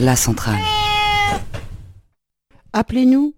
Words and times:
la 0.00 0.14
centrale. 0.14 0.60
Appelez-nous, 2.72 3.34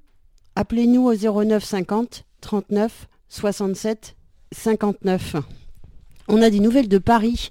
appelez-nous 0.56 1.06
au 1.06 1.44
09 1.44 1.64
50 1.64 2.24
39 2.40 3.08
67 3.28 4.16
59. 4.52 5.36
On 6.28 6.42
a 6.42 6.50
des 6.50 6.60
nouvelles 6.60 6.88
de 6.88 6.98
Paris. 6.98 7.48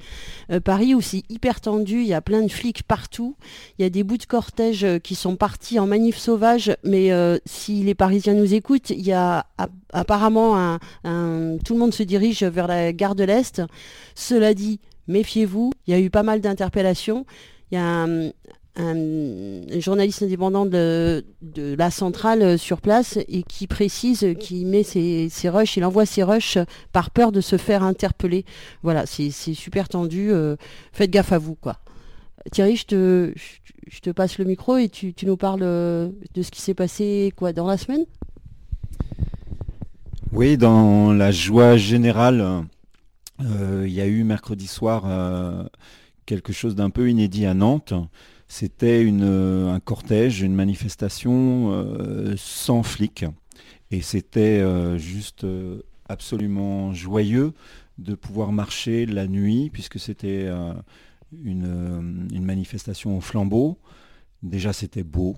Euh, 0.51 0.59
Paris 0.59 0.93
où 0.93 1.01
c'est 1.01 1.23
hyper 1.29 1.59
tendu, 1.59 2.01
il 2.01 2.07
y 2.07 2.13
a 2.13 2.21
plein 2.21 2.41
de 2.41 2.51
flics 2.51 2.83
partout. 2.83 3.35
Il 3.77 3.81
y 3.81 3.85
a 3.85 3.89
des 3.89 4.03
bouts 4.03 4.17
de 4.17 4.25
cortège 4.25 4.83
euh, 4.83 4.99
qui 4.99 5.15
sont 5.15 5.35
partis 5.35 5.79
en 5.79 5.87
manif 5.87 6.17
sauvage, 6.17 6.75
mais 6.83 7.11
euh, 7.11 7.39
si 7.45 7.83
les 7.83 7.95
Parisiens 7.95 8.35
nous 8.35 8.53
écoutent, 8.53 8.91
il 8.91 9.01
y 9.01 9.11
a 9.11 9.47
apparemment 9.91 10.55
un, 11.03 11.57
tout 11.65 11.73
le 11.73 11.79
monde 11.79 11.93
se 11.93 12.03
dirige 12.03 12.43
vers 12.43 12.67
la 12.67 12.93
gare 12.93 13.15
de 13.15 13.23
l'Est. 13.23 13.61
Cela 14.13 14.53
dit, 14.53 14.79
méfiez-vous, 15.07 15.71
il 15.87 15.91
y 15.91 15.97
a 15.97 15.99
eu 15.99 16.09
pas 16.09 16.23
mal 16.23 16.41
d'interpellations. 16.41 17.25
Il 17.71 17.75
y 17.75 17.77
a 17.77 17.85
un, 17.85 18.31
un, 18.79 19.79
journaliste 19.79 20.23
indépendant 20.23 20.65
de, 20.65 21.23
la 21.55 21.91
centrale 21.91 22.41
euh, 22.41 22.57
sur 22.57 22.81
place 22.81 23.17
et 23.27 23.43
qui 23.43 23.67
précise 23.67 24.25
qu'il 24.39 24.67
met 24.67 24.83
ses, 24.83 25.29
rushs, 25.45 25.77
il 25.77 25.85
envoie 25.85 26.05
ses 26.05 26.23
rushs 26.23 26.57
par 26.91 27.11
peur 27.11 27.31
de 27.31 27.41
se 27.41 27.57
faire 27.57 27.83
interpeller. 27.83 28.45
Voilà, 28.83 29.05
c'est 29.05 29.31
super 29.31 29.89
tendu. 29.89 30.31
Euh, 30.31 30.55
faites 30.91 31.11
gaffe 31.11 31.31
à 31.31 31.37
vous, 31.37 31.55
quoi. 31.55 31.77
Thierry, 32.51 32.77
je 32.77 32.85
te, 34.01 34.11
passe 34.11 34.37
le 34.37 34.45
micro 34.45 34.77
et 34.77 34.89
tu, 34.89 35.13
nous 35.23 35.37
parles 35.37 35.63
euh, 35.63 36.09
de 36.33 36.41
ce 36.41 36.51
qui 36.51 36.61
s'est 36.61 36.73
passé 36.73 37.33
quoi 37.35 37.53
dans 37.53 37.67
la 37.67 37.77
semaine? 37.77 38.05
Oui, 40.31 40.57
dans 40.57 41.11
la 41.11 41.31
joie 41.31 41.75
générale, 41.75 42.63
il 43.39 43.89
y 43.89 43.99
a 43.99 44.05
eu 44.05 44.23
mercredi 44.23 44.67
soir 44.67 45.05
quelque 46.25 46.53
chose 46.53 46.75
d'un 46.75 46.91
peu 46.91 47.09
inédit 47.09 47.47
à 47.47 47.55
Nantes. 47.55 47.93
C'était 48.51 49.05
euh, 49.07 49.71
un 49.71 49.79
cortège, 49.79 50.41
une 50.41 50.55
manifestation 50.55 51.71
euh, 51.71 52.33
sans 52.35 52.81
flics. 52.81 53.23
Et 53.91 54.01
c'était 54.01 54.59
euh, 54.59 54.97
juste 54.97 55.45
absolument 56.09 56.91
joyeux 56.91 57.53
de 57.99 58.15
pouvoir 58.15 58.51
marcher 58.51 59.05
la 59.05 59.27
nuit, 59.27 59.69
puisque 59.71 59.99
c'était 59.99 60.49
une, 61.43 62.27
manifestation 62.41 63.17
au 63.17 63.21
flambeau. 63.21 63.77
Déjà, 64.41 64.73
c'était 64.73 65.03
beau, 65.03 65.35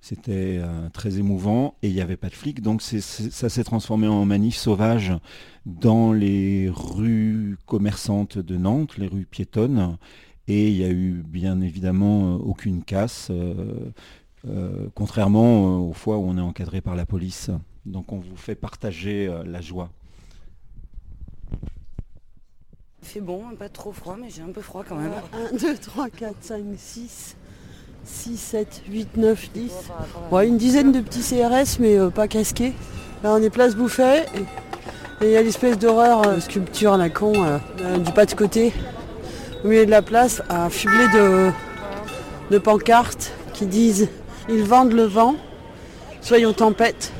c'était 0.00 0.62
très 0.92 1.18
émouvant 1.18 1.74
et 1.82 1.88
il 1.88 1.94
n'y 1.94 2.00
avait 2.00 2.16
pas 2.16 2.28
de 2.28 2.34
flics. 2.34 2.62
Donc 2.62 2.82
ça 2.82 3.48
s'est 3.48 3.64
transformé 3.64 4.06
en 4.06 4.24
manif 4.24 4.54
sauvage 4.54 5.12
dans 5.66 6.12
les 6.12 6.70
rues 6.72 7.58
commerçantes 7.66 8.38
de 8.38 8.56
Nantes, 8.56 8.96
les 8.96 9.08
rues 9.08 9.26
piétonnes. 9.26 9.98
Et 10.46 10.68
il 10.70 10.78
n'y 10.78 10.84
a 10.84 10.90
eu 10.90 11.22
bien 11.26 11.60
évidemment 11.60 12.34
euh, 12.34 12.38
aucune 12.38 12.84
casse, 12.84 13.28
euh, 13.30 13.90
euh, 14.46 14.88
contrairement 14.94 15.78
aux 15.88 15.94
fois 15.94 16.18
où 16.18 16.24
on 16.28 16.36
est 16.36 16.42
encadré 16.42 16.80
par 16.80 16.94
la 16.94 17.06
police. 17.06 17.50
Donc 17.86 18.12
on 18.12 18.18
vous 18.18 18.36
fait 18.36 18.54
partager 18.54 19.30
la 19.46 19.60
joie. 19.60 19.90
Il 23.02 23.08
fait 23.08 23.20
bon, 23.20 23.42
pas 23.58 23.68
trop 23.68 23.92
froid, 23.92 24.16
mais 24.18 24.30
j'ai 24.30 24.40
un 24.40 24.50
peu 24.50 24.62
froid 24.62 24.84
quand 24.86 24.96
même. 24.96 25.12
1, 25.52 25.56
2, 25.56 25.76
3, 25.76 26.08
4, 26.08 26.36
5, 26.40 26.64
6, 26.76 27.36
6, 28.04 28.36
7, 28.38 28.82
8, 28.88 29.16
9, 29.18 29.52
10. 29.52 29.72
une 30.46 30.56
dizaine 30.56 30.92
de 30.92 31.00
petits 31.00 31.20
CRS, 31.20 31.78
mais 31.78 31.98
pas 32.10 32.26
casqués. 32.26 32.72
Là, 33.22 33.34
on 33.34 33.42
est 33.42 33.50
place 33.50 33.76
Bouffet. 33.76 34.24
Et 35.20 35.26
il 35.26 35.30
y 35.30 35.36
a 35.36 35.42
l'espèce 35.42 35.78
d'horreur 35.78 36.40
sculpture 36.40 36.94
à 36.94 36.96
la 36.96 37.10
con 37.10 37.32
du 38.02 38.12
pas 38.12 38.24
de 38.24 38.34
côté 38.34 38.72
au 39.64 39.68
milieu 39.68 39.86
de 39.86 39.90
la 39.90 40.02
place, 40.02 40.42
affublé 40.48 41.06
de, 41.14 41.50
de 42.50 42.58
pancartes 42.58 43.32
qui 43.54 43.66
disent 43.66 44.08
ils 44.48 44.62
vendent 44.62 44.92
le 44.92 45.04
vent, 45.04 45.36
soyons 46.20 46.52
tempête, 46.52 47.12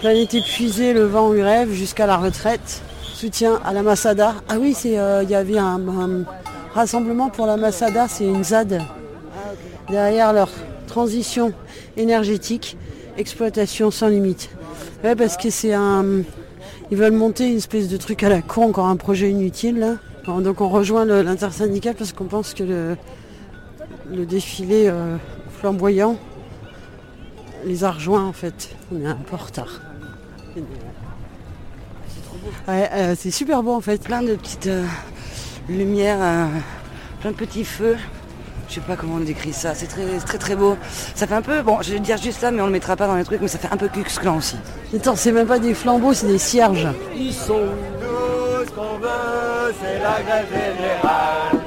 planète 0.00 0.34
épuisée, 0.34 0.92
le 0.92 1.04
vent 1.04 1.28
rêve 1.28 1.72
jusqu'à 1.72 2.06
la 2.06 2.16
retraite, 2.16 2.82
soutien 3.14 3.60
à 3.64 3.72
la 3.72 3.82
Massada. 3.82 4.34
Ah 4.48 4.56
oui, 4.58 4.76
euh, 4.86 5.20
il 5.22 5.30
y 5.30 5.36
avait 5.36 5.58
un, 5.58 5.80
rassemblement 6.74 7.30
pour 7.30 7.46
la 7.46 7.56
Massada, 7.56 8.08
c'est 8.08 8.24
une 8.24 8.42
ZAD 8.42 8.82
derrière 9.88 10.32
leur 10.32 10.48
transition 10.88 11.52
énergétique, 11.96 12.76
exploitation 13.18 13.90
sans 13.90 14.08
limite. 14.08 14.50
Ouais, 15.04 15.14
parce 15.14 15.36
que 15.36 15.50
c'est 15.50 15.74
un. 15.74 16.22
Ils 16.90 16.96
veulent 16.96 17.12
monter 17.12 17.48
une 17.48 17.56
espèce 17.56 17.88
de 17.88 17.96
truc 17.96 18.22
à 18.22 18.28
la 18.28 18.42
con, 18.42 18.64
encore 18.64 18.86
un 18.86 18.96
projet 18.96 19.30
inutile. 19.30 19.98
Donc 20.26 20.60
on 20.60 20.68
rejoint 20.68 21.04
l'intersyndical 21.04 21.94
parce 21.94 22.12
qu'on 22.12 22.26
pense 22.26 22.54
que 22.54 22.62
le, 22.62 24.26
défilé 24.26 24.86
euh, 24.86 25.16
flamboyant 25.58 26.16
les 27.64 27.84
a 27.84 27.90
rejoints 27.90 28.24
en 28.24 28.32
fait. 28.32 28.74
On 28.92 29.00
est 29.00 29.06
un 29.06 29.14
peu 29.14 29.34
en 29.34 29.38
retard. 29.38 29.80
Euh, 32.68 33.14
c'est 33.18 33.30
super 33.30 33.62
beau 33.62 33.72
en 33.72 33.80
fait. 33.80 34.02
Plein 34.02 34.22
de 34.22 34.34
petites 34.36 34.68
euh, 34.68 34.84
lumières, 35.68 36.48
plein 37.20 37.32
de 37.32 37.36
petits 37.36 37.64
feux. 37.64 37.96
Je 38.68 38.76
sais 38.76 38.80
pas 38.80 38.96
comment 38.96 39.16
on 39.16 39.20
décrit 39.20 39.52
ça, 39.52 39.74
c'est 39.74 39.86
très 39.86 40.18
très 40.18 40.38
très 40.38 40.56
beau. 40.56 40.76
Ça 41.14 41.26
fait 41.26 41.34
un 41.34 41.42
peu, 41.42 41.62
bon 41.62 41.82
je 41.82 41.92
vais 41.92 42.00
dire 42.00 42.16
juste 42.16 42.40
ça 42.40 42.50
mais 42.50 42.62
on 42.62 42.66
le 42.66 42.72
mettra 42.72 42.96
pas 42.96 43.06
dans 43.06 43.16
les 43.16 43.24
trucs, 43.24 43.40
mais 43.40 43.48
ça 43.48 43.58
fait 43.58 43.70
un 43.70 43.76
peu 43.76 43.88
Cux 43.88 44.04
Clan 44.18 44.38
aussi. 44.38 44.56
Attends, 44.94 45.16
c'est 45.16 45.32
même 45.32 45.46
pas 45.46 45.58
des 45.58 45.74
flambeaux, 45.74 46.14
c'est 46.14 46.28
des 46.28 46.38
cierges. 46.38 46.88
Ils 47.14 47.34
sont 47.34 47.60
qu'on 48.74 48.98
veut, 48.98 49.74
c'est 49.80 49.98
la 49.98 50.22
grève 50.22 50.48
générale. 50.48 51.61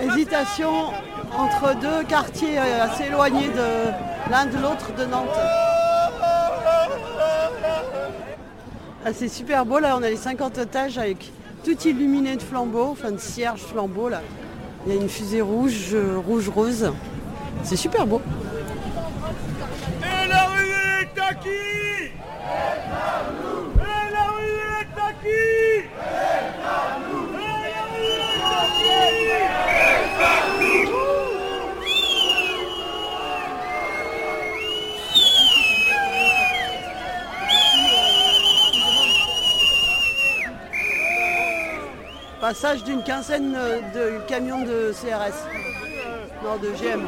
Hésitation 0.03 0.93
entre 1.37 1.75
deux 1.81 2.05
quartiers 2.05 2.59
assez 2.59 3.05
éloignés 3.05 3.49
de 3.49 4.31
l'un 4.31 4.47
de 4.47 4.57
l'autre 4.59 4.95
de 4.97 5.05
Nantes. 5.05 5.29
Ah, 9.05 9.13
c'est 9.13 9.29
super 9.29 9.65
beau 9.65 9.79
là, 9.79 9.97
on 9.97 10.03
a 10.03 10.11
les 10.11 10.17
50 10.17 10.59
étages 10.59 10.99
avec 10.99 11.33
tout 11.65 11.81
illuminé 11.87 12.37
de 12.37 12.43
flambeaux, 12.43 12.89
enfin 12.91 13.13
de 13.13 13.19
cierges 13.19 13.61
flambeaux 13.61 14.09
là. 14.09 14.21
Il 14.87 14.95
y 14.95 14.99
a 14.99 15.01
une 15.03 15.09
fusée 15.09 15.41
rouge, 15.41 15.95
euh, 15.95 16.19
rouge-rose. 16.25 16.93
C'est 17.65 17.75
super 17.75 18.07
beau. 18.07 18.23
Et 20.01 20.29
la 20.29 20.45
rue 20.45 21.03
est 21.03 21.21
à 21.21 21.35
qui 21.35 21.49
Et 21.49 22.13
la 24.13 24.27
rue 24.31 24.61
est 24.79 25.01
à 25.01 25.13
qui 25.21 25.87
d'une 42.85 43.03
quinzaine 43.03 43.55
euh, 43.57 43.81
de 43.95 44.19
camions 44.27 44.63
de 44.63 44.93
CRS. 44.93 45.47
Non, 46.43 46.57
de 46.57 46.71
GM 46.73 47.07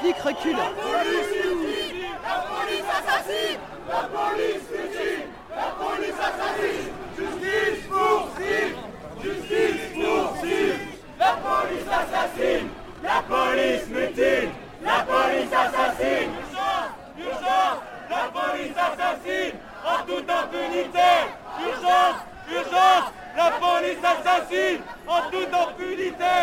flics 0.00 0.20
reculent. 0.20 0.56
La 2.28 2.36
police 2.50 2.88
assassine 2.98 3.60
La 3.88 4.02
police 4.16 4.66
mutine 4.70 5.26
La 5.56 5.68
police 5.80 6.20
assassine 6.28 6.92
Justice 7.16 7.86
pour 7.88 8.28
Steve 8.34 8.76
Justice 9.22 9.82
pour 9.94 10.36
Steve 10.38 10.78
La 11.18 11.32
police 11.46 11.88
assassine 12.00 12.68
La 13.02 13.22
police 13.22 13.86
mutine 13.88 14.50
La 14.84 14.98
police 15.08 15.52
assassine 15.52 16.30
Urgence 16.48 16.92
Urgence 17.18 17.80
La 18.10 18.24
police 18.38 18.76
assassine 18.76 19.54
En 19.84 20.06
toute 20.06 20.30
impunité 20.30 21.12
Urgence 21.60 22.18
Urgence 22.50 23.08
La 23.36 23.50
police 23.58 24.04
assassine 24.04 24.80
En 25.06 25.30
toute 25.30 25.54
impunité 25.54 26.36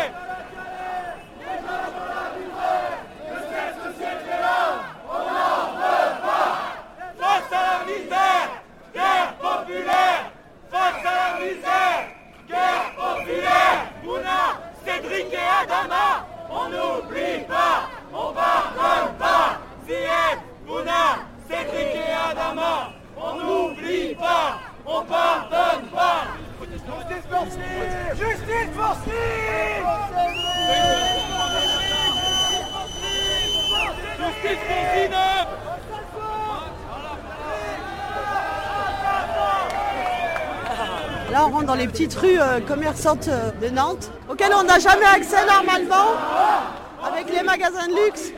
Face 7.18 7.52
à 7.52 7.78
la 7.78 7.84
misère, 7.84 8.48
guerre 8.94 9.34
populaire. 9.40 10.30
Face 10.70 11.04
à 11.04 11.12
la 11.14 11.44
misère, 11.44 12.08
guerre 12.48 12.92
populaire. 12.96 13.92
Mouna, 14.04 14.60
Cédric 14.84 15.32
et 15.32 15.62
Adama, 15.62 16.26
on 16.50 16.68
n'oublie 16.68 17.44
pas, 17.48 17.88
on 18.12 18.32
pardonne 18.32 19.14
pas. 19.18 19.58
Zied, 19.86 20.38
Mouna, 20.66 21.18
Cédric 21.48 21.94
et 21.94 22.30
Adama, 22.30 22.92
on 23.16 23.34
n'oublie 23.36 24.14
pas, 24.14 24.58
on 24.86 25.02
pardonne 25.04 25.88
pas. 25.94 26.26
Justice 26.60 27.26
pour 27.30 27.46
Steve 27.46 28.16
Justice 28.18 28.70
pour 28.74 28.94
Steve 29.02 29.86
Justice 34.18 34.58
pour 34.66 34.84
Zineb 34.94 35.66
Là, 41.32 41.46
on 41.46 41.50
rentre 41.50 41.54
dans 41.66 41.74
les 41.74 41.86
petites 41.88 42.14
rues 42.14 42.40
euh, 42.40 42.60
commerçantes 42.60 43.28
euh, 43.28 43.50
de 43.60 43.68
Nantes, 43.68 44.10
auxquelles 44.28 44.52
on 44.58 44.62
n'a 44.62 44.78
jamais 44.78 45.04
accès 45.04 45.44
normalement, 45.46 46.12
avec 47.04 47.28
les 47.34 47.42
magasins 47.42 47.86
de 47.88 48.04
luxe. 48.06 48.32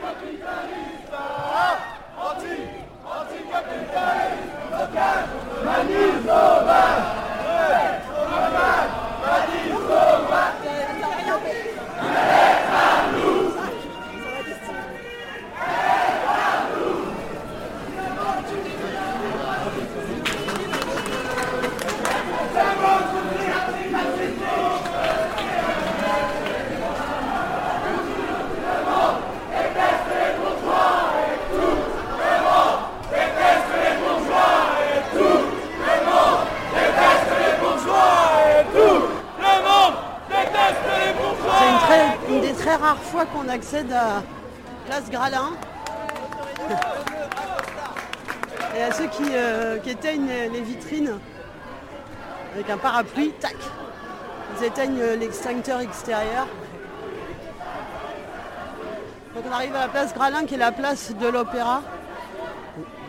Le 38.75 39.63
monde 39.63 39.95
déteste 40.29 40.85
les 40.85 41.13
bourgeois 41.13 41.59
C'est 41.59 41.69
une, 41.71 41.79
très- 41.79 42.17
une 42.29 42.41
des 42.41 42.53
très 42.53 42.75
rares 42.75 42.97
fois 43.01 43.25
à 43.79 44.21
Place 44.85 45.09
Gralin. 45.09 45.51
Et 48.75 48.81
à 48.81 48.91
ceux 48.91 49.07
qui, 49.07 49.23
euh, 49.31 49.77
éteignent 49.85 50.29
les, 50.51 50.61
vitrines 50.61 51.17
avec 52.53 52.69
un 52.69 52.77
parapluie, 52.77 53.31
tac, 53.39 53.55
ils 54.57 54.65
éteignent 54.65 55.01
l'extincteur 55.19 55.79
extérieur. 55.79 56.47
Donc 59.33 59.43
on 59.49 59.53
arrive 59.53 59.75
à 59.75 59.81
la 59.81 59.87
place 59.87 60.13
Gralin 60.13 60.45
qui 60.45 60.55
est 60.55 60.57
la 60.57 60.71
place 60.73 61.15
de 61.15 61.27
l'opéra. 61.27 61.81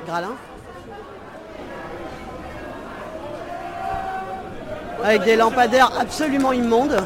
Gralin. 0.06 0.34
Avec 5.02 5.22
des 5.24 5.36
lampadaires 5.36 5.90
absolument 5.98 6.52
immondes. 6.52 7.02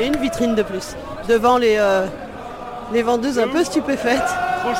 Et 0.00 0.06
une 0.06 0.16
vitrine 0.16 0.54
de 0.54 0.62
plus. 0.62 0.94
Devant 1.28 1.58
les, 1.58 1.76
euh, 1.78 2.06
vendeuses 3.04 3.38
un 3.38 3.48
peu 3.48 3.64
stupéfaites. 3.64 4.22
Trop 4.62 4.74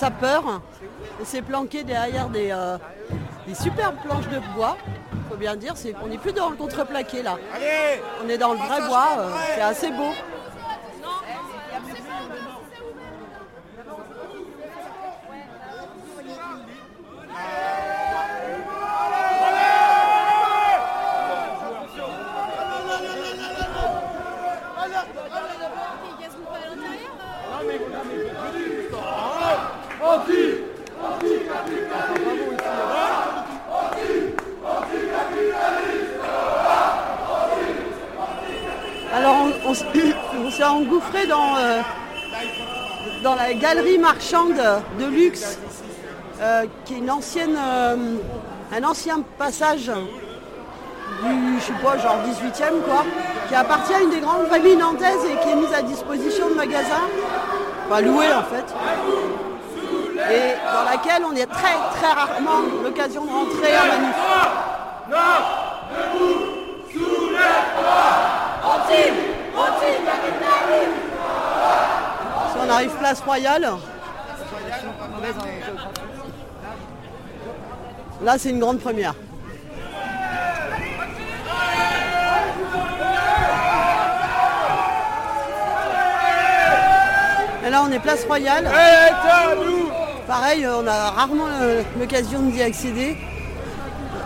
Hermès 0.00 0.02
a 0.02 0.10
peur 0.10 0.60
et 1.20 1.24
s'est 1.24 1.42
planqué 1.42 1.82
derrière 1.84 2.28
des, 2.28 2.50
euh, 2.50 2.78
des 3.46 3.54
superbes 3.54 3.96
planches 4.04 4.28
de 4.28 4.40
bois. 4.54 4.76
Faut 5.28 5.36
bien 5.36 5.56
dire, 5.56 5.72
c'est 5.76 5.94
on 6.02 6.08
n'est 6.08 6.18
plus 6.18 6.32
dans 6.32 6.50
le 6.50 6.56
contreplaqué 6.56 7.22
là. 7.22 7.36
On 8.24 8.28
est 8.28 8.38
dans 8.38 8.52
le 8.52 8.58
vrai 8.58 8.80
bois, 8.88 9.08
euh, 9.18 9.30
c'est 9.54 9.62
assez 9.62 9.90
beau. 9.90 10.12
Alors 39.14 39.36
on, 39.66 39.68
on 39.70 39.72
s- 39.72 39.84
on 40.46 40.50
s'est 40.50 40.64
engouffré 40.64 41.26
dans, 41.26 41.56
euh, 41.56 41.80
dans 43.22 43.34
la 43.34 43.52
galerie 43.74 43.98
marchande 43.98 44.60
de 44.98 45.04
luxe, 45.06 45.56
euh, 46.40 46.64
qui 46.84 46.94
est 46.94 46.98
une 46.98 47.10
ancienne, 47.10 47.56
euh, 47.56 48.16
un 48.76 48.82
ancien 48.82 49.22
passage 49.38 49.92
du, 51.22 51.60
je 51.60 51.64
sais 51.66 51.72
pas, 51.80 51.96
genre 51.96 52.16
18e 52.26 52.80
quoi, 52.84 53.04
qui 53.48 53.54
appartient 53.54 53.94
à 53.94 54.00
une 54.00 54.10
des 54.10 54.18
grandes 54.18 54.46
familles 54.48 54.76
nantaises 54.76 55.24
et 55.24 55.36
qui 55.40 55.50
est 55.50 55.54
mise 55.54 55.72
à 55.72 55.82
disposition 55.82 56.48
de 56.48 56.54
magasins, 56.54 57.06
enfin 57.86 58.00
louée 58.00 58.32
en 58.32 58.42
fait, 58.42 58.74
et 60.34 60.54
dans 60.74 60.90
laquelle 60.90 61.22
on 61.30 61.36
est 61.36 61.46
très 61.46 61.76
très 61.94 62.12
rarement 62.12 62.62
l'occasion 62.82 63.24
de 63.24 63.30
rentrer 63.30 63.72
à 63.72 63.84
manif. 63.86 64.16
Si 72.52 72.58
on 72.66 72.69
arrive 72.80 72.96
place 72.98 73.20
Royale, 73.20 73.68
là 78.22 78.38
c'est 78.38 78.48
une 78.48 78.58
grande 78.58 78.80
première. 78.80 79.14
Et 87.66 87.70
là 87.70 87.82
on 87.86 87.92
est 87.92 87.98
place 87.98 88.24
Royale. 88.24 88.70
Pareil, 90.26 90.66
on 90.66 90.86
a 90.86 91.10
rarement 91.10 91.48
l'occasion 91.98 92.40
d'y 92.40 92.62
accéder. 92.62 93.18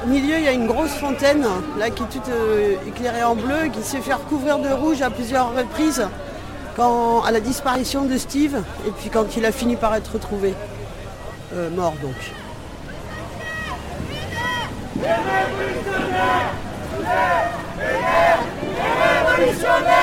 Au 0.04 0.06
milieu, 0.06 0.37
il 0.37 0.44
y 0.44 0.49
a 0.49 0.52
une 0.52 0.66
grosse 0.66 0.92
fontaine, 0.92 1.46
là, 1.78 1.88
qui 1.88 2.02
est 2.02 2.06
toute 2.06 2.28
euh, 2.28 2.75
éclairée 2.87 3.25
en 3.25 3.34
bleu, 3.34 3.68
qui 3.73 3.82
s'est 3.82 4.02
fait 4.02 4.12
recouvrir 4.12 4.58
de 4.58 4.68
rouge 4.68 5.00
à 5.00 5.08
plusieurs 5.08 5.56
reprises, 5.56 6.06
quand, 6.76 7.23
à 7.23 7.31
la 7.31 7.40
disparition 7.40 8.04
de 8.04 8.16
Steve, 8.19 8.62
et 8.87 8.90
puis 8.90 9.11
quand 9.11 9.37
il 9.37 9.45
a 9.45 9.52
fini 9.52 9.76
par 9.76 9.95
être 9.95 10.14
retrouvé, 10.14 10.54
euh, 11.54 11.71
mort 11.71 11.95
donc. 12.02 12.14
On 19.66 19.93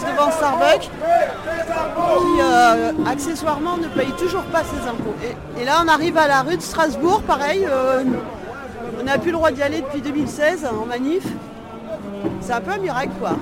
devant 0.00 0.30
Starbucks, 0.30 0.90
qui 0.90 2.40
euh, 2.40 2.92
accessoirement 3.06 3.76
ne 3.76 3.88
paye 3.88 4.12
toujours 4.18 4.42
pas 4.44 4.62
ses 4.64 4.88
impôts. 4.88 5.14
Et, 5.60 5.64
là, 5.64 5.82
on 5.84 5.88
arrive 5.88 6.16
à 6.16 6.28
la 6.28 6.42
rue 6.42 6.56
de 6.56 6.62
Strasbourg, 6.62 7.22
pareil. 7.22 7.66
euh, 7.68 8.02
on 9.00 9.04
n'a 9.04 9.18
plus 9.18 9.30
le 9.30 9.36
droit 9.36 9.50
d'y 9.50 9.62
aller 9.62 9.80
depuis 9.80 10.00
2016 10.00 10.66
en 10.66 10.86
manif. 10.86 11.24
C'est 12.40 12.52
un 12.52 12.60
peu 12.60 12.70
un 12.70 12.78
miracle, 12.78 13.12
quoi. 13.20 13.32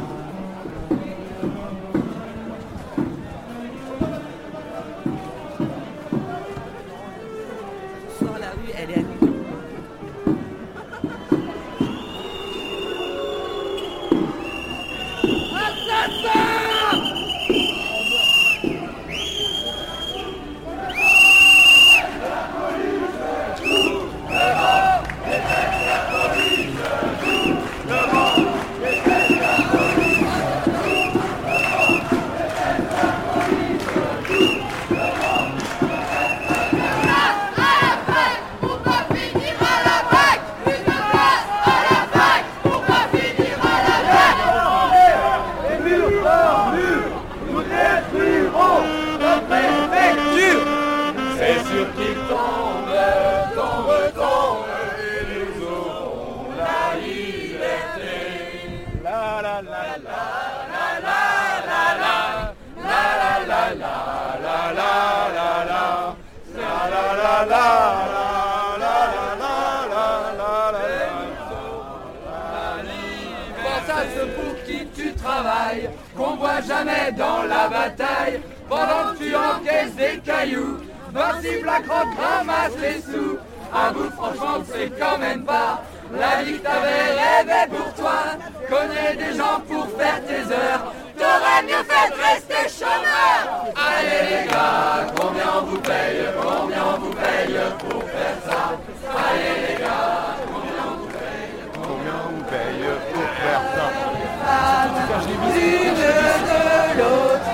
Dans 77.13 77.43
la 77.45 77.69
bataille, 77.69 78.41
pendant 78.69 79.13
que 79.13 79.25
tu 79.25 79.35
encaisses 79.35 79.95
des 79.97 80.19
cailloux, 80.21 80.79
Vinci 81.13 81.61
Blackrock 81.63 82.09
ramasse 82.19 82.77
les 82.81 83.01
sous. 83.01 83.39
À 83.73 83.91
bout, 83.93 84.11
franchement, 84.17 84.65
c'est 84.73 84.91
quand 84.99 85.19
même 85.19 85.45
pas 85.45 85.83
la 86.13 86.43
vie 86.43 86.59
que 86.59 86.65
t'avais 86.65 87.13
rêvé 87.23 87.67
pour 87.71 87.95
toi. 87.95 88.37
Connais 88.69 89.15
des 89.17 89.37
gens 89.37 89.61
pour 89.69 89.87
faire 89.99 90.21
tes 90.27 90.53
heures, 90.53 90.93
t'aurais 91.17 91.63
mieux 91.63 91.85
fait 91.85 92.11
de 92.11 92.17
rester 92.21 92.85
chômeur. 92.85 93.41
Allez 93.77 94.23
les 94.31 94.51
gars, 94.51 95.07
combien 95.17 95.51
on 95.59 95.67
vous 95.67 95.79
paye, 95.79 96.25
combien 96.41 96.85
on 96.95 96.99
vous 97.01 97.11
paye 97.11 97.59
pour 97.79 98.03
faire 98.03 98.39
ça? 98.45 98.61
Allez 99.17 99.57
les 99.69 99.77
gars, 99.83 100.37
combien 100.47 100.85
on 100.87 100.97
vous 100.99 101.07
paye 101.07 101.51
Combien 101.75 102.19
on 102.29 102.43
paye 102.45 102.87
pour 103.13 103.29
faire 103.41 103.63
ça? 103.75 103.91
L'autre 107.01 107.51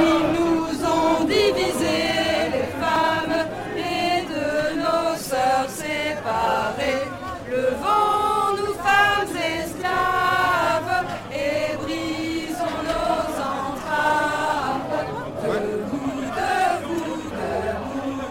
ils 0.00 0.26
nous 0.36 0.68
ont 0.84 1.24
divisés, 1.24 2.50
les 2.52 2.68
femmes, 2.82 3.38
et 3.76 4.22
de 4.32 4.48
nos 4.78 5.16
sœurs 5.16 5.68
séparées. 5.68 7.06
Levons-nous, 7.50 8.74
femmes 8.74 9.36
esclaves, 9.36 11.04
et 11.32 11.76
brisons 11.82 12.80
nos 12.90 13.24
entraves. 13.54 14.96
Debout, 15.42 16.20
debout, 16.38 17.20
debout, 17.38 18.22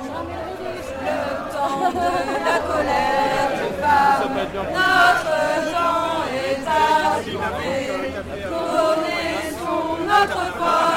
le 1.06 1.20
temps 1.54 1.90
de 1.92 2.10
la 2.46 2.58
colère 2.70 3.50
des 3.60 3.74
femmes, 3.82 4.36
notre 4.74 5.38
temps 5.72 6.24
est 6.34 6.64
arrivé. 6.68 7.85
por 10.28 10.52
favor. 10.54 10.95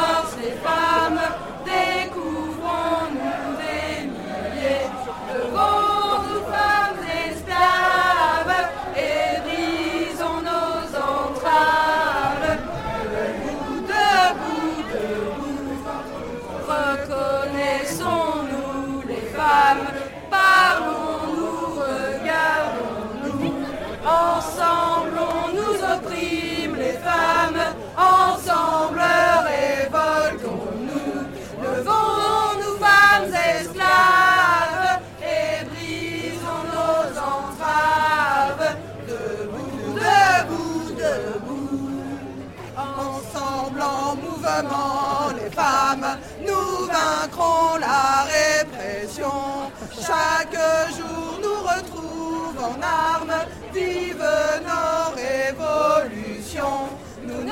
Chaque 50.50 50.96
jour 50.96 51.38
nous 51.42 51.60
retrouve 51.62 52.58
en 52.58 52.80
armes, 52.82 53.34
vive 53.74 54.24
nos 54.64 55.14
révolutions. 55.14 56.88
Nous 57.22 57.44
ne 57.44 57.50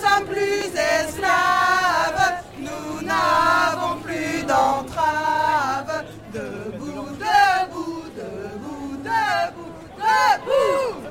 sommes 0.00 0.26
plus 0.26 0.66
esclaves, 0.74 2.42
nous 2.58 3.02
n'avons 3.02 4.00
plus 4.00 4.42
d'entrave. 4.44 6.04
Debout, 6.32 7.08
debout, 7.18 8.04
debout, 8.16 8.96
debout, 9.04 9.74
debout. 9.98 11.02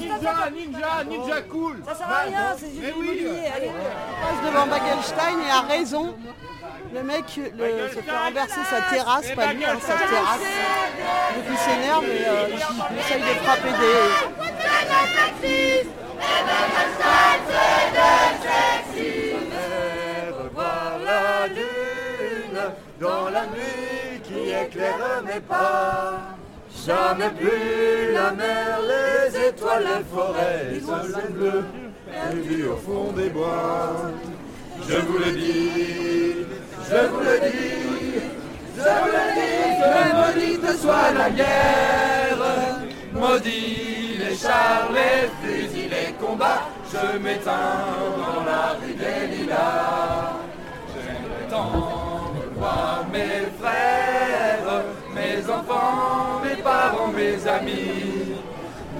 ninja, 0.00 0.50
ninja, 0.50 1.04
ninja 1.04 1.42
cool 1.50 1.82
Ça 1.86 1.94
sert 1.94 2.10
à 2.10 2.20
rien, 2.20 2.56
c'est 2.56 2.68
du 2.68 2.88
immobilier. 2.88 3.48
Allez. 3.54 3.70
passe 4.20 4.52
devant 4.52 4.66
Bagelstein 4.66 5.40
et 5.44 5.50
a 5.50 5.60
raison. 5.62 6.14
Le 6.94 7.02
mec 7.02 7.24
le, 7.36 7.88
se 7.88 8.00
fait 8.00 8.16
renverser 8.16 8.60
sa 8.70 8.80
terrasse, 8.82 9.30
pas 9.34 9.52
lui, 9.52 9.64
hein, 9.64 9.76
sa 9.80 9.94
terrasse. 9.94 10.38
Donc 11.34 11.44
il 11.50 11.58
s'énerve 11.58 12.04
et 12.04 12.24
euh, 12.24 12.48
il 12.92 12.98
essaye 13.00 13.20
de 13.20 13.34
frapper 13.42 13.70
des. 13.70 14.00
revoir 20.40 20.98
la 21.04 21.48
lune 21.48 22.60
dans 23.00 23.28
la 23.28 23.46
nuit 23.46 24.20
qui 24.22 24.50
éclaire 24.50 25.22
mes 25.24 25.40
pas. 25.40 26.20
Jamais 26.86 27.30
plus 27.30 28.12
la 28.12 28.30
mer, 28.32 28.78
les 28.82 29.48
étoiles, 29.48 29.84
les 29.84 30.04
forêts, 30.04 30.66
et 30.76 30.80
soleil 30.80 31.30
bleu, 31.30 31.64
perdu 32.06 32.66
au 32.66 32.76
fond 32.76 33.12
des 33.12 33.30
bois. 33.30 34.12
Je 34.88 34.96
vous 34.96 35.18
le 35.18 35.32
dis, 35.32 36.44
je 36.90 37.06
vous 37.08 37.20
le 37.20 37.40
dis, 37.40 38.20
je 38.76 38.82
vous 38.82 39.10
le 39.16 39.24
dis, 39.36 39.64
que 39.80 40.02
maudite 40.20 40.80
soit 40.80 41.10
la 41.16 41.30
guerre, 41.30 42.44
maudit 43.12 44.18
les 44.18 44.36
chars, 44.36 44.90
les 44.92 45.28
fusils, 45.40 45.90
les 45.90 46.12
combats, 46.20 46.68
je 46.92 47.18
m'éteins 47.18 47.52
dans 48.18 48.44
la 48.44 48.76
rue 48.80 48.94
des 48.94 49.36
lilas. 49.36 50.34
J'aimerais 50.94 51.48
tant 51.50 52.32
revoir 52.36 53.04
mes 53.12 53.46
frères, 53.60 54.84
mes 55.14 55.50
enfants, 55.50 56.40
mes 56.44 56.62
parents, 56.62 57.08
mes 57.08 57.48
amis. 57.48 58.34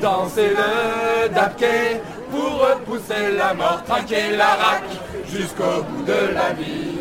Danser 0.01 0.51
le 0.51 1.29
dabke 1.29 2.01
pour 2.31 2.61
repousser 2.61 3.33
la 3.39 3.55
mort, 3.55 3.83
traquer 3.85 4.37
la 4.37 4.55
raque 4.55 4.95
jusqu'au 5.29 5.83
bout 5.89 6.03
de 6.03 6.35
la 6.35 6.53
vie. 6.53 6.95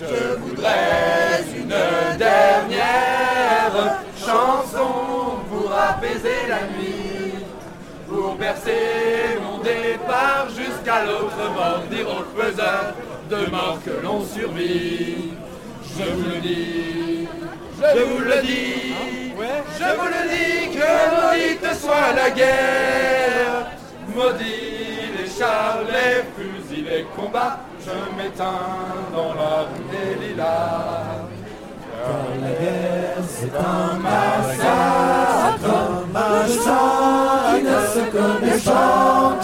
Je 0.00 0.36
voudrais 0.36 1.42
une 1.56 1.74
dernière 2.16 3.98
chanson 4.16 5.40
pour 5.50 5.72
apaiser 5.72 6.46
la 6.48 6.60
nuit, 6.68 7.34
pour 8.08 8.36
bercer 8.36 9.38
mon 9.42 9.58
départ 9.58 10.46
jusqu'à 10.50 11.04
l'autre 11.04 11.50
mort, 11.52 11.82
dire 11.90 12.06
aux 12.08 12.40
faiseurs 12.40 12.94
de 13.28 13.50
mort 13.50 13.80
que 13.84 13.90
l'on 14.04 14.24
survit. 14.24 15.32
Je 15.98 16.04
vous 16.04 16.30
le 16.30 16.40
dis, 16.42 17.28
je 17.82 18.00
vous 18.00 18.20
le 18.20 18.40
dis, 18.42 18.94
je 19.78 19.88
vous 19.98 20.06
le 20.06 20.22
dis, 20.30 20.78
que 20.78 20.90
maudite 21.16 21.74
soit 21.80 22.12
la 22.14 22.30
guerre, 22.30 23.72
maudit 24.14 25.10
les 25.18 25.28
chars, 25.28 25.80
les 25.90 26.22
fusils, 26.36 26.84
les 26.84 27.04
combats, 27.16 27.58
je 27.88 27.98
m'éteins 28.16 28.68
dans 29.14 29.34
la 29.40 29.54
rue 29.68 29.86
des 29.92 30.28
lilas. 30.28 31.24
Car 32.04 32.24
la 32.40 32.52
guerre, 32.60 33.24
c'est 33.28 33.54
un 33.56 33.98
massacre, 33.98 35.74
un 35.74 36.06
massacre 36.12 37.58
ne 37.68 37.78
se 37.94 38.02
connaît 38.10 38.60
pas, 38.64 39.36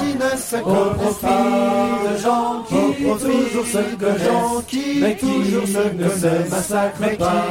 se 0.55 0.63
connaît 0.63 1.17
pas, 1.21 2.11
de 2.11 2.17
gens 2.19 2.63
qui 2.69 3.05
toujours 3.05 3.67
se 3.67 3.83
connaissent, 3.97 5.01
mais 5.01 5.17
qui 5.17 5.27
toujours 5.27 5.63
ne 5.95 6.09
se 6.09 6.51
massacrent 6.51 7.17
pas, 7.19 7.47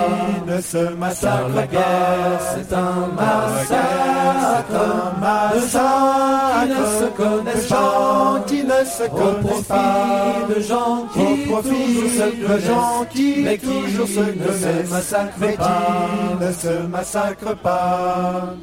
ne 0.47 0.61
se 0.61 0.93
massacrent 0.95 1.47
pas. 1.47 1.55
La 1.55 1.67
guerre, 1.67 2.41
c'est 2.55 2.73
un 2.73 3.07
massacre, 3.15 4.73
un 4.73 5.19
massacre 5.19 6.63
qui 6.63 6.69
ne 6.69 6.83
se 6.99 7.07
connaissent 7.17 7.67
pas, 7.67 8.43
qui 8.47 8.63
ne 8.63 8.79
se 8.85 9.05
connaissent 9.09 9.67
pas, 9.67 10.47
de 10.49 10.59
gens 10.61 11.07
qui 11.13 11.43
toujours 11.45 12.09
se 12.09 12.27
connaissent, 12.45 13.43
mais 13.43 13.57
qui 13.57 13.67
toujours 13.67 14.07
ne 14.35 14.51
se 14.53 14.91
massacrent 14.91 15.57
pas, 15.57 15.97
ne 16.39 16.51
se 16.51 16.87
massacrent 16.87 17.57
pas. 17.57 18.55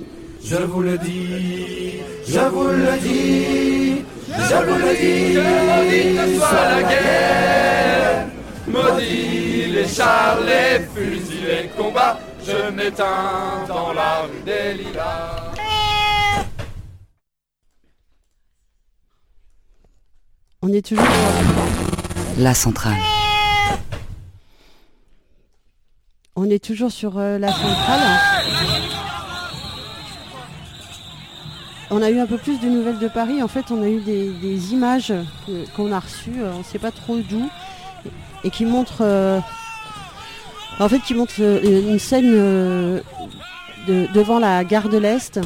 Je 0.42 0.56
vous 0.56 0.80
le 0.82 0.96
dis, 0.96 2.00
je 2.26 2.40
vous 2.40 2.68
le 2.68 2.98
dis, 3.02 3.79
je 4.48 4.56
vous 4.66 4.78
le 4.78 4.92
dis, 4.96 5.34
que 5.34 5.42
maudite 5.68 6.38
soit 6.38 6.68
la 6.68 6.82
guerre, 6.82 8.26
maudit 8.66 9.66
les 9.72 9.88
chars, 9.88 10.38
les 10.40 10.80
fusils, 10.94 11.46
les 11.46 11.68
combats, 11.76 12.18
je 12.44 12.70
m'éteins 12.70 13.64
dans 13.68 13.92
la 13.92 14.22
rue 14.22 14.42
des 14.44 14.74
lilas. 14.82 15.50
On 20.62 20.72
est 20.72 20.86
toujours. 20.86 21.04
La 22.38 22.54
centrale. 22.54 23.00
On 26.36 26.48
est 26.48 26.62
toujours 26.62 26.92
sur 26.92 27.18
euh, 27.18 27.38
la 27.38 27.50
centrale. 27.50 28.89
On 31.92 32.02
a 32.02 32.10
eu 32.10 32.20
un 32.20 32.26
peu 32.26 32.38
plus 32.38 32.60
de 32.60 32.68
nouvelles 32.68 33.00
de 33.00 33.08
Paris. 33.08 33.42
En 33.42 33.48
fait, 33.48 33.72
on 33.72 33.82
a 33.82 33.88
eu 33.88 34.00
des, 34.00 34.72
images 34.72 35.12
qu'on 35.74 35.90
a 35.90 35.98
reçues, 35.98 36.40
euh, 36.40 36.52
on 36.54 36.58
ne 36.58 36.62
sait 36.64 36.78
pas 36.78 36.92
trop 36.92 37.16
d'où, 37.18 37.50
et 38.44 38.50
qui 38.50 38.64
montrent, 38.64 39.02
euh, 39.02 39.40
en 40.78 40.88
qui 40.88 41.14
montrent 41.14 41.34
euh, 41.40 41.90
une 41.90 41.98
scène 41.98 42.32
de- 42.32 44.06
devant 44.14 44.38
la 44.38 44.62
gare 44.62 44.88
de 44.88 44.98
l'Est. 44.98 45.40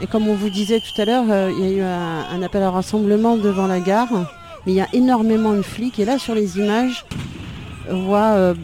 Et 0.00 0.06
comme 0.06 0.28
on 0.28 0.34
vous 0.34 0.48
disait 0.48 0.78
tout 0.78 1.02
à 1.02 1.04
l'heure, 1.04 1.24
il 1.50 1.64
y 1.64 1.66
a 1.66 1.76
eu 1.76 1.82
un, 1.82 2.42
appel 2.42 2.62
à 2.62 2.70
rassemblement 2.70 3.36
devant 3.36 3.66
la 3.66 3.80
gare, 3.80 4.12
mais 4.64 4.72
il 4.72 4.76
y 4.76 4.80
a 4.80 4.88
énormément 4.92 5.52
de 5.52 5.62
flics. 5.62 5.98
Et 5.98 6.04
là, 6.04 6.18
sur 6.18 6.34
les 6.34 6.56
images, 6.56 7.04
on 7.90 8.04
voit 8.04 8.54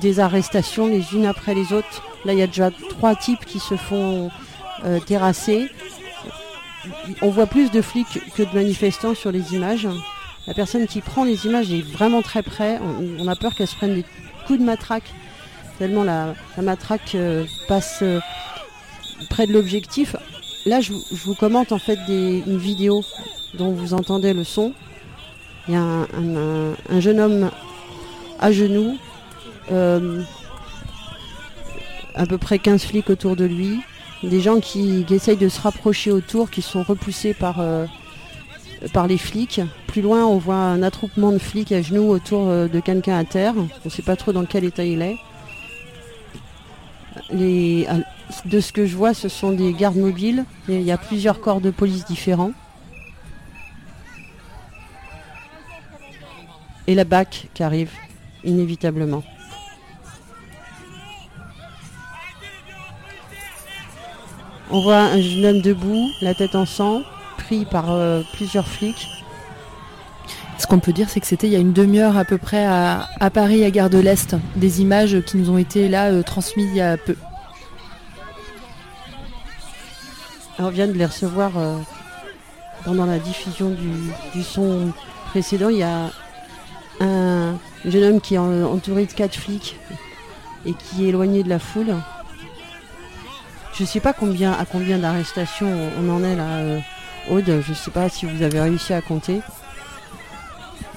des 0.00 0.20
arrestations 0.20 0.86
les 0.86 1.14
unes 1.14 1.26
après 1.26 1.54
les 1.54 1.72
autres. 1.72 2.02
Là, 2.24 2.34
il 2.34 2.38
y 2.38 2.42
a 2.42 2.46
déjà 2.46 2.70
trois 2.70 3.16
types 3.16 3.44
qui 3.44 3.58
se 3.58 3.74
font 3.74 4.30
terrasser. 5.06 5.68
On 7.22 7.30
voit 7.30 7.46
plus 7.46 7.70
de 7.70 7.80
flics 7.82 8.20
que 8.36 8.42
de 8.42 8.54
manifestants 8.54 9.14
sur 9.14 9.32
les 9.32 9.54
images. 9.54 9.88
La 10.46 10.54
personne 10.54 10.86
qui 10.86 11.00
prend 11.00 11.24
les 11.24 11.46
images 11.46 11.72
est 11.72 11.82
vraiment 11.82 12.22
très 12.22 12.42
près. 12.42 12.78
On, 13.18 13.26
a 13.28 13.36
peur 13.36 13.54
qu'elle 13.54 13.66
se 13.66 13.76
prenne 13.76 13.94
des 13.94 14.04
coups 14.46 14.60
de 14.60 14.64
matraque, 14.64 15.12
tellement 15.78 16.04
la, 16.04 16.34
matraque 16.62 17.14
euh, 17.14 17.44
passe 17.68 17.98
euh, 18.02 18.20
près 19.28 19.46
de 19.46 19.52
l'objectif. 19.52 20.14
Là, 20.64 20.80
je, 20.80 20.92
vous- 20.92 21.34
commente 21.34 21.72
en 21.72 21.78
fait 21.78 21.98
une 22.08 22.58
vidéo 22.58 23.02
dont 23.54 23.72
vous 23.72 23.94
entendez 23.94 24.32
le 24.32 24.44
son. 24.44 24.72
Il 25.68 25.74
y 25.74 25.76
a 25.76 25.82
un 25.82 27.00
jeune 27.00 27.18
homme 27.18 27.50
à 28.38 28.52
genoux 28.52 28.96
euh, 29.72 30.22
à 32.14 32.26
peu 32.26 32.38
près 32.38 32.58
15 32.58 32.84
flics 32.84 33.10
autour 33.10 33.36
de 33.36 33.44
lui, 33.44 33.80
des 34.22 34.40
gens 34.40 34.60
qui, 34.60 35.04
essayent 35.10 35.36
de 35.36 35.48
se 35.48 35.60
rapprocher 35.60 36.10
autour, 36.10 36.50
qui 36.50 36.62
sont 36.62 36.82
repoussés 36.82 37.34
par, 37.34 37.60
euh, 37.60 37.86
par 38.92 39.06
les 39.06 39.18
flics. 39.18 39.60
Plus 39.86 40.02
loin, 40.02 40.24
on 40.24 40.38
voit 40.38 40.56
un 40.56 40.82
attroupement 40.82 41.32
de 41.32 41.38
flics 41.38 41.72
à 41.72 41.82
genoux 41.82 42.08
autour 42.08 42.48
euh, 42.48 42.68
de 42.68 42.80
quelqu'un 42.80 43.18
à 43.18 43.24
terre. 43.24 43.54
On 43.56 43.68
ne 43.84 43.90
sait 43.90 44.02
pas 44.02 44.16
trop 44.16 44.32
dans 44.32 44.44
quel 44.44 44.64
état 44.64 44.84
il 44.84 45.02
est. 45.02 45.16
De 47.32 48.60
ce 48.60 48.72
que 48.72 48.86
je 48.86 48.96
vois, 48.96 49.14
ce 49.14 49.28
sont 49.28 49.52
des 49.52 49.72
gardes 49.72 49.96
mobiles. 49.96 50.44
Il 50.68 50.82
y 50.82 50.92
a 50.92 50.98
plusieurs 50.98 51.40
corps 51.40 51.60
de 51.60 51.70
police 51.70 52.04
différents. 52.04 52.52
Et 56.86 56.94
la 56.94 57.04
BAC 57.04 57.48
qui 57.52 57.62
arrive, 57.62 57.90
inévitablement. 58.44 59.22
On 64.70 64.80
voit 64.80 64.98
un 64.98 65.20
jeune 65.20 65.44
homme 65.46 65.60
debout, 65.62 66.08
la 66.20 66.34
tête 66.34 66.54
en 66.56 66.66
sang, 66.66 67.02
pris 67.38 67.64
par 67.64 67.90
euh, 67.92 68.22
plusieurs 68.34 68.66
flics. 68.66 69.06
Ce 70.58 70.66
qu'on 70.66 70.80
peut 70.80 70.92
dire, 70.92 71.08
c'est 71.08 71.20
que 71.20 71.26
c'était 71.26 71.46
il 71.46 71.52
y 71.52 71.56
a 71.56 71.60
une 71.60 71.72
demi-heure 71.72 72.16
à 72.16 72.24
peu 72.24 72.38
près 72.38 72.64
à, 72.64 73.08
à 73.20 73.30
Paris, 73.30 73.64
à 73.64 73.70
Gare 73.70 73.90
de 73.90 73.98
l'Est, 73.98 74.34
des 74.56 74.80
images 74.80 75.20
qui 75.26 75.36
nous 75.36 75.50
ont 75.50 75.58
été 75.58 75.88
là 75.88 76.06
euh, 76.10 76.22
transmises 76.22 76.68
il 76.70 76.76
y 76.76 76.80
a 76.80 76.96
peu. 76.96 77.14
On 80.58 80.70
vient 80.70 80.86
de 80.88 80.92
les 80.94 81.04
recevoir 81.06 81.52
euh, 81.58 81.76
pendant 82.84 83.04
la 83.06 83.18
diffusion 83.18 83.68
du, 83.70 83.90
du 84.34 84.42
son 84.42 84.92
précédent. 85.28 85.68
Il 85.68 85.76
y 85.78 85.82
a 85.82 86.10
un 87.00 87.58
jeune 87.84 88.04
homme 88.14 88.20
qui 88.20 88.34
est 88.34 88.38
en- 88.38 88.64
entouré 88.64 89.04
de 89.04 89.12
quatre 89.12 89.36
flics 89.36 89.76
et 90.64 90.72
qui 90.72 91.04
est 91.04 91.08
éloigné 91.08 91.42
de 91.44 91.50
la 91.50 91.58
foule. 91.58 91.94
Je 93.76 93.82
ne 93.82 93.86
sais 93.86 94.00
pas 94.00 94.14
combien 94.14 94.52
à 94.52 94.64
combien 94.64 94.96
d'arrestations 94.96 95.70
on 96.00 96.08
en 96.08 96.24
est 96.24 96.34
là, 96.34 96.56
euh, 96.60 96.80
Aude. 97.28 97.60
Je 97.60 97.70
ne 97.70 97.74
sais 97.74 97.90
pas 97.90 98.08
si 98.08 98.24
vous 98.24 98.42
avez 98.42 98.58
réussi 98.58 98.94
à 98.94 99.02
compter. 99.02 99.42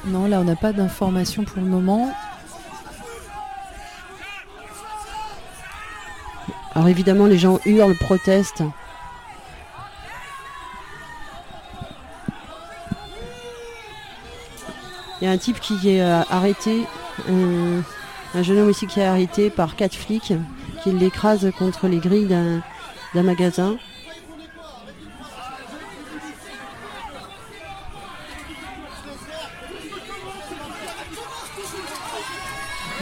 Non, 0.06 0.28
là 0.28 0.40
on 0.40 0.46
n'a 0.46 0.56
pas 0.56 0.72
d'informations 0.72 1.44
pour 1.44 1.58
le 1.58 1.68
moment. 1.68 2.14
Alors 6.74 6.88
évidemment 6.88 7.26
les 7.26 7.38
gens 7.38 7.60
hurlent, 7.66 7.98
protestent. 7.98 8.64
Il 15.20 15.26
y 15.26 15.28
a 15.28 15.32
un 15.32 15.38
type 15.38 15.60
qui 15.60 15.90
est 15.90 16.02
euh, 16.02 16.22
arrêté, 16.30 16.88
euh, 17.28 17.82
un 18.36 18.42
jeune 18.42 18.60
homme 18.60 18.70
aussi 18.70 18.88
qui 18.88 19.02
est 19.02 19.06
arrêté 19.06 19.50
par 19.50 19.76
quatre 19.76 19.96
flics 19.96 20.32
qui 20.84 20.92
l'écrasent 20.92 21.52
contre 21.58 21.88
les 21.88 21.98
grilles 21.98 22.28
d'un 22.28 22.62
d'un 23.14 23.24
magasin. 23.24 23.78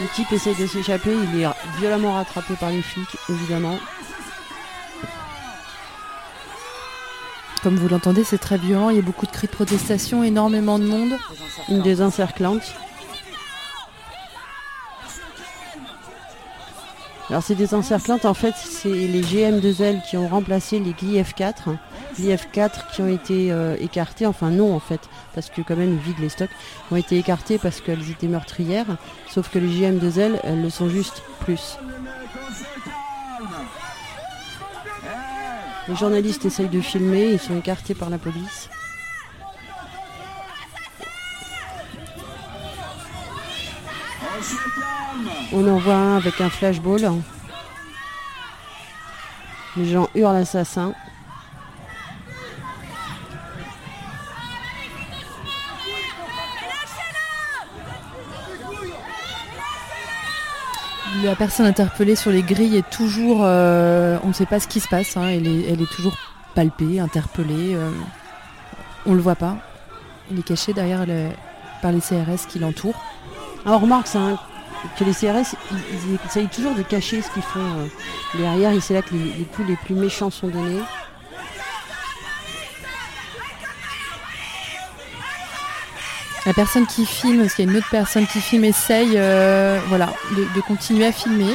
Le 0.00 0.06
type 0.14 0.32
essaie 0.32 0.54
de 0.54 0.66
s'échapper, 0.66 1.12
il 1.12 1.40
est 1.40 1.46
violemment 1.78 2.14
rattrapé 2.14 2.54
par 2.54 2.70
les 2.70 2.82
flics, 2.82 3.16
évidemment. 3.28 3.78
Comme 7.62 7.74
vous 7.74 7.88
l'entendez, 7.88 8.22
c'est 8.22 8.38
très 8.38 8.56
violent. 8.56 8.90
Il 8.90 8.96
y 8.96 9.00
a 9.00 9.02
beaucoup 9.02 9.26
de 9.26 9.32
cris 9.32 9.48
de 9.48 9.52
protestation, 9.52 10.22
énormément 10.22 10.78
de 10.78 10.84
monde. 10.84 11.18
Une 11.68 11.82
désencerclante. 11.82 12.62
Alors 17.30 17.42
ces 17.42 17.54
désencerclantes, 17.54 18.24
en 18.24 18.32
fait, 18.32 18.54
c'est 18.56 18.88
les 18.88 19.20
GM2L 19.20 20.02
qui 20.08 20.16
ont 20.16 20.28
remplacé 20.28 20.78
les 20.78 20.92
GLIF4. 20.92 21.76
GLIF4 22.18 22.70
qui 22.92 23.02
ont 23.02 23.08
été 23.08 23.52
euh, 23.52 23.76
écartés, 23.78 24.24
enfin 24.24 24.50
non 24.50 24.74
en 24.74 24.80
fait, 24.80 25.00
parce 25.34 25.50
que 25.50 25.60
quand 25.60 25.76
même 25.76 25.98
vident 25.98 26.20
les 26.20 26.30
stocks, 26.30 26.50
ont 26.90 26.96
été 26.96 27.18
écartés 27.18 27.58
parce 27.58 27.82
qu'elles 27.82 28.10
étaient 28.10 28.28
meurtrières, 28.28 28.96
sauf 29.28 29.50
que 29.50 29.58
les 29.58 29.68
GM2L, 29.68 30.40
elles 30.42 30.62
le 30.62 30.70
sont 30.70 30.88
juste 30.88 31.22
plus. 31.40 31.76
Les 35.86 35.96
journalistes 35.96 36.46
essayent 36.46 36.68
de 36.68 36.80
filmer, 36.80 37.32
ils 37.32 37.38
sont 37.38 37.58
écartés 37.58 37.94
par 37.94 38.08
la 38.08 38.18
police. 38.18 38.70
On 45.52 45.66
en 45.68 45.78
voit 45.78 45.94
un 45.94 46.16
avec 46.16 46.40
un 46.40 46.50
flashball. 46.50 47.10
Les 49.76 49.90
gens 49.90 50.08
hurlent 50.14 50.34
l'assassin. 50.34 50.92
La 61.24 61.34
personne 61.34 61.66
interpellée 61.66 62.14
sur 62.14 62.30
les 62.30 62.42
grilles 62.42 62.76
est 62.76 62.90
toujours. 62.90 63.40
euh, 63.42 64.18
on 64.22 64.28
ne 64.28 64.32
sait 64.32 64.46
pas 64.46 64.60
ce 64.60 64.68
qui 64.68 64.80
se 64.80 64.88
passe. 64.88 65.16
hein, 65.16 65.28
elle, 65.28 65.46
est, 65.48 65.90
toujours 65.90 66.16
palpée, 66.54 67.00
interpellée. 67.00 67.74
euh, 67.74 67.90
on 69.06 69.14
le 69.14 69.20
voit 69.20 69.34
pas. 69.34 69.56
Il 70.30 70.38
est 70.38 70.42
caché 70.42 70.72
derrière 70.74 71.06
par 71.82 71.92
les 71.92 72.00
CRS 72.00 72.46
qui 72.48 72.58
l'entourent. 72.58 73.02
Alors 73.64 73.80
on 73.80 73.84
remarque 73.84 74.06
ça, 74.06 74.20
hein, 74.20 74.38
que 74.98 75.04
les 75.04 75.12
CRS, 75.12 75.56
ils, 75.70 76.18
essayent 76.26 76.48
toujours 76.48 76.74
de 76.74 76.82
cacher 76.82 77.22
ce 77.22 77.30
qu'ils 77.30 77.42
font 77.42 77.60
euh, 77.60 77.86
derrière. 78.34 78.72
Et 78.72 78.80
c'est 78.80 78.94
là 78.94 79.02
que 79.02 79.14
les, 79.14 79.44
coups 79.44 79.68
les 79.68 79.76
plus 79.76 79.94
méchants 79.94 80.30
sont 80.30 80.48
donnés. 80.48 80.80
La 86.46 86.54
personne 86.54 86.86
qui 86.86 87.04
filme, 87.04 87.40
parce 87.40 87.54
qu'il 87.54 87.66
y 87.66 87.68
a 87.68 87.70
une 87.70 87.76
autre 87.76 87.90
personne 87.90 88.26
qui 88.26 88.40
filme, 88.40 88.64
essaye 88.64 89.12
euh, 89.16 89.78
voilà, 89.88 90.12
de 90.32 90.60
continuer 90.62 91.06
à 91.06 91.12
filmer. 91.12 91.54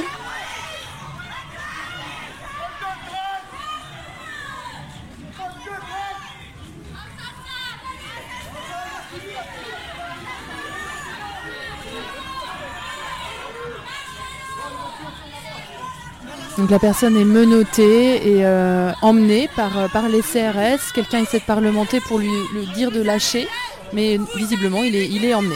Donc 16.58 16.70
la 16.70 16.78
personne 16.78 17.18
est 17.18 17.26
menottée 17.26 18.38
et 18.38 18.46
euh, 18.46 18.92
emmenée 19.02 19.50
par, 19.56 19.76
euh, 19.78 19.88
par 19.88 20.08
les 20.08 20.22
CRS. 20.22 20.92
Quelqu'un 20.94 21.24
essaie 21.24 21.40
de 21.40 21.46
parlementer 21.46 22.00
pour 22.00 22.20
lui, 22.20 22.30
dire 22.76 22.92
de 22.92 23.02
lâcher, 23.02 23.48
mais 23.92 24.20
visiblement 24.36 24.84
il 24.84 24.96
est, 24.96 25.08
il 25.08 25.26
est 25.26 25.34
emmené, 25.34 25.56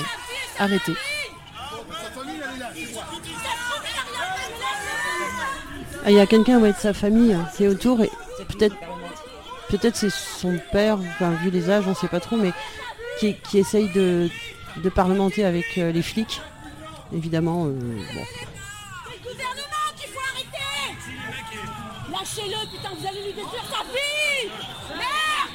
arrêté. 0.58 0.94
Ah, 6.04 6.10
Il 6.10 6.16
y 6.16 6.20
a 6.20 6.26
quelqu'un 6.26 6.60
ouais, 6.60 6.72
de 6.72 6.78
sa 6.78 6.94
famille 6.94 7.34
hein, 7.34 7.48
qui 7.56 7.66
est 7.66 7.68
autour 7.68 8.02
et 8.02 8.10
peut-être 8.48 8.76
peut-être 9.70 9.98
c'est 9.98 10.10
son 10.10 10.58
père, 10.72 10.98
vu 10.98 11.52
les 11.52 11.70
âges, 11.70 11.84
on 11.88 11.94
sait 11.94 12.08
pas 12.08 12.22
trop, 12.22 12.38
mais 12.38 12.54
qui, 13.20 13.36
qui 13.36 13.60
essaye 13.60 13.90
de, 13.90 14.30
de 14.78 14.90
parlementer 14.90 15.46
avec 15.46 15.78
euh, 15.78 15.92
les 15.92 16.02
flics. 16.02 16.42
Évidemment, 17.14 17.66
bon. 17.66 17.74
C'est 17.76 19.16
le 19.16 19.32
gouvernement 19.32 19.94
qu'il 19.96 20.10
faut 20.10 20.20
arrêter 20.34 20.58
Lâchez-le, 22.38 22.69
putain, 22.69 22.89
vous 23.00 23.08
allez 23.08 23.23
lui 23.23 23.34
détruire 23.34 23.63
sa 23.63 23.84
vie 23.84 24.50
Merde 24.89 25.52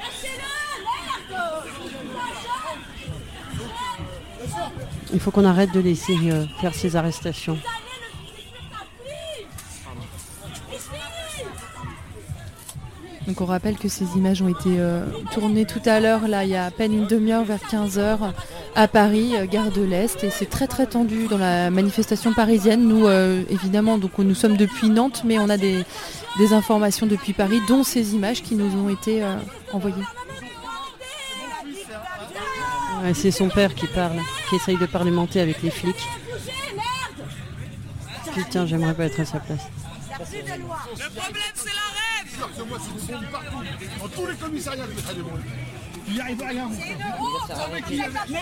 Lâchez-le, 0.00 0.52
merde 0.84 1.42
il 5.12 5.20
faut 5.20 5.30
qu'on 5.30 5.44
arrête 5.44 5.72
de 5.72 5.80
laisser 5.80 6.16
euh, 6.30 6.46
faire 6.60 6.74
ces 6.74 6.96
arrestations. 6.96 7.58
Donc 13.26 13.40
on 13.40 13.44
rappelle 13.44 13.76
que 13.76 13.88
ces 13.88 14.04
images 14.16 14.42
ont 14.42 14.48
été 14.48 14.80
euh, 14.80 15.04
tournées 15.32 15.64
tout 15.64 15.82
à 15.86 16.00
l'heure, 16.00 16.28
là 16.28 16.44
il 16.44 16.50
y 16.50 16.56
a 16.56 16.64
à 16.64 16.70
peine 16.70 16.92
une 16.92 17.06
demi-heure 17.06 17.44
vers 17.44 17.60
15h 17.60 18.32
à 18.74 18.88
Paris, 18.88 19.36
euh, 19.36 19.46
gare 19.46 19.70
de 19.70 19.82
l'Est, 19.82 20.24
et 20.24 20.30
c'est 20.30 20.48
très 20.48 20.66
très 20.66 20.86
tendu 20.86 21.26
dans 21.28 21.38
la 21.38 21.70
manifestation 21.70 22.32
parisienne. 22.32 22.86
Nous 22.86 23.06
euh, 23.06 23.42
évidemment 23.50 23.98
donc 23.98 24.18
nous 24.18 24.34
sommes 24.34 24.56
depuis 24.56 24.88
Nantes, 24.88 25.22
mais 25.24 25.38
on 25.38 25.48
a 25.48 25.56
des, 25.56 25.84
des 26.38 26.52
informations 26.52 27.06
depuis 27.06 27.32
Paris, 27.32 27.60
dont 27.68 27.84
ces 27.84 28.14
images 28.14 28.42
qui 28.42 28.54
nous 28.54 28.74
ont 28.76 28.88
été 28.88 29.22
euh, 29.22 29.36
envoyées. 29.72 30.04
Ouais, 33.02 33.14
c'est 33.14 33.30
son 33.30 33.48
père 33.48 33.74
qui 33.74 33.86
parle, 33.86 34.18
qui 34.48 34.56
essaye 34.56 34.78
de 34.78 34.86
parlementer 34.86 35.40
avec 35.40 35.62
les 35.62 35.70
flics. 35.70 36.08
Putain, 38.34 38.64
j'aimerais 38.64 38.94
pas 38.94 39.04
être 39.04 39.20
à 39.20 39.24
sa 39.24 39.40
place. 39.40 39.60
Le 40.18 40.24
problème, 41.10 41.42
c'est 41.54 41.66
la 41.66 41.72
rêve 41.72 42.12
tous 44.14 44.26
les 44.26 44.34
commissariats, 44.34 44.84
je 44.88 44.96
mettrai 44.96 45.14
des. 45.14 45.22
Il 46.08 46.14
n'y 46.14 46.20
arrive 46.20 46.42
à 46.42 46.48
rien. 46.48 46.68
Monsieur, 46.68 46.84
ne 46.88 48.34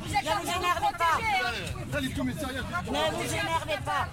vous 0.00 0.48
énervez 0.48 0.94
pas 0.98 2.08
commissariats, 2.16 2.62
Ne 2.86 3.16
vous 3.16 3.32
énervez 3.32 3.84
pas 3.84 4.08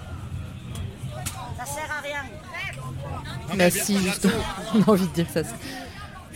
Ça 1.57 1.65
sert 1.65 1.91
à 1.91 2.01
rien 2.01 3.57
Bah 3.57 3.69
si, 3.69 3.97
justement, 3.99 4.33
on 4.75 4.81
a 4.81 4.89
envie 4.91 5.07
de 5.07 5.13
dire 5.13 5.27
que 5.27 5.33
ça 5.33 5.43
ça 5.43 5.55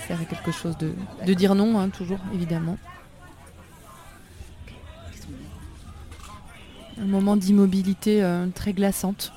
sert 0.07 0.21
à 0.21 0.25
quelque 0.25 0.51
chose 0.51 0.77
de, 0.77 0.93
de 1.25 1.33
dire 1.33 1.55
non, 1.55 1.79
hein, 1.79 1.89
toujours, 1.89 2.19
évidemment. 2.33 2.77
Un 6.99 7.05
moment 7.05 7.37
d'immobilité 7.37 8.23
euh, 8.23 8.47
très 8.53 8.73
glaçante. 8.73 9.31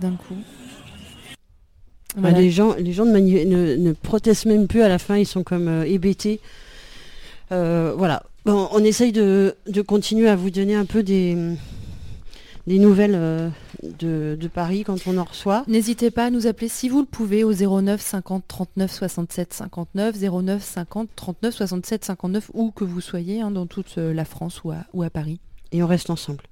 D'un 0.00 0.14
coup. 0.14 0.36
Bah, 2.16 2.30
les 2.30 2.50
gens, 2.50 2.74
les 2.78 2.92
gens 2.92 3.04
ne, 3.04 3.12
manu- 3.12 3.44
ne- 3.44 3.76
ne 3.76 3.92
protestent 3.92 4.46
même 4.46 4.66
plus 4.68 4.80
à 4.82 4.88
la 4.88 4.98
fin, 4.98 5.16
ils 5.18 5.26
sont 5.26 5.42
comme 5.42 5.68
euh, 5.68 5.84
hébétés. 5.86 6.40
Euh, 7.52 7.92
voilà. 7.96 8.22
Bon, 8.46 8.68
on 8.72 8.82
essaye 8.84 9.12
de, 9.12 9.54
de 9.66 9.82
continuer 9.82 10.28
à 10.28 10.36
vous 10.36 10.50
donner 10.50 10.74
un 10.74 10.84
peu 10.86 11.02
des, 11.02 11.36
des 12.66 12.78
nouvelles 12.78 13.14
euh, 13.14 13.48
de, 13.98 14.36
de 14.40 14.48
Paris 14.48 14.82
quand 14.84 14.96
on 15.06 15.18
en 15.18 15.24
reçoit. 15.24 15.64
N'hésitez 15.68 16.10
pas 16.10 16.26
à 16.26 16.30
nous 16.30 16.46
appeler 16.46 16.68
si 16.68 16.88
vous 16.88 17.00
le 17.00 17.06
pouvez 17.06 17.44
au 17.44 17.52
09 17.52 18.00
50 18.00 18.44
39 18.48 18.90
67 18.92 19.52
59, 19.52 20.16
09 20.18 20.62
50 20.64 21.08
39 21.16 21.54
67 21.54 22.04
59, 22.04 22.50
où 22.54 22.70
que 22.70 22.84
vous 22.84 23.00
soyez 23.00 23.40
hein, 23.42 23.50
dans 23.50 23.66
toute 23.66 23.96
la 23.96 24.24
France 24.24 24.62
ou 24.64 24.70
à, 24.70 24.78
ou 24.94 25.02
à 25.02 25.10
Paris. 25.10 25.38
Et 25.72 25.82
on 25.82 25.86
reste 25.86 26.08
ensemble. 26.10 26.44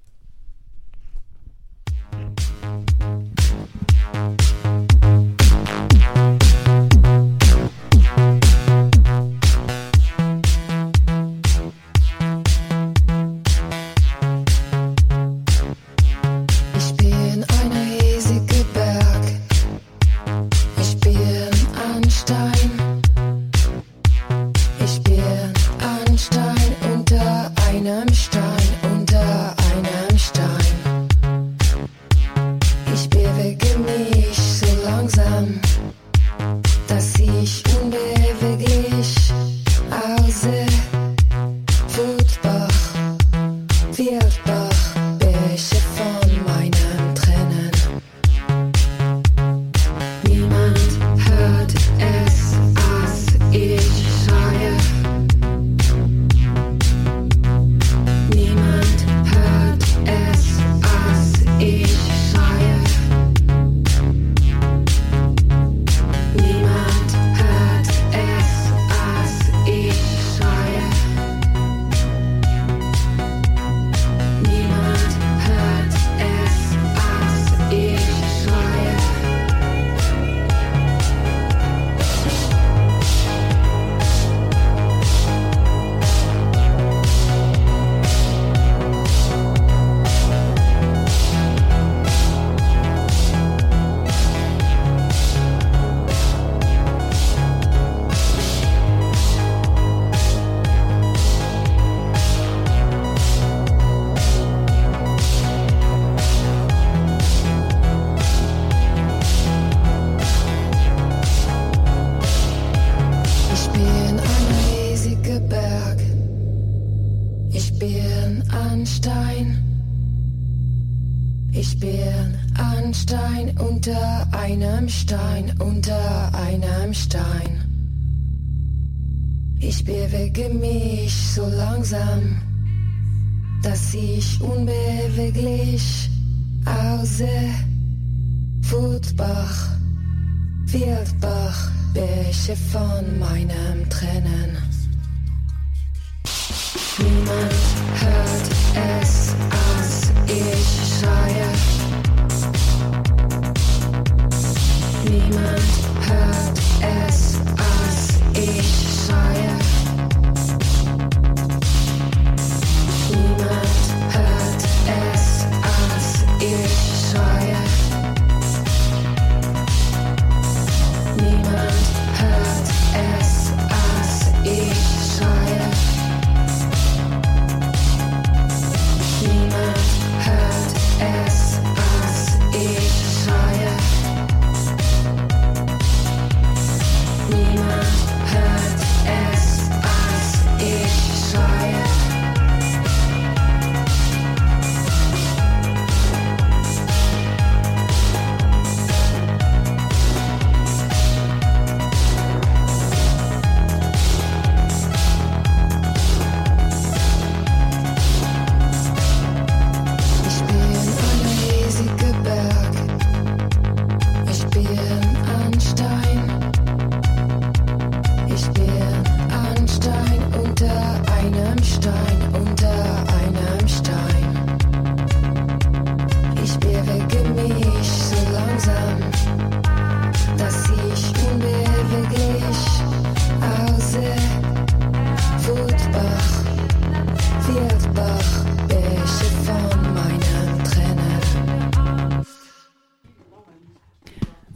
Human. 146.97 147.64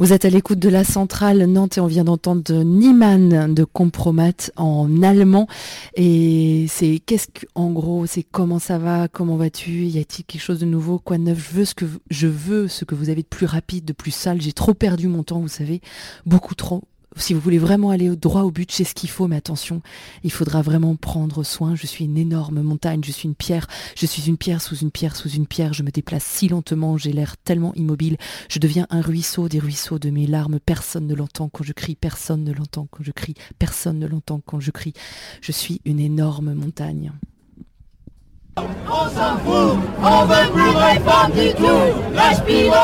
Vous 0.08 0.14
êtes 0.14 0.24
à 0.24 0.30
l'écoute 0.30 0.58
de 0.58 0.70
la 0.70 0.84
centrale 0.84 1.44
Nantes 1.44 1.76
et 1.76 1.82
on 1.82 1.86
vient 1.86 2.04
d'entendre 2.04 2.62
Niemann 2.64 3.52
de 3.52 3.64
Compromat 3.64 4.50
en 4.56 5.02
allemand. 5.02 5.46
Et 5.96 6.64
c'est 6.70 6.98
qu'est-ce 7.04 7.26
que, 7.26 7.44
en 7.54 7.72
gros, 7.72 8.06
c'est 8.06 8.22
comment 8.22 8.58
ça 8.58 8.78
va, 8.78 9.08
comment 9.08 9.36
vas-tu, 9.36 9.84
y 9.84 9.98
a-t-il 9.98 10.24
quelque 10.24 10.40
chose 10.40 10.60
de 10.60 10.64
nouveau, 10.64 10.98
quoi 10.98 11.18
de 11.18 11.24
neuf, 11.24 11.50
je 11.50 11.58
veux 11.58 11.64
ce 11.66 11.74
que, 11.74 11.84
je 12.08 12.26
veux 12.26 12.68
ce 12.68 12.86
que 12.86 12.94
vous 12.94 13.10
avez 13.10 13.20
de 13.20 13.28
plus 13.28 13.44
rapide, 13.44 13.84
de 13.84 13.92
plus 13.92 14.10
sale, 14.10 14.40
j'ai 14.40 14.54
trop 14.54 14.72
perdu 14.72 15.08
mon 15.08 15.24
temps, 15.24 15.40
vous 15.40 15.46
savez, 15.46 15.82
beaucoup 16.24 16.54
trop. 16.54 16.84
Si 17.16 17.34
vous 17.34 17.40
voulez 17.40 17.58
vraiment 17.58 17.90
aller 17.90 18.14
droit 18.16 18.42
au 18.42 18.50
but, 18.50 18.70
c'est 18.70 18.84
ce 18.84 18.94
qu'il 18.94 19.08
faut, 19.08 19.26
mais 19.26 19.36
attention, 19.36 19.82
il 20.24 20.30
faudra 20.30 20.62
vraiment 20.62 20.94
prendre 20.94 21.42
soin. 21.42 21.74
Je 21.74 21.86
suis 21.86 22.04
une 22.04 22.18
énorme 22.18 22.62
montagne, 22.62 23.00
je 23.04 23.10
suis 23.10 23.28
une 23.28 23.34
pierre, 23.34 23.66
je 23.96 24.06
suis 24.06 24.28
une 24.28 24.36
pierre 24.36 24.60
sous 24.60 24.76
une 24.76 24.90
pierre 24.90 25.16
sous 25.16 25.30
une 25.30 25.46
pierre, 25.46 25.72
je 25.72 25.82
me 25.82 25.90
déplace 25.90 26.24
si 26.24 26.48
lentement, 26.48 26.96
j'ai 26.96 27.12
l'air 27.12 27.36
tellement 27.38 27.74
immobile, 27.74 28.18
je 28.48 28.58
deviens 28.58 28.86
un 28.90 29.00
ruisseau 29.00 29.48
des 29.48 29.58
ruisseaux 29.58 29.98
de 29.98 30.10
mes 30.10 30.26
larmes, 30.26 30.60
personne 30.60 31.06
ne 31.06 31.14
l'entend 31.14 31.48
quand 31.48 31.64
je 31.64 31.72
crie, 31.72 31.96
personne 31.96 32.44
ne 32.44 32.52
l'entend 32.52 32.86
quand 32.90 33.02
je 33.02 33.12
crie, 33.12 33.34
personne 33.58 33.98
ne 33.98 34.06
l'entend 34.06 34.40
quand 34.44 34.60
je 34.60 34.70
crie. 34.70 34.92
Je 35.40 35.52
suis 35.52 35.80
une 35.84 36.00
énorme 36.00 36.54
montagne. 36.54 37.12
On 38.90 39.08
s'en 39.10 39.38
fout, 39.44 39.78
on 40.02 40.24
veut 40.24 40.50
plus 40.52 40.72
de 40.72 40.78
réforme 40.78 41.32
du 41.32 41.54
tout. 41.54 42.14
Lâche 42.14 42.42
pivot, 42.46 42.74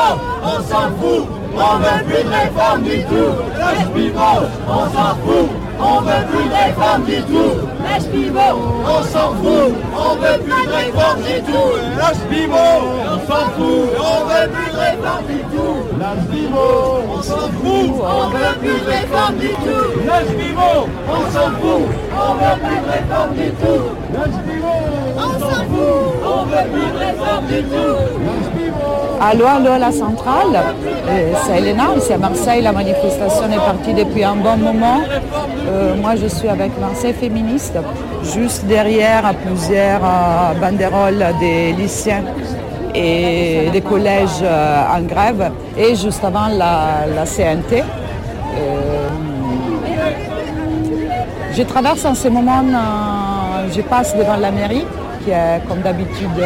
on 0.43 0.61
s'en 0.63 0.89
fout, 0.97 1.27
on 1.55 1.77
veut 1.77 2.03
plus 2.05 2.23
de 2.23 2.29
réforme 2.29 2.83
du 2.83 3.03
tout. 3.03 3.57
Lâche 3.57 3.87
pivot, 3.93 4.47
on 4.67 4.85
s'en 4.93 5.15
fout, 5.23 5.49
on 5.79 6.01
veut 6.01 6.25
plus 6.31 6.49
de 6.49 6.53
réforme 6.53 7.03
du 7.05 7.21
tout. 7.23 7.74
Lâche 7.85 8.07
pivot, 8.11 8.57
on 8.83 9.03
s'en 9.03 9.29
fout, 9.35 9.73
on 9.95 10.15
veut 10.15 10.39
plus 10.39 10.65
de 10.65 10.71
réforme 10.73 11.21
du 11.21 11.37
tout. 11.43 11.71
Lâche 11.97 12.23
pivot, 12.29 12.81
on 13.05 13.17
s'en 13.27 13.45
fout, 13.55 13.89
on 13.99 14.25
veut 14.25 14.49
plus 14.53 14.71
de 14.73 14.79
réforme 14.85 15.25
du 15.29 15.39
tout. 15.53 15.77
Lâche 15.99 16.25
pivot, 16.31 17.03
on 17.15 17.21
s'en 17.21 17.35
fout, 17.35 17.87
on 18.01 18.27
veut 18.33 18.55
plus 18.59 18.79
de 18.81 18.89
réforme 18.89 19.35
du 19.37 19.49
tout. 19.49 19.87
Lâche 20.07 20.33
pivot, 20.37 20.89
on 21.07 21.23
s'en 21.31 21.49
fout, 21.61 21.85
on 22.17 22.33
veut 22.33 22.57
plus 22.63 22.79
de 22.81 22.89
réforme 22.95 23.33
du 23.35 23.49
tout. 23.61 23.85
Lâche 24.13 24.39
pivot, 24.47 24.81
on 25.15 25.39
s'en 25.39 25.61
fout, 25.69 25.95
on 26.25 26.43
veut 26.45 26.67
plus 26.73 26.91
de 26.91 26.97
réforme 26.97 27.45
du 27.45 27.63
tout. 27.63 28.25
Allô, 29.21 29.45
allô, 29.45 29.77
la 29.79 29.91
centrale. 29.91 30.55
Euh, 31.07 31.33
c'est 31.45 31.57
Elena, 31.59 31.83
ici 31.97 32.11
à 32.13 32.17
Marseille. 32.17 32.61
La 32.61 32.73
manifestation 32.73 33.49
est 33.51 33.55
partie 33.55 33.93
depuis 33.93 34.23
un 34.23 34.35
bon 34.35 34.57
moment. 34.57 35.01
Euh, 35.67 35.95
moi, 35.95 36.15
je 36.15 36.27
suis 36.27 36.49
avec 36.49 36.77
Marseille 36.79 37.13
féministe. 37.13 37.74
Juste 38.23 38.65
derrière, 38.65 39.33
plusieurs 39.45 40.01
euh, 40.03 40.53
banderoles 40.59 41.25
des 41.39 41.73
lycéens 41.73 42.23
et 42.93 43.69
des 43.71 43.81
collèges 43.81 44.41
euh, 44.41 44.97
en 44.97 45.01
grève. 45.01 45.51
Et 45.77 45.95
juste 45.95 46.23
avant 46.23 46.47
la, 46.47 47.25
CNT. 47.25 47.83
Euh, 48.57 49.09
je 51.53 51.63
traverse 51.63 52.03
en 52.05 52.15
ce 52.15 52.27
moment, 52.27 52.63
je 53.73 53.81
passe 53.81 54.15
devant 54.17 54.37
la 54.37 54.51
mairie, 54.51 54.85
qui 55.23 55.31
est 55.31 55.61
comme 55.67 55.79
d'habitude 55.79 56.41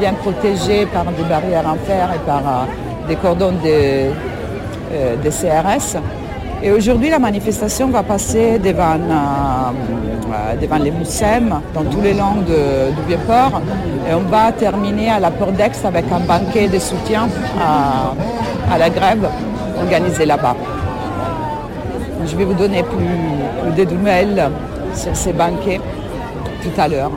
bien 0.00 0.12
protégée 0.14 0.86
par 0.86 1.04
des 1.04 1.22
barrières 1.22 1.66
en 1.66 1.76
fer 1.86 2.08
et 2.14 2.26
par 2.26 2.66
des 3.06 3.14
cordons 3.16 3.54
de 3.62 5.30
CRS. 5.30 5.96
Et 6.60 6.72
aujourd'hui, 6.72 7.08
la 7.08 7.20
manifestation 7.20 7.88
va 7.88 8.02
passer 8.02 8.58
devant, 8.58 8.94
euh, 8.94 9.72
euh, 10.32 10.54
les 10.82 10.90
Moussem, 10.90 11.60
dans 11.72 11.84
tous 11.84 12.00
les 12.00 12.14
de- 12.14 12.90
du 12.96 13.02
Vieux-Port. 13.06 13.60
Et 14.10 14.14
on 14.14 14.22
va 14.28 14.50
terminer 14.50 15.08
à 15.10 15.20
la 15.20 15.30
Porte 15.30 15.52
d'Aix 15.54 15.70
avec 15.84 16.06
un 16.10 16.18
banquet 16.20 16.66
de 16.68 16.78
soutien 16.80 17.28
à, 17.60 18.76
la 18.76 18.90
grève 18.90 19.28
organisé 19.80 20.26
là-bas. 20.26 20.56
Je 22.26 22.36
vais 22.36 22.44
vous 22.44 22.54
donner 22.54 22.82
plus, 22.82 23.72
plus 23.74 23.84
de 23.84 23.90
nouvelles 23.94 24.50
sur 24.94 25.14
ces 25.14 25.32
banquets 25.32 25.80
tout 26.62 26.80
à 26.80 26.88
l'heure. 26.88 27.12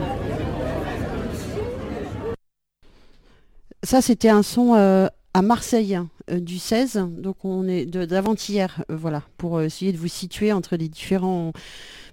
Ça, 3.82 4.00
c'était 4.00 4.30
un 4.30 4.42
son 4.44 4.74
euh, 4.76 5.08
à 5.34 5.42
Marseille 5.42 5.98
euh, 6.30 6.40
du 6.40 6.58
16, 6.58 7.08
donc 7.16 7.44
on 7.44 7.66
est 7.66 7.86
d'avant-hier, 7.86 8.84
euh, 8.90 8.96
voilà, 8.96 9.22
pour 9.38 9.58
euh, 9.58 9.64
essayer 9.64 9.92
de 9.92 9.96
vous 9.96 10.08
situer 10.08 10.52
entre 10.52 10.76
les 10.76 10.88
différents 10.88 11.52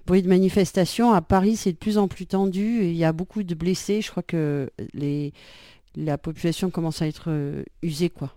bruits 0.06 0.22
de 0.22 0.28
manifestation. 0.28 1.12
À 1.12 1.20
Paris, 1.20 1.56
c'est 1.56 1.72
de 1.72 1.76
plus 1.76 1.98
en 1.98 2.08
plus 2.08 2.26
tendu, 2.26 2.84
il 2.84 2.96
y 2.96 3.04
a 3.04 3.12
beaucoup 3.12 3.42
de 3.42 3.54
blessés. 3.54 4.00
Je 4.00 4.10
crois 4.10 4.22
que 4.22 4.70
la 5.96 6.18
population 6.18 6.70
commence 6.70 7.02
à 7.02 7.06
être 7.06 7.30
usée, 7.82 8.08
quoi. 8.08 8.34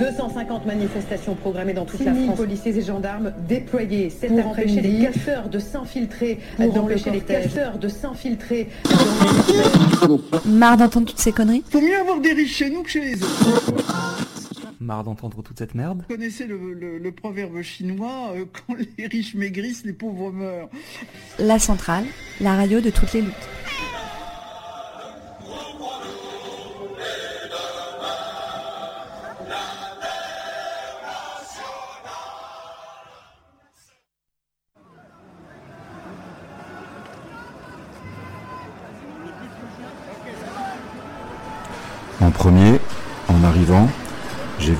250 0.00 0.66
manifestations 0.66 1.34
programmées 1.34 1.74
dans 1.74 1.84
toute 1.84 1.98
6 2.00 2.04
la 2.04 2.12
000 2.14 2.24
France. 2.26 2.36
policiers 2.38 2.76
et 2.76 2.82
gendarmes 2.82 3.32
déployés 3.48 4.10
cet 4.10 4.30
pour 4.34 4.46
empêcher 4.48 4.80
les 4.80 5.04
casseurs 5.06 5.48
de 5.48 5.58
s'infiltrer 5.58 6.38
Pour 6.56 6.72
dans 6.72 6.86
le 6.86 6.94
les 6.94 7.20
casseurs 7.20 7.78
de 7.78 7.88
s'infiltrer 7.88 8.68
Marre 10.46 10.76
d'entendre 10.76 11.06
toutes 11.06 11.18
ces 11.18 11.32
conneries 11.32 11.62
Faut 11.70 11.80
mieux 11.80 11.98
avoir 12.00 12.20
des 12.20 12.32
riches 12.32 12.56
chez 12.56 12.70
nous 12.70 12.82
que 12.82 12.90
chez 12.90 13.00
les 13.00 13.22
autres. 13.22 13.74
Marre 14.80 15.04
d'entendre 15.04 15.42
toute 15.42 15.58
cette 15.58 15.74
merde 15.74 16.02
Vous 16.08 16.14
connaissez 16.16 16.46
le, 16.46 16.72
le- 16.72 16.98
le 16.98 17.12
proverbe 17.12 17.60
chinois, 17.62 18.32
euh, 18.34 18.44
quand 18.66 18.74
les 18.98 19.06
riches 19.06 19.34
maigrissent, 19.34 19.84
les 19.84 19.92
pauvres 19.92 20.32
meurent. 20.32 20.70
La 21.38 21.58
centrale, 21.58 22.04
la 22.40 22.56
radio 22.56 22.80
de 22.80 22.88
toutes 22.90 23.12
les 23.12 23.20
luttes. 23.20 23.34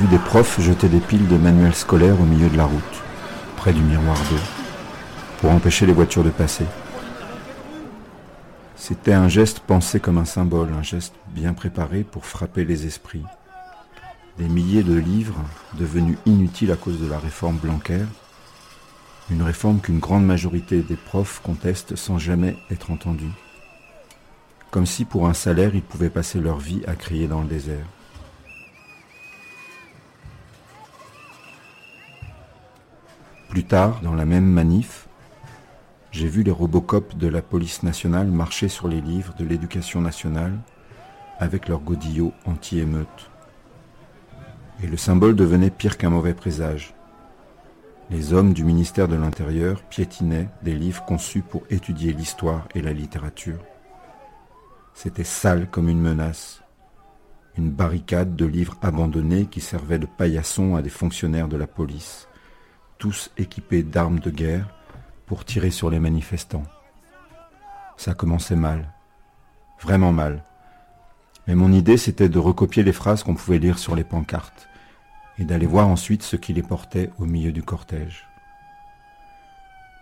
Des 0.06 0.18
profs 0.18 0.60
jeter 0.60 0.88
des 0.88 1.00
piles 1.00 1.28
de 1.28 1.36
manuels 1.36 1.74
scolaires 1.74 2.20
au 2.20 2.24
milieu 2.24 2.48
de 2.48 2.56
la 2.56 2.64
route, 2.64 3.02
près 3.56 3.72
du 3.72 3.82
miroir 3.82 4.16
d'eau, 4.30 4.38
pour 5.40 5.50
empêcher 5.50 5.86
les 5.86 5.92
voitures 5.92 6.24
de 6.24 6.30
passer. 6.30 6.64
C'était 8.76 9.12
un 9.12 9.28
geste 9.28 9.60
pensé 9.60 10.00
comme 10.00 10.18
un 10.18 10.24
symbole, 10.24 10.70
un 10.72 10.82
geste 10.82 11.14
bien 11.28 11.52
préparé 11.52 12.02
pour 12.02 12.24
frapper 12.24 12.64
les 12.64 12.86
esprits. 12.86 13.24
Des 14.38 14.48
milliers 14.48 14.82
de 14.82 14.94
livres 14.94 15.44
devenus 15.74 16.16
inutiles 16.24 16.72
à 16.72 16.76
cause 16.76 17.00
de 17.00 17.06
la 17.06 17.18
réforme 17.18 17.58
Blanquer, 17.58 18.04
une 19.30 19.42
réforme 19.42 19.80
qu'une 19.80 19.98
grande 19.98 20.24
majorité 20.24 20.80
des 20.80 20.96
profs 20.96 21.40
contestent 21.44 21.94
sans 21.94 22.18
jamais 22.18 22.56
être 22.70 22.90
entendus. 22.90 23.32
Comme 24.70 24.86
si 24.86 25.04
pour 25.04 25.28
un 25.28 25.34
salaire 25.34 25.74
ils 25.74 25.82
pouvaient 25.82 26.10
passer 26.10 26.40
leur 26.40 26.58
vie 26.58 26.82
à 26.86 26.94
crier 26.94 27.28
dans 27.28 27.42
le 27.42 27.48
désert. 27.48 27.86
Plus 33.50 33.64
tard, 33.64 34.00
dans 34.02 34.14
la 34.14 34.26
même 34.26 34.46
manif, 34.46 35.08
j'ai 36.12 36.28
vu 36.28 36.44
les 36.44 36.52
Robocop 36.52 37.18
de 37.18 37.26
la 37.26 37.42
police 37.42 37.82
nationale 37.82 38.28
marcher 38.28 38.68
sur 38.68 38.86
les 38.86 39.00
livres 39.00 39.34
de 39.40 39.44
l'éducation 39.44 40.00
nationale 40.00 40.56
avec 41.40 41.66
leurs 41.66 41.80
godillots 41.80 42.32
anti-émeute. 42.46 43.30
Et 44.84 44.86
le 44.86 44.96
symbole 44.96 45.34
devenait 45.34 45.70
pire 45.70 45.98
qu'un 45.98 46.10
mauvais 46.10 46.32
présage. 46.32 46.94
Les 48.08 48.32
hommes 48.32 48.52
du 48.52 48.62
ministère 48.62 49.08
de 49.08 49.16
l'Intérieur 49.16 49.82
piétinaient 49.82 50.48
des 50.62 50.76
livres 50.76 51.04
conçus 51.04 51.42
pour 51.42 51.64
étudier 51.70 52.12
l'histoire 52.12 52.68
et 52.76 52.82
la 52.82 52.92
littérature. 52.92 53.58
C'était 54.94 55.24
sale 55.24 55.68
comme 55.68 55.88
une 55.88 56.00
menace, 56.00 56.62
une 57.58 57.72
barricade 57.72 58.36
de 58.36 58.46
livres 58.46 58.78
abandonnés 58.80 59.46
qui 59.46 59.60
servaient 59.60 59.98
de 59.98 60.06
paillasson 60.06 60.76
à 60.76 60.82
des 60.82 60.88
fonctionnaires 60.88 61.48
de 61.48 61.56
la 61.56 61.66
police, 61.66 62.28
tous 63.00 63.30
équipés 63.38 63.82
d'armes 63.82 64.20
de 64.20 64.30
guerre 64.30 64.68
pour 65.24 65.46
tirer 65.46 65.70
sur 65.70 65.88
les 65.88 65.98
manifestants. 65.98 66.66
Ça 67.96 68.12
commençait 68.12 68.56
mal, 68.56 68.92
vraiment 69.80 70.12
mal. 70.12 70.44
Mais 71.46 71.54
mon 71.54 71.72
idée 71.72 71.96
c'était 71.96 72.28
de 72.28 72.38
recopier 72.38 72.82
les 72.82 72.92
phrases 72.92 73.22
qu'on 73.22 73.34
pouvait 73.34 73.58
lire 73.58 73.78
sur 73.78 73.96
les 73.96 74.04
pancartes 74.04 74.68
et 75.38 75.44
d'aller 75.44 75.66
voir 75.66 75.88
ensuite 75.88 76.22
ce 76.22 76.36
qui 76.36 76.52
les 76.52 76.62
portait 76.62 77.08
au 77.18 77.24
milieu 77.24 77.52
du 77.52 77.62
cortège. 77.62 78.28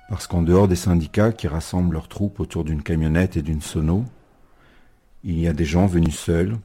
Parce 0.09 0.27
qu'en 0.27 0.43
dehors 0.43 0.67
des 0.67 0.75
syndicats 0.75 1.33
qui 1.33 1.47
rassemblent 1.47 1.93
leurs 1.93 2.09
troupes 2.09 2.41
autour 2.41 2.65
d'une 2.65 2.83
camionnette 2.83 3.37
et 3.37 3.43
d'une 3.43 3.63
sono, 3.63 4.05
il 5.23 5.39
y 5.39 5.47
a 5.47 5.53
des 5.53 5.65
gens 5.65 5.87
venus 5.87 6.19
seuls, 6.19 6.59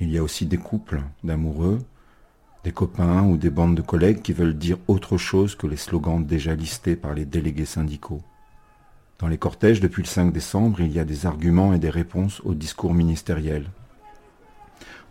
il 0.00 0.10
y 0.10 0.18
a 0.18 0.24
aussi 0.24 0.44
des 0.44 0.58
couples 0.58 1.02
d'amoureux, 1.22 1.78
des 2.64 2.72
copains 2.72 3.24
ou 3.24 3.36
des 3.36 3.50
bandes 3.50 3.74
de 3.74 3.82
collègues 3.82 4.22
qui 4.22 4.32
veulent 4.32 4.56
dire 4.56 4.78
autre 4.86 5.16
chose 5.16 5.56
que 5.56 5.66
les 5.66 5.76
slogans 5.76 6.24
déjà 6.24 6.54
listés 6.54 6.94
par 6.94 7.12
les 7.12 7.24
délégués 7.24 7.64
syndicaux. 7.64 8.22
Dans 9.18 9.26
les 9.28 9.38
cortèges 9.38 9.80
depuis 9.80 10.02
le 10.02 10.08
5 10.08 10.32
décembre, 10.32 10.80
il 10.80 10.92
y 10.92 11.00
a 11.00 11.04
des 11.04 11.26
arguments 11.26 11.74
et 11.74 11.78
des 11.78 11.90
réponses 11.90 12.40
au 12.44 12.54
discours 12.54 12.94
ministériel, 12.94 13.66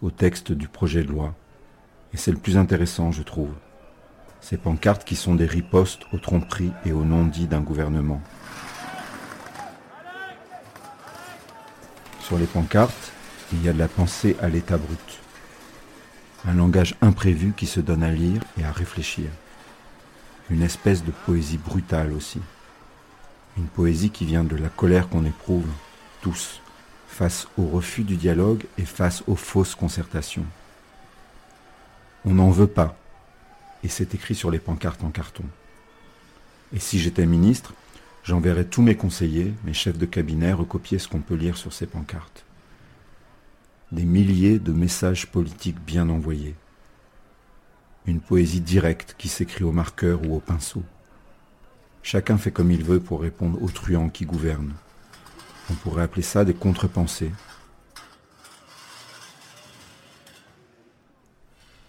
au 0.01 0.11
texte 0.11 0.51
du 0.51 0.67
projet 0.67 1.03
de 1.03 1.09
loi. 1.09 1.35
Et 2.13 2.17
c'est 2.17 2.31
le 2.31 2.37
plus 2.37 2.57
intéressant, 2.57 3.11
je 3.11 3.23
trouve. 3.23 3.53
Ces 4.39 4.57
pancartes 4.57 5.03
qui 5.03 5.15
sont 5.15 5.35
des 5.35 5.45
ripostes 5.45 6.03
aux 6.13 6.17
tromperies 6.17 6.71
et 6.85 6.93
aux 6.93 7.05
non-dits 7.05 7.47
d'un 7.47 7.61
gouvernement. 7.61 8.21
Sur 12.21 12.37
les 12.37 12.47
pancartes, 12.47 13.11
il 13.53 13.63
y 13.63 13.69
a 13.69 13.73
de 13.73 13.79
la 13.79 13.87
pensée 13.87 14.35
à 14.41 14.47
l'état 14.47 14.77
brut 14.77 15.20
un 16.45 16.53
langage 16.53 16.95
imprévu 17.01 17.53
qui 17.55 17.67
se 17.67 17.79
donne 17.79 18.03
à 18.03 18.11
lire 18.11 18.41
et 18.57 18.63
à 18.63 18.71
réfléchir. 18.71 19.29
Une 20.49 20.63
espèce 20.63 21.03
de 21.03 21.11
poésie 21.11 21.57
brutale 21.57 22.13
aussi. 22.13 22.39
Une 23.57 23.67
poésie 23.67 24.09
qui 24.09 24.25
vient 24.25 24.43
de 24.43 24.55
la 24.55 24.69
colère 24.69 25.09
qu'on 25.09 25.25
éprouve, 25.25 25.67
tous, 26.21 26.61
face 27.07 27.47
au 27.57 27.67
refus 27.67 28.03
du 28.03 28.15
dialogue 28.15 28.65
et 28.77 28.85
face 28.85 29.23
aux 29.27 29.35
fausses 29.35 29.75
concertations. 29.75 30.45
On 32.25 32.33
n'en 32.33 32.49
veut 32.49 32.67
pas, 32.67 32.97
et 33.83 33.87
c'est 33.87 34.13
écrit 34.15 34.35
sur 34.35 34.51
les 34.51 34.59
pancartes 34.59 35.03
en 35.03 35.09
carton. 35.09 35.43
Et 36.73 36.79
si 36.79 36.99
j'étais 36.99 37.25
ministre, 37.25 37.73
j'enverrais 38.23 38.65
tous 38.65 38.81
mes 38.81 38.95
conseillers, 38.95 39.53
mes 39.63 39.73
chefs 39.73 39.97
de 39.97 40.05
cabinet 40.05 40.53
recopier 40.53 40.99
ce 40.99 41.07
qu'on 41.07 41.19
peut 41.19 41.35
lire 41.35 41.57
sur 41.57 41.73
ces 41.73 41.85
pancartes 41.85 42.45
des 43.91 44.05
milliers 44.05 44.57
de 44.57 44.71
messages 44.71 45.27
politiques 45.27 45.83
bien 45.85 46.07
envoyés. 46.07 46.55
Une 48.05 48.21
poésie 48.21 48.61
directe 48.61 49.15
qui 49.17 49.27
s'écrit 49.27 49.65
au 49.65 49.73
marqueur 49.73 50.21
ou 50.25 50.35
au 50.35 50.39
pinceau. 50.39 50.81
Chacun 52.01 52.37
fait 52.37 52.51
comme 52.51 52.71
il 52.71 52.83
veut 52.83 53.01
pour 53.01 53.21
répondre 53.21 53.61
aux 53.61 53.69
truands 53.69 54.09
qui 54.09 54.25
gouvernent. 54.25 54.73
On 55.69 55.73
pourrait 55.73 56.03
appeler 56.03 56.21
ça 56.21 56.45
des 56.45 56.53
contre-pensées. 56.53 57.31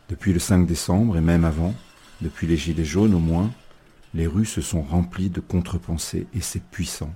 Depuis 0.09 0.33
le 0.33 0.41
5 0.41 0.67
décembre 0.67 1.17
et 1.17 1.23
même 1.23 1.45
avant, 1.45 1.75
depuis 2.21 2.47
les 2.47 2.57
Gilets 2.57 2.85
jaunes 2.85 3.15
au 3.15 3.21
moins, 3.21 3.51
les 4.13 4.27
rues 4.27 4.45
se 4.45 4.61
sont 4.61 4.83
remplies 4.83 5.31
de 5.31 5.41
contre-pensées 5.41 6.27
et 6.35 6.41
c'est 6.41 6.63
puissant. 6.63 7.15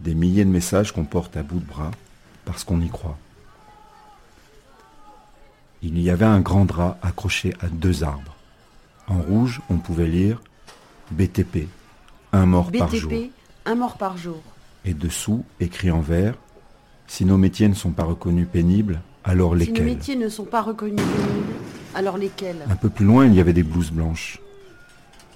Des 0.00 0.14
milliers 0.14 0.44
de 0.44 0.50
messages 0.50 0.92
qu'on 0.92 1.04
porte 1.04 1.36
à 1.36 1.42
bout 1.42 1.58
de 1.58 1.66
bras 1.66 1.90
parce 2.44 2.64
qu'on 2.64 2.80
y 2.80 2.88
croit 2.88 3.18
il 5.82 6.00
y 6.00 6.10
avait 6.10 6.24
un 6.24 6.40
grand 6.40 6.64
drap 6.64 6.98
accroché 7.02 7.54
à 7.60 7.68
deux 7.68 8.04
arbres. 8.04 8.36
En 9.08 9.20
rouge, 9.20 9.60
on 9.68 9.78
pouvait 9.78 10.06
lire 10.06 10.40
BTP, 11.10 11.68
un 12.32 12.46
mort 12.46 12.70
par 12.70 12.94
jour. 12.94 13.10
BTP, 13.10 13.30
un 13.66 13.74
mort 13.74 13.96
par 13.96 14.16
jour. 14.16 14.40
Et 14.84 14.94
dessous, 14.94 15.44
écrit 15.60 15.90
en 15.90 16.00
vert, 16.00 16.34
si 17.06 17.24
nos 17.24 17.36
métiers 17.36 17.68
ne 17.68 17.74
sont 17.74 17.90
pas 17.90 18.04
reconnus 18.04 18.46
pénibles, 18.50 19.00
alors 19.24 19.54
lesquels 19.54 19.76
Si 19.76 19.82
nos 19.82 19.88
métiers 19.88 20.16
ne 20.16 20.28
sont 20.28 20.44
pas 20.44 20.62
reconnus 20.62 21.04
pénibles, 21.04 21.52
alors 21.94 22.16
lesquels? 22.16 22.64
Un 22.70 22.76
peu 22.76 22.88
plus 22.88 23.04
loin, 23.04 23.26
il 23.26 23.34
y 23.34 23.40
avait 23.40 23.52
des 23.52 23.62
blouses 23.62 23.90
blanches. 23.90 24.40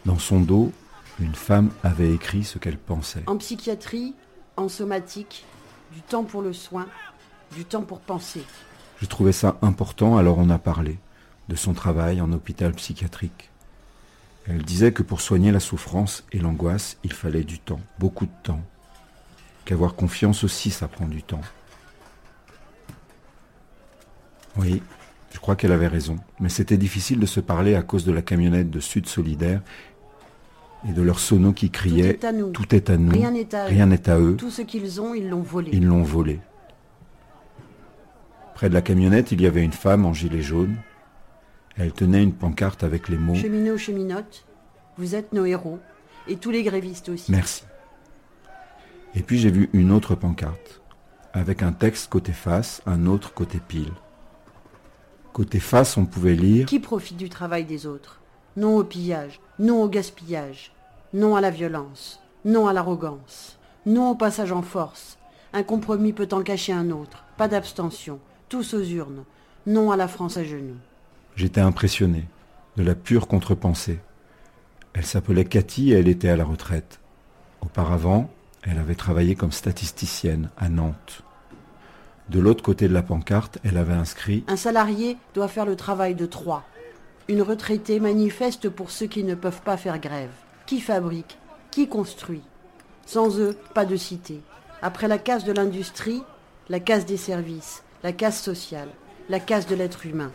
Dans 0.04 0.18
son 0.18 0.40
dos, 0.40 0.72
une 1.20 1.34
femme 1.34 1.70
avait 1.82 2.12
écrit 2.12 2.44
ce 2.44 2.58
qu'elle 2.58 2.78
pensait. 2.78 3.24
En 3.26 3.36
psychiatrie, 3.36 4.14
en 4.56 4.68
somatique, 4.68 5.44
du 5.92 6.00
temps 6.00 6.24
pour 6.24 6.42
le 6.42 6.52
soin, 6.52 6.86
du 7.54 7.64
temps 7.64 7.82
pour 7.82 8.00
penser. 8.00 8.42
Je 9.00 9.06
trouvais 9.06 9.32
ça 9.32 9.58
important, 9.62 10.16
alors 10.16 10.38
on 10.38 10.50
a 10.50 10.58
parlé 10.58 10.98
de 11.48 11.54
son 11.54 11.74
travail 11.74 12.20
en 12.20 12.32
hôpital 12.32 12.72
psychiatrique. 12.72 13.50
Elle 14.48 14.62
disait 14.62 14.92
que 14.92 15.02
pour 15.02 15.20
soigner 15.20 15.52
la 15.52 15.60
souffrance 15.60 16.24
et 16.32 16.38
l'angoisse, 16.38 16.98
il 17.04 17.12
fallait 17.12 17.44
du 17.44 17.58
temps, 17.58 17.80
beaucoup 17.98 18.26
de 18.26 18.32
temps. 18.42 18.62
Qu'avoir 19.64 19.94
confiance 19.94 20.44
aussi, 20.44 20.70
ça 20.70 20.86
prend 20.86 21.06
du 21.06 21.22
temps. 21.22 21.40
Oui, 24.56 24.82
je 25.32 25.38
crois 25.40 25.56
qu'elle 25.56 25.72
avait 25.72 25.88
raison, 25.88 26.16
mais 26.40 26.48
c'était 26.48 26.78
difficile 26.78 27.18
de 27.18 27.26
se 27.26 27.40
parler 27.40 27.74
à 27.74 27.82
cause 27.82 28.04
de 28.04 28.12
la 28.12 28.22
camionnette 28.22 28.70
de 28.70 28.80
Sud 28.80 29.06
Solidaire 29.06 29.60
et 30.88 30.92
de 30.92 31.02
leur 31.02 31.18
sono 31.18 31.52
qui 31.52 31.70
criait 31.70 32.14
Tout 32.14 32.24
est 32.24 32.24
à 32.24 32.32
nous. 32.32 32.50
Tout 32.52 32.74
est 32.74 32.90
à 32.90 32.96
nous. 32.96 33.12
Rien 33.12 33.32
n'est 33.32 33.54
à 33.54 33.66
eux. 33.66 33.68
Rien 33.68 33.86
n'est 33.86 34.08
à 34.08 34.18
eux. 34.18 34.36
Tout 34.36 34.50
ce 34.50 34.62
qu'ils 34.62 35.00
ont, 35.00 35.12
ils 35.14 35.28
l'ont 35.28 35.42
volé. 35.42 35.70
Ils 35.72 35.84
l'ont 35.84 36.04
volé. 36.04 36.40
Près 38.56 38.70
de 38.70 38.74
la 38.74 38.80
camionnette, 38.80 39.32
il 39.32 39.42
y 39.42 39.46
avait 39.46 39.62
une 39.62 39.70
femme 39.70 40.06
en 40.06 40.14
gilet 40.14 40.40
jaune. 40.40 40.76
Elle 41.76 41.92
tenait 41.92 42.22
une 42.22 42.32
pancarte 42.32 42.84
avec 42.84 43.10
les 43.10 43.18
mots 43.18 43.34
Cheminots, 43.34 43.76
cheminotes, 43.76 44.46
vous 44.96 45.14
êtes 45.14 45.34
nos 45.34 45.44
héros. 45.44 45.78
Et 46.26 46.36
tous 46.36 46.50
les 46.50 46.62
grévistes 46.62 47.10
aussi. 47.10 47.30
Merci. 47.30 47.64
Et 49.14 49.20
puis 49.20 49.38
j'ai 49.38 49.50
vu 49.50 49.68
une 49.74 49.92
autre 49.92 50.14
pancarte, 50.14 50.80
avec 51.34 51.62
un 51.62 51.72
texte 51.72 52.08
côté 52.08 52.32
face, 52.32 52.80
un 52.86 53.04
autre 53.04 53.34
côté 53.34 53.60
pile. 53.60 53.92
Côté 55.34 55.60
face, 55.60 55.98
on 55.98 56.06
pouvait 56.06 56.34
lire 56.34 56.64
Qui 56.64 56.80
profite 56.80 57.18
du 57.18 57.28
travail 57.28 57.66
des 57.66 57.86
autres? 57.86 58.22
Non 58.56 58.78
au 58.78 58.84
pillage, 58.84 59.38
non 59.58 59.82
au 59.82 59.88
gaspillage, 59.90 60.72
non 61.12 61.36
à 61.36 61.42
la 61.42 61.50
violence, 61.50 62.22
non 62.46 62.66
à 62.66 62.72
l'arrogance, 62.72 63.58
non 63.84 64.12
au 64.12 64.14
passage 64.14 64.50
en 64.50 64.62
force. 64.62 65.18
Un 65.52 65.62
compromis 65.62 66.14
peut 66.14 66.28
en 66.32 66.40
cacher 66.40 66.72
un 66.72 66.90
autre, 66.90 67.24
pas 67.36 67.48
d'abstention, 67.48 68.18
tous 68.48 68.74
aux 68.74 68.82
urnes, 68.82 69.24
non 69.66 69.90
à 69.90 69.96
la 69.96 70.08
France 70.08 70.36
à 70.36 70.44
genoux. 70.44 70.76
J'étais 71.34 71.60
impressionné, 71.60 72.24
de 72.76 72.82
la 72.82 72.94
pure 72.94 73.28
contre-pensée. 73.28 73.98
Elle 74.94 75.04
s'appelait 75.04 75.44
Cathy 75.44 75.92
et 75.92 75.96
elle 75.96 76.08
était 76.08 76.28
à 76.28 76.36
la 76.36 76.44
retraite. 76.44 77.00
Auparavant, 77.60 78.30
elle 78.62 78.78
avait 78.78 78.94
travaillé 78.94 79.34
comme 79.34 79.52
statisticienne 79.52 80.50
à 80.56 80.68
Nantes. 80.68 81.22
De 82.28 82.40
l'autre 82.40 82.62
côté 82.62 82.88
de 82.88 82.94
la 82.94 83.02
pancarte, 83.02 83.58
elle 83.64 83.76
avait 83.76 83.94
inscrit 83.94 84.44
Un 84.48 84.56
salarié 84.56 85.16
doit 85.34 85.48
faire 85.48 85.66
le 85.66 85.76
travail 85.76 86.14
de 86.14 86.26
trois. 86.26 86.64
Une 87.28 87.42
retraitée 87.42 88.00
manifeste 88.00 88.68
pour 88.68 88.90
ceux 88.90 89.06
qui 89.06 89.24
ne 89.24 89.34
peuvent 89.34 89.62
pas 89.62 89.76
faire 89.76 89.98
grève. 89.98 90.30
Qui 90.66 90.80
fabrique 90.80 91.38
Qui 91.70 91.88
construit 91.88 92.42
Sans 93.04 93.38
eux, 93.38 93.56
pas 93.74 93.84
de 93.84 93.96
cité. 93.96 94.40
Après 94.82 95.08
la 95.08 95.18
casse 95.18 95.44
de 95.44 95.52
l'industrie, 95.52 96.22
la 96.68 96.80
casse 96.80 97.06
des 97.06 97.16
services, 97.16 97.84
la 98.02 98.12
casse 98.12 98.42
sociale. 98.42 98.88
la 99.28 99.40
casse 99.40 99.66
de 99.66 99.74
l'être 99.74 100.06
humain. 100.06 100.30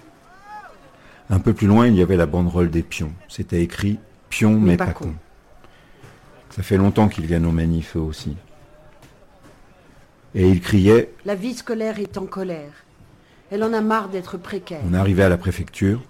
Un 1.29 1.39
peu 1.39 1.53
plus 1.53 1.67
loin, 1.67 1.87
il 1.87 1.95
y 1.95 2.01
avait 2.01 2.17
la 2.17 2.25
banderole 2.25 2.69
des 2.69 2.83
pions. 2.83 3.13
C'était 3.29 3.61
écrit 3.61 3.99
Pion 4.29 4.59
mais, 4.59 4.75
pas, 4.75 4.87
con. 4.87 5.13
Ça 6.49 6.63
fait 6.63 6.77
longtemps 6.77 7.07
qu'ils 7.07 7.25
viennent 7.25 7.45
aux 7.45 7.51
manifs 7.51 7.95
eux 7.95 8.01
aussi. 8.01 8.35
Et 10.35 10.49
il 10.49 10.59
criait 10.59 11.13
La 11.25 11.35
vie 11.35 11.53
scolaire 11.53 11.99
est 11.99 12.17
en 12.17 12.25
colère. 12.25 12.71
Elle 13.49 13.63
en 13.63 13.73
a 13.73 13.81
marre 13.81 14.09
d'être 14.09 14.37
précaire. 14.37 14.81
On 14.89 14.93
arrivait 14.93 15.23
à 15.23 15.29
la 15.29 15.37
préfecture. 15.37 16.01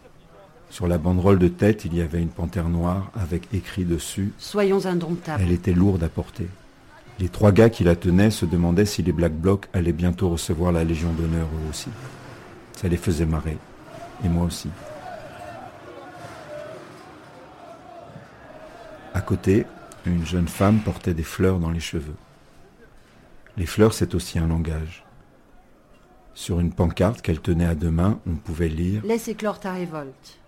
Sur 0.70 0.88
la 0.88 0.97
banderole 0.97 1.38
de 1.38 1.47
tête, 1.49 1.86
il 1.86 1.95
y 1.95 2.02
avait 2.02 2.22
une 2.22 2.30
panthère 2.30 2.70
noire 2.70 3.12
avec 3.14 3.54
écrit 3.54 3.84
dessus 3.84 4.32
Soyons 4.38 4.86
indomptables. 4.86 5.43
Elle 5.43 5.52
était 5.52 5.74
lourde 5.74 6.04
à 6.04 6.10
porter. 6.10 6.47
Les 7.22 7.30
trois 7.30 7.51
gars 7.51 7.69
qui 7.69 7.84
la 7.84 7.95
tenaient 7.95 8.32
se 8.32 8.47
demandaient 8.47 8.88
si 8.88 9.03
les 9.03 9.11
Black 9.11 9.34
Blocs 9.34 9.67
allaient 9.74 9.91
bientôt 9.91 10.30
recevoir 10.30 10.72
la 10.72 10.84
Légion 10.84 11.13
d'honneur 11.13 11.45
eux 11.45 11.69
aussi. 11.69 11.89
Ça 12.76 12.88
les 12.88 12.97
faisait 12.97 13.28
marrer. 13.28 13.59
Et 14.26 14.28
moi 14.28 14.45
aussi. 14.45 14.69
À 19.13 19.22
côté, 19.22 19.67
une 20.07 20.26
jeune 20.26 20.47
femme 20.47 20.80
portait 20.80 21.13
des 21.13 21.22
fleurs 21.22 21.59
dans 21.59 21.69
les 21.69 21.80
cheveux. 21.80 22.15
Les 23.55 23.67
fleurs, 23.67 23.93
c'est 23.93 24.15
aussi 24.15 24.39
un 24.39 24.47
langage. 24.47 25.05
Sur 26.34 26.59
une 26.59 26.74
pancarte 26.74 27.22
qu'elle 27.22 27.39
tenait 27.39 27.67
à 27.67 27.76
deux 27.76 27.91
mains, 27.91 28.19
on 28.26 28.34
pouvait 28.34 28.67
lire 28.67 29.03
Laisse 29.05 29.28
éclore 29.28 29.59
ta 29.59 29.74
révolte. 29.74 30.41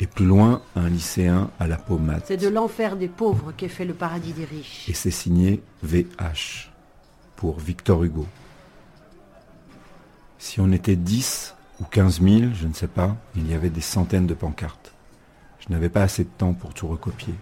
Et 0.00 0.06
plus 0.06 0.26
loin, 0.26 0.62
un 0.76 0.88
lycéen 0.88 1.50
à 1.58 1.66
la 1.66 1.76
peau 1.76 1.98
mate. 1.98 2.24
C'est 2.26 2.36
de 2.36 2.48
l'enfer 2.48 2.96
des 2.96 3.08
pauvres 3.08 3.52
qu'est 3.56 3.68
fait 3.68 3.84
le 3.84 3.94
paradis 3.94 4.32
des 4.32 4.44
riches. 4.44 4.88
Et 4.88 4.92
c'est 4.92 5.10
signé 5.10 5.62
VH 5.82 6.70
pour 7.34 7.58
Victor 7.58 8.04
Hugo. 8.04 8.26
Si 10.38 10.60
on 10.60 10.70
était 10.70 10.94
10 10.94 11.56
ou 11.80 11.84
15 11.84 12.22
000, 12.22 12.52
je 12.54 12.68
ne 12.68 12.72
sais 12.72 12.86
pas, 12.86 13.16
il 13.34 13.50
y 13.50 13.54
avait 13.54 13.70
des 13.70 13.80
centaines 13.80 14.26
de 14.26 14.34
pancartes. 14.34 14.92
Je 15.58 15.72
n'avais 15.72 15.88
pas 15.88 16.02
assez 16.02 16.22
de 16.22 16.30
temps 16.38 16.54
pour 16.54 16.74
tout 16.74 16.86
recopier. 16.86 17.34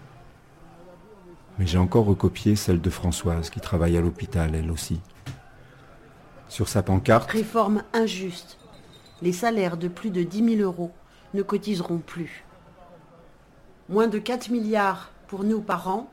Mais 1.59 1.67
j'ai 1.67 1.77
encore 1.77 2.05
recopié 2.05 2.55
celle 2.55 2.81
de 2.81 2.89
Françoise 2.89 3.51
qui 3.51 3.59
travaille 3.59 3.97
à 3.97 4.01
l'hôpital, 4.01 4.55
elle 4.55 4.71
aussi. 4.71 4.99
Sur 6.49 6.67
sa 6.69 6.81
pancarte, 6.81 7.29
Réforme 7.29 7.83
injuste. 7.93 8.57
Les 9.21 9.33
salaires 9.33 9.77
de 9.77 9.87
plus 9.87 10.09
de 10.09 10.23
10 10.23 10.57
000 10.57 10.61
euros 10.61 10.91
ne 11.33 11.41
cotiseront 11.41 11.99
plus. 11.99 12.45
Moins 13.89 14.07
de 14.07 14.19
4 14.19 14.49
milliards 14.49 15.11
pour 15.27 15.45
nous 15.45 15.61
par 15.61 15.87
an, 15.87 16.09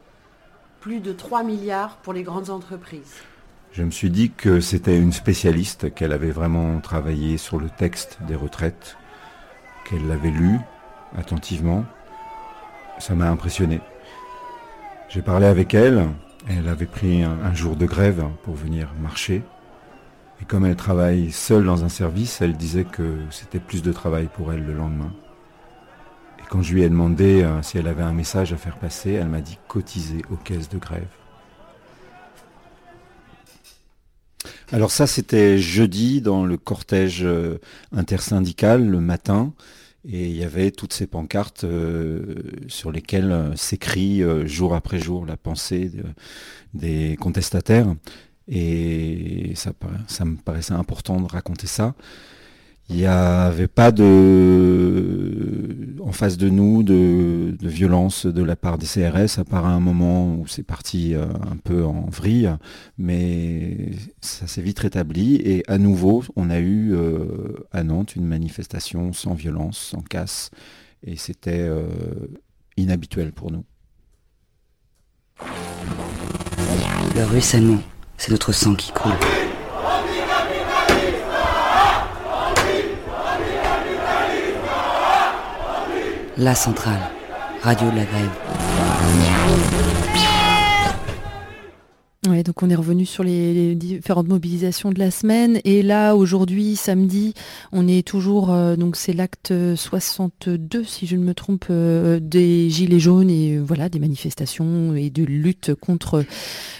plus 0.81 1.01
de 1.01 1.13
3 1.13 1.43
milliards 1.43 1.97
pour 1.97 2.13
les 2.13 2.23
grandes 2.23 2.51
entreprises. 2.51 3.15
je 3.73 3.83
me 3.83 3.91
suis 3.91 4.11
dit 4.11 4.31
que 4.31 4.61
c'était 4.61 4.97
une 4.97 5.11
spécialiste, 5.13 5.93
qu'elle 5.93 6.13
avait 6.13 6.31
vraiment 6.31 6.79
travaillé 6.79 7.37
sur 7.37 7.59
le 7.59 7.69
texte 7.69 8.19
des 8.29 8.37
retraites, 8.37 8.97
qu'elle 9.85 10.07
l'avait 10.07 10.31
lu 10.31 10.61
attentivement. 11.19 11.85
Ça 13.01 13.17
m'a 13.17 13.29
impressionné. 13.29 13.81
J'ai 15.09 15.23
parlé 15.23 15.47
avec 15.47 15.75
elle, 15.75 16.07
elle 16.49 16.69
avait 16.69 16.87
pris 16.87 17.25
un, 17.25 17.39
un 17.43 17.55
jour 17.55 17.75
de 17.75 17.87
grève 17.87 18.25
pour 18.45 18.55
venir 18.55 18.93
marcher. 19.01 19.43
Et 20.41 20.45
comme 20.45 20.65
elle 20.65 20.77
travaille 20.77 21.33
seule 21.33 21.65
dans 21.65 21.83
un 21.83 21.89
service, 21.89 22.41
elle 22.41 22.57
disait 22.57 22.85
que 22.85 23.19
c'était 23.31 23.59
plus 23.59 23.83
de 23.83 23.93
travail 23.93 24.29
pour 24.33 24.53
elle 24.53 24.65
le 24.65 24.75
lendemain. 24.75 25.13
Et 26.45 26.47
quand 26.47 26.61
je 26.61 26.75
lui 26.75 26.83
ai 26.83 26.91
demandé 26.91 27.43
euh, 27.43 27.63
si 27.63 27.79
elle 27.79 27.89
avait 27.89 28.03
un 28.03 28.13
message 28.13 28.53
à 28.53 28.59
faire 28.59 28.77
passer, 28.77 29.13
elle 29.13 29.29
m'a 29.29 29.41
dit 29.41 29.59
cotiser 29.67 30.23
aux 30.31 30.37
caisses 30.37 30.69
de 30.69 30.77
grève. 30.77 31.09
Alors 34.71 34.91
ça, 34.91 35.07
c'était 35.07 35.57
jeudi 35.57 36.21
dans 36.21 36.45
le 36.45 36.59
cortège 36.59 37.23
euh, 37.25 37.59
intersyndical 37.93 38.87
le 38.87 39.01
matin. 39.01 39.55
Et 40.07 40.27
il 40.27 40.37
y 40.37 40.45
avait 40.45 40.71
toutes 40.71 40.93
ces 40.93 41.07
pancartes 41.07 41.65
euh, 41.65 42.35
sur 42.69 42.93
lesquelles 42.93 43.53
s'écrit 43.57 44.23
jour 44.47 44.75
après 44.75 44.99
jour 44.99 45.25
la 45.25 45.39
pensée 45.39 45.89
de- 45.89 46.05
des 46.75 47.17
contestataires. 47.19 47.95
Et 48.49 49.55
ça 49.57 49.73
me 50.27 50.37
paraissait 50.37 50.75
important 50.75 51.23
de 51.23 51.27
raconter 51.27 51.67
ça. 51.67 51.95
Il 52.91 52.97
n'y 52.97 53.07
avait 53.07 53.67
pas 53.67 53.93
de, 53.93 55.97
en 56.03 56.13
face 56.13 56.37
de 56.37 56.51
nous 56.51 56.83
de, 56.83 57.57
de 57.59 57.69
violence 57.69 58.27
de 58.27 58.43
la 58.43 58.57
part 58.57 58.77
des 58.77 58.87
CRS, 58.87 59.39
à 59.39 59.45
part 59.45 59.65
à 59.65 59.71
un 59.71 59.81
moment 59.81 60.35
où 60.35 60.47
c'est 60.47 60.63
parti 60.63 61.15
euh, 61.15 61.25
un 61.51 61.57
peu 61.57 61.85
en 61.85 62.07
vrille, 62.11 62.55
mais 62.99 63.93
ça 64.21 64.47
s'est 64.47 64.61
vite 64.61 64.81
rétabli. 64.81 65.37
Et 65.37 65.65
à 65.67 65.79
nouveau, 65.79 66.25
on 66.37 66.51
a 66.51 66.59
eu 66.59 66.95
euh, 66.95 67.55
à 67.73 67.83
Nantes 67.85 68.17
une 68.17 68.27
manifestation 68.27 69.15
sans 69.15 69.33
violence, 69.33 69.79
sans 69.79 70.03
casse, 70.03 70.51
et 71.03 71.17
c'était 71.17 71.63
euh, 71.63 71.87
inhabituel 72.77 73.33
pour 73.33 73.51
nous. 73.51 73.65
Le 77.17 77.25
ruissellement, 77.25 77.81
c'est 78.19 78.31
notre 78.31 78.53
sang 78.53 78.75
qui 78.75 78.93
coule. 78.93 79.13
La 86.37 86.53
centrale, 86.53 86.99
radio 87.63 87.91
de 87.91 87.97
la 87.97 88.05
grève. 88.05 89.84
Donc 92.43 92.63
on 92.63 92.71
est 92.71 92.75
revenu 92.75 93.07
sur 93.07 93.23
les, 93.23 93.75
différentes 93.75 94.29
mobilisations 94.29 94.91
de 94.91 94.99
la 94.99 95.11
semaine. 95.11 95.61
Et 95.65 95.83
là 95.83 96.17
aujourd'hui 96.17 96.77
samedi 96.77 97.35
on 97.73 97.87
est 97.87 98.07
toujours 98.07 98.53
euh, 98.53 98.77
donc 98.77 98.97
c'est 98.97 99.13
l'acte 99.13 99.53
62 99.77 100.85
si 100.85 101.07
je 101.07 101.17
ne 101.17 101.23
me 101.23 101.35
trompe 101.35 101.67
euh, 101.71 102.19
des 102.21 102.71
gilets 102.71 102.99
jaunes 102.99 103.31
et 103.31 103.57
euh, 103.57 103.63
voilà 103.65 103.89
des 103.89 103.99
manifestations 103.99 104.95
et 104.95 105.11
de 105.11 105.23
lutte 105.23 105.75
contre 105.75 106.25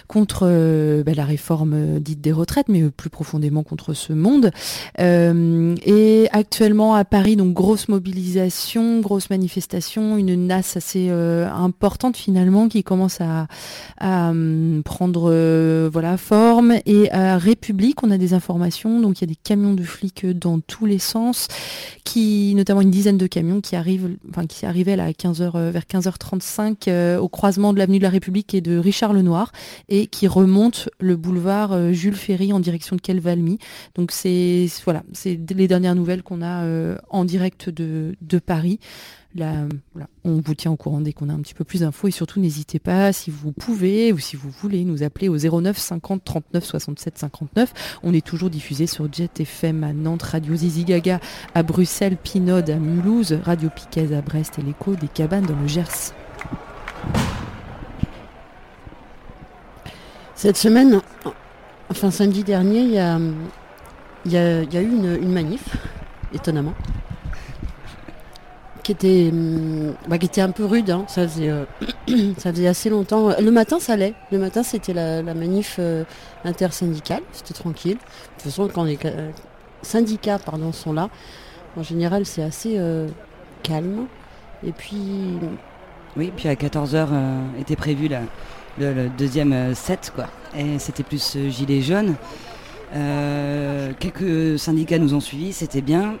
contre 0.07 0.45
bah, 1.05 1.13
la 1.15 1.25
réforme 1.25 1.99
dite 1.99 2.21
des 2.21 2.31
retraites 2.31 2.69
mais 2.69 2.89
plus 2.89 3.09
profondément 3.09 3.63
contre 3.63 3.93
ce 3.93 4.13
monde. 4.13 4.51
Et 4.97 6.27
actuellement 6.31 6.95
à 6.95 7.05
Paris 7.05 7.35
donc 7.35 7.53
grosse 7.53 7.87
mobilisation 7.87 8.99
grosse 8.99 9.29
manifestation 9.29 10.17
une 10.17 10.47
nasse 10.47 10.77
assez 10.77 11.09
importante 11.09 12.17
finalement 12.17 12.67
qui 12.67 12.83
commence 12.83 13.21
à, 13.21 13.47
à 13.99 14.29
hum, 14.29 14.81
prendre 14.83 15.31
euh, 15.45 15.89
voilà 15.91 16.17
forme. 16.17 16.75
Et 16.85 17.11
à 17.11 17.37
République 17.37 18.03
on 18.03 18.11
a 18.11 18.17
des 18.17 18.33
informations. 18.33 18.99
Donc 18.99 19.19
il 19.19 19.21
y 19.21 19.23
a 19.25 19.27
des 19.27 19.37
camions 19.41 19.73
de 19.73 19.83
flics 19.83 20.25
dans 20.25 20.59
tous 20.59 20.85
les 20.85 20.99
sens 20.99 21.47
qui 22.03 22.53
notamment 22.55 22.81
une 22.81 22.91
dizaine 22.91 23.17
de 23.17 23.27
camions 23.27 23.61
qui 23.61 23.75
arrivent 23.75 24.17
enfin 24.29 24.45
qui 24.45 24.65
arrivaient 24.65 24.95
là 24.95 25.05
à 25.05 25.11
15h 25.11 25.51
euh, 25.55 25.71
vers 25.71 25.83
15h35 25.83 26.75
euh, 26.87 27.17
au 27.17 27.29
croisement 27.29 27.73
de 27.73 27.79
l'avenue 27.79 27.97
de 27.97 28.03
la 28.03 28.09
République 28.09 28.53
et 28.53 28.61
de 28.61 28.77
Richard 28.77 29.13
Lenoir 29.13 29.51
et 29.89 30.07
qui 30.07 30.27
remontent 30.27 30.89
le 30.99 31.15
boulevard 31.15 31.93
Jules 31.93 32.15
Ferry 32.15 32.53
en 32.53 32.59
direction 32.59 32.95
de 32.95 33.01
Kelvalmy. 33.01 33.59
Donc 33.95 34.11
c'est 34.11 34.67
voilà 34.83 35.03
c'est 35.13 35.39
les 35.53 35.67
dernières 35.67 35.95
nouvelles 35.95 36.23
qu'on 36.23 36.41
a 36.41 36.65
en 37.09 37.25
direct 37.25 37.69
de 37.69 38.39
Paris 38.39 38.79
On 39.37 40.41
vous 40.41 40.55
tient 40.55 40.71
au 40.71 40.77
courant 40.77 41.01
dès 41.01 41.11
qu'on 41.11 41.27
a 41.29 41.33
un 41.33 41.39
petit 41.39 41.53
peu 41.53 41.65
plus 41.65 41.81
d'infos 41.81 42.07
et 42.07 42.11
surtout 42.11 42.39
n'hésitez 42.39 42.79
pas 42.79 43.11
si 43.11 43.31
vous 43.31 43.51
pouvez 43.51 44.13
ou 44.13 44.19
si 44.19 44.37
vous 44.37 44.49
voulez 44.49 44.85
nous 44.85 45.03
appeler 45.03 45.27
au 45.27 45.37
09 45.37 45.77
50 45.77 46.23
39 46.23 46.63
67 46.63 47.17
59. 47.17 47.99
On 48.03 48.13
est 48.13 48.25
toujours 48.25 48.49
diffusé 48.49 48.87
sur 48.87 49.11
Jet 49.11 49.41
FM 49.41 49.83
à 49.83 49.91
Nantes, 49.91 50.23
Radio 50.23 50.55
Zizi 50.55 50.85
Gaga 50.85 51.19
à 51.53 51.63
Bruxelles, 51.63 52.15
Pinode 52.15 52.69
à 52.69 52.77
Mulhouse, 52.77 53.37
Radio 53.43 53.69
Piquet 53.69 54.13
à 54.15 54.21
Brest 54.21 54.57
et 54.59 54.61
l'écho 54.61 54.95
des 54.95 55.09
cabanes 55.09 55.45
dans 55.45 55.59
le 55.59 55.67
Gers. 55.67 56.13
Cette 60.35 60.57
semaine, 60.57 61.01
enfin 61.89 62.11
samedi 62.11 62.43
dernier, 62.43 62.81
il 62.81 62.91
y 64.31 64.37
a, 64.37 64.81
eu 64.81 64.85
une 64.85 65.31
manif, 65.31 65.75
étonnamment, 66.33 66.73
qui 68.85 68.91
était, 68.91 69.29
hum, 69.31 69.95
bah, 70.07 70.19
qui 70.19 70.27
était 70.27 70.41
un 70.41 70.51
peu 70.51 70.63
rude. 70.63 70.91
hein. 70.91 71.05
Ça, 71.07 71.27
faisait, 71.27 71.49
euh, 71.49 71.65
ça 72.37 72.51
faisait 72.53 72.67
assez 72.67 72.91
longtemps. 72.91 73.29
Le 73.41 73.49
matin, 73.51 73.79
ça 73.79 73.93
allait. 73.93 74.13
Le 74.31 74.37
matin, 74.37 74.61
c'était 74.61 74.93
la, 74.93 75.23
manif 75.23 75.77
euh, 75.79 76.03
intersyndicale. 76.43 77.23
C'était 77.31 77.55
tranquille. 77.55 77.95
De 77.95 77.99
toute 78.33 78.43
façon, 78.43 78.69
quand 78.71 78.83
les 78.83 78.99
euh, 79.05 79.31
syndicats 79.81 80.37
pardon, 80.37 80.71
sont 80.71 80.93
là, 80.93 81.09
en 81.75 81.81
général, 81.81 82.27
c'est 82.27 82.43
assez 82.43 82.79
calme. 83.63 84.05
Et 84.65 84.71
puis, 84.71 85.39
Oui, 86.15 86.31
puis 86.37 86.47
à 86.47 86.53
14h 86.53 87.07
était 87.59 87.75
prévu 87.75 88.07
la- 88.07 88.21
le, 88.77 88.93
le 88.93 89.09
deuxième 89.09 89.73
set, 89.73 90.11
quoi. 90.15 90.27
Et 90.55 90.77
c'était 90.79 91.03
plus 91.03 91.37
gilet 91.49 91.81
jaune. 91.81 92.13
Quelques 93.99 94.59
syndicats 94.59 94.99
nous 94.99 95.13
ont 95.15 95.19
suivis, 95.19 95.53
c'était 95.53 95.81
bien. 95.81 96.15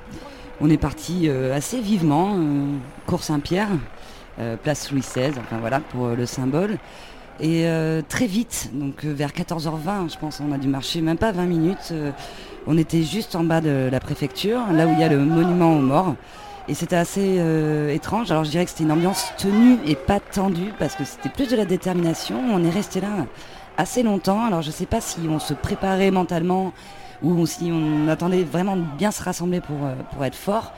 On 0.61 0.69
est 0.69 0.77
parti 0.77 1.27
euh, 1.27 1.55
assez 1.55 1.81
vivement, 1.81 2.35
euh, 2.37 2.77
Cours 3.07 3.23
Saint-Pierre, 3.23 3.67
euh, 4.39 4.55
place 4.55 4.89
Louis 4.89 5.01
XVI, 5.01 5.31
enfin 5.31 5.57
voilà, 5.59 5.81
pour 5.81 6.07
le 6.07 6.25
symbole. 6.25 6.77
Et 7.41 7.67
très 8.07 8.27
vite, 8.27 8.69
donc 8.73 9.03
vers 9.03 9.31
14h20, 9.31 10.09
je 10.09 10.17
pense, 10.17 10.39
on 10.39 10.53
a 10.53 10.57
dû 10.57 10.69
marcher 10.69 11.01
même 11.01 11.17
pas 11.17 11.33
20 11.33 11.43
minutes. 11.47 11.93
On 12.65 12.77
était 12.77 13.03
juste 13.03 13.35
en 13.35 13.43
bas 13.43 13.59
de 13.59 13.89
la 13.91 13.99
préfecture, 13.99 14.61
là 14.71 14.87
où 14.87 14.93
il 14.93 14.99
y 15.01 15.03
a 15.03 15.09
le 15.09 15.17
monument 15.17 15.75
aux 15.75 15.81
morts. 15.81 16.15
Et 16.69 16.73
c'était 16.73 16.95
assez 16.95 17.41
étrange. 17.93 18.31
Alors 18.31 18.45
je 18.45 18.51
dirais 18.51 18.63
que 18.63 18.71
c'était 18.71 18.85
une 18.85 18.93
ambiance 18.93 19.33
tenue 19.37 19.79
et 19.85 19.95
pas 19.95 20.21
tendue 20.21 20.71
parce 20.79 20.95
que 20.95 21.03
c'était 21.03 21.27
plus 21.27 21.49
de 21.49 21.57
la 21.57 21.65
détermination. 21.65 22.39
On 22.53 22.63
est 22.63 22.69
resté 22.69 23.01
là 23.01 23.09
assez 23.77 24.01
longtemps. 24.01 24.45
Alors 24.45 24.61
je 24.61 24.71
sais 24.71 24.85
pas 24.85 25.01
si 25.01 25.19
on 25.29 25.39
se 25.39 25.53
préparait 25.53 26.11
mentalement 26.11 26.71
ou 27.25 27.45
si 27.47 27.71
on 27.71 28.07
attendait 28.07 28.43
vraiment 28.43 28.77
bien 28.77 29.11
se 29.11 29.23
rassembler 29.23 29.61
pour, 29.61 29.77
euh, 29.83 29.95
pour 30.13 30.23
être 30.23 30.35
fort. 30.35 30.73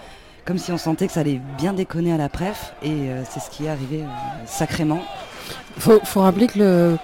Comme 0.45 0.57
si 0.57 0.71
on 0.71 0.77
sentait 0.77 1.07
que 1.07 1.13
ça 1.13 1.19
allait 1.19 1.41
bien 1.57 1.73
déconner 1.73 2.13
à 2.13 2.17
la 2.17 2.29
préf. 2.29 2.73
Et 2.81 3.09
euh, 3.09 3.23
c'est 3.29 3.41
ce 3.41 3.49
qui 3.49 3.65
est 3.65 3.69
arrivé 3.69 4.03
euh, 4.03 4.45
sacrément. 4.45 5.01
Faut, 5.77 5.99
faut 6.05 6.21
rappeler 6.21 6.47
que 6.47 6.57
le, 6.57 6.97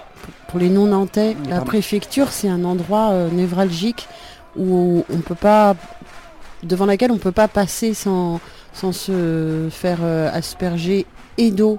pour 0.48 0.58
les 0.58 0.70
non-nantais, 0.70 1.36
la 1.50 1.60
préfecture, 1.60 2.30
c'est 2.30 2.48
un 2.48 2.64
endroit 2.64 3.10
euh, 3.10 3.28
névralgique 3.28 4.08
où 4.56 5.04
on 5.12 5.18
peut 5.18 5.34
pas, 5.34 5.76
devant 6.62 6.86
laquelle 6.86 7.10
on 7.12 7.18
peut 7.18 7.32
pas 7.32 7.48
passer 7.48 7.92
sans, 7.92 8.40
sans 8.72 8.92
se 8.92 9.68
faire 9.70 9.98
asperger 10.32 11.04
et 11.36 11.50
d'eau 11.50 11.78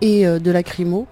et 0.00 0.24
de 0.24 0.50
lacrymo. 0.50 1.06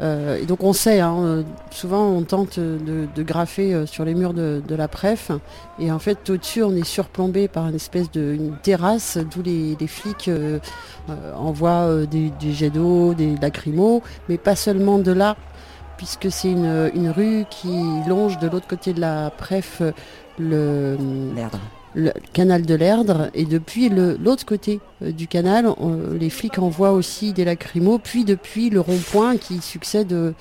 Euh, 0.00 0.38
et 0.40 0.46
donc 0.46 0.62
on 0.62 0.72
sait, 0.72 1.00
hein, 1.00 1.16
euh, 1.20 1.42
souvent 1.70 2.06
on 2.06 2.22
tente 2.22 2.58
de, 2.58 3.22
graffer 3.22 3.74
euh, 3.74 3.86
sur 3.86 4.04
les 4.04 4.14
murs 4.14 4.32
de, 4.32 4.62
la 4.74 4.88
préf, 4.88 5.32
et 5.80 5.90
en 5.90 5.98
fait 5.98 6.30
au-dessus 6.30 6.62
on 6.62 6.74
est 6.76 6.84
surplombé 6.84 7.48
par 7.48 7.66
une 7.68 7.74
espèce 7.74 8.10
de 8.12 8.38
terrasse. 8.62 9.18
D'où 9.18 9.42
les, 9.42 9.76
flics 9.86 10.30
envoient 11.36 12.06
des, 12.06 12.32
jets 12.52 12.70
d'eau, 12.70 13.14
des 13.14 13.34
lacrymos, 13.36 14.02
mais 14.28 14.38
pas 14.38 14.54
seulement 14.54 14.98
de 14.98 15.12
là, 15.12 15.36
puisque 15.96 16.30
c'est 16.30 16.50
une, 16.50 17.12
rue 17.14 17.44
qui 17.50 17.82
longe 18.08 18.38
de 18.38 18.48
l'autre 18.48 18.68
côté 18.68 18.92
de 18.92 19.00
la 19.00 19.30
préf 19.30 19.82
le, 20.38 20.96
le 21.94 22.12
canal 22.32 22.66
de 22.66 22.74
l'Erdre 22.74 23.30
et 23.34 23.44
depuis 23.44 23.88
l'autre 23.88 24.44
côté 24.44 24.80
euh, 25.02 25.12
du 25.12 25.26
canal, 25.26 25.66
les 26.18 26.30
flics 26.30 26.58
envoient 26.58 26.92
aussi 26.92 27.32
des 27.32 27.44
lacrymos, 27.44 27.98
puis 27.98 28.24
depuis 28.24 28.70
le 28.70 28.80
rond-point 28.80 29.36
qui 29.36 29.60
succède 29.60 30.12
euh, 30.12 30.32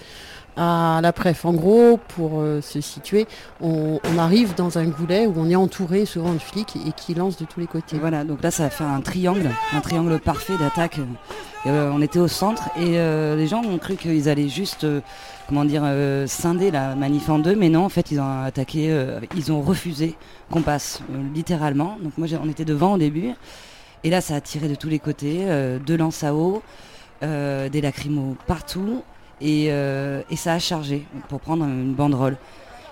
à 0.58 1.00
la 1.02 1.14
préf. 1.14 1.46
En 1.46 1.54
gros, 1.54 2.00
pour 2.16 2.40
euh, 2.40 2.62
se 2.62 2.82
situer, 2.82 3.28
on, 3.62 4.00
arrive 4.18 4.56
dans 4.56 4.80
un 4.80 4.86
goulet 4.86 5.28
où 5.28 5.34
on 5.38 5.50
est 5.50 5.56
entouré 5.56 6.06
souvent 6.06 6.34
de 6.34 6.40
flics 6.40 6.76
et 6.88 6.92
qui 6.92 7.14
lancent 7.14 7.38
de 7.38 7.46
tous 7.46 7.60
les 7.60 7.68
côtés. 7.68 8.00
Voilà, 8.00 8.24
donc 8.24 8.42
là 8.42 8.50
ça 8.50 8.66
a 8.66 8.70
fait 8.70 8.84
un 8.84 9.00
triangle, 9.02 9.52
un 9.74 9.80
triangle 9.80 10.20
parfait 10.20 10.58
d'attaque. 10.58 11.00
Euh, 11.68 11.92
on 11.94 12.02
était 12.02 12.20
au 12.20 12.28
centre 12.28 12.70
et 12.76 12.98
euh, 12.98 13.36
les 13.36 13.48
gens 13.48 13.64
ont 13.64 13.78
cru 13.78 13.96
qu'ils 13.96 14.28
allaient 14.28 14.50
juste, 14.50 14.88
comment 15.48 15.66
dire, 15.66 15.84
scinder 16.26 16.72
la 16.72 16.96
manif 16.96 17.30
en 17.30 17.38
deux, 17.38 17.56
mais 17.56 17.70
non, 17.70 17.86
en 17.86 17.90
fait 17.90 18.10
ils 18.10 18.20
ont 18.20 18.44
attaqué, 18.44 19.06
ils 19.36 19.52
ont 19.52 19.62
refusé 19.62 20.16
qu'on 20.52 20.64
passe, 20.64 21.02
littéralement. 21.36 21.98
Donc 22.02 22.18
moi 22.18 22.28
on 22.44 22.50
était 22.50 22.66
devant 22.66 22.94
au 22.94 22.98
début, 22.98 23.34
et 24.04 24.10
là 24.10 24.22
ça 24.22 24.36
a 24.36 24.42
tiré 24.42 24.68
de 24.68 24.76
tous 24.76 24.90
les 24.90 25.00
côtés, 25.00 25.46
deux 25.86 25.98
lances 25.98 26.24
à 26.24 26.34
eau, 26.34 26.64
des 27.22 27.82
lacrymos 27.82 28.36
partout, 28.48 29.04
et, 29.42 29.68
euh, 29.70 30.22
et 30.30 30.36
ça 30.36 30.54
a 30.54 30.60
chargé 30.60 31.06
pour 31.30 31.40
prendre 31.40 31.66
une 31.66 31.94
banderole. 31.94 32.38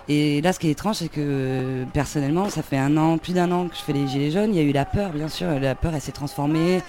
Et 0.08 0.40
là, 0.40 0.52
ce 0.52 0.60
qui 0.60 0.68
est 0.68 0.72
étrange, 0.72 0.96
c'est 0.96 1.08
que 1.08 1.84
personnellement, 1.92 2.48
ça 2.48 2.62
fait 2.62 2.78
un 2.78 2.96
an, 2.96 3.18
plus 3.18 3.32
d'un 3.32 3.50
an 3.50 3.66
que 3.66 3.74
je 3.74 3.80
fais 3.80 3.92
les 3.92 4.06
Gilets 4.06 4.30
jaunes. 4.30 4.54
Il 4.54 4.56
y 4.56 4.60
a 4.60 4.62
eu 4.62 4.72
la 4.72 4.84
peur, 4.84 5.10
bien 5.10 5.28
sûr. 5.28 5.58
La 5.58 5.74
peur, 5.74 5.92
elle 5.94 6.00
s'est 6.00 6.12
transformée 6.12 6.80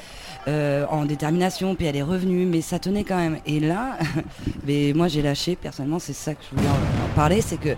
euh, 0.47 0.86
en 0.91 1.05
détermination, 1.05 1.74
puis 1.74 1.88
elle 1.88 1.95
est 1.95 2.03
revenue, 2.03 2.45
mais 2.45 2.62
ça 2.62 2.78
tenait 2.78 3.03
quand 3.03 3.18
même. 3.18 3.39
Et 3.47 3.60
là, 3.60 3.97
mais 4.68 4.93
moi, 4.95 5.08
j'ai 5.08 5.24
lâché. 5.24 5.55
Personnellement, 5.55 5.97
c'est 5.97 6.14
ça 6.14 6.36
que 6.36 6.43
je 6.43 6.55
voulais 6.55 6.70
en, 6.70 7.16
parler, 7.16 7.41
c'est 7.41 7.58
que 7.58 7.76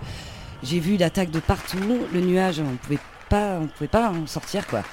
j'ai 0.62 0.80
vu 0.80 0.98
l'attaque 0.98 1.32
de 1.32 1.40
partout. 1.40 1.78
Le 2.14 2.20
nuage, 2.20 2.60
on 2.60 2.76
pouvait 2.76 3.00
pas, 3.30 3.60
on 3.62 3.68
pouvait 3.68 3.88
pas 3.88 4.12
en 4.12 4.28
sortir, 4.28 4.68
quoi. 4.68 4.84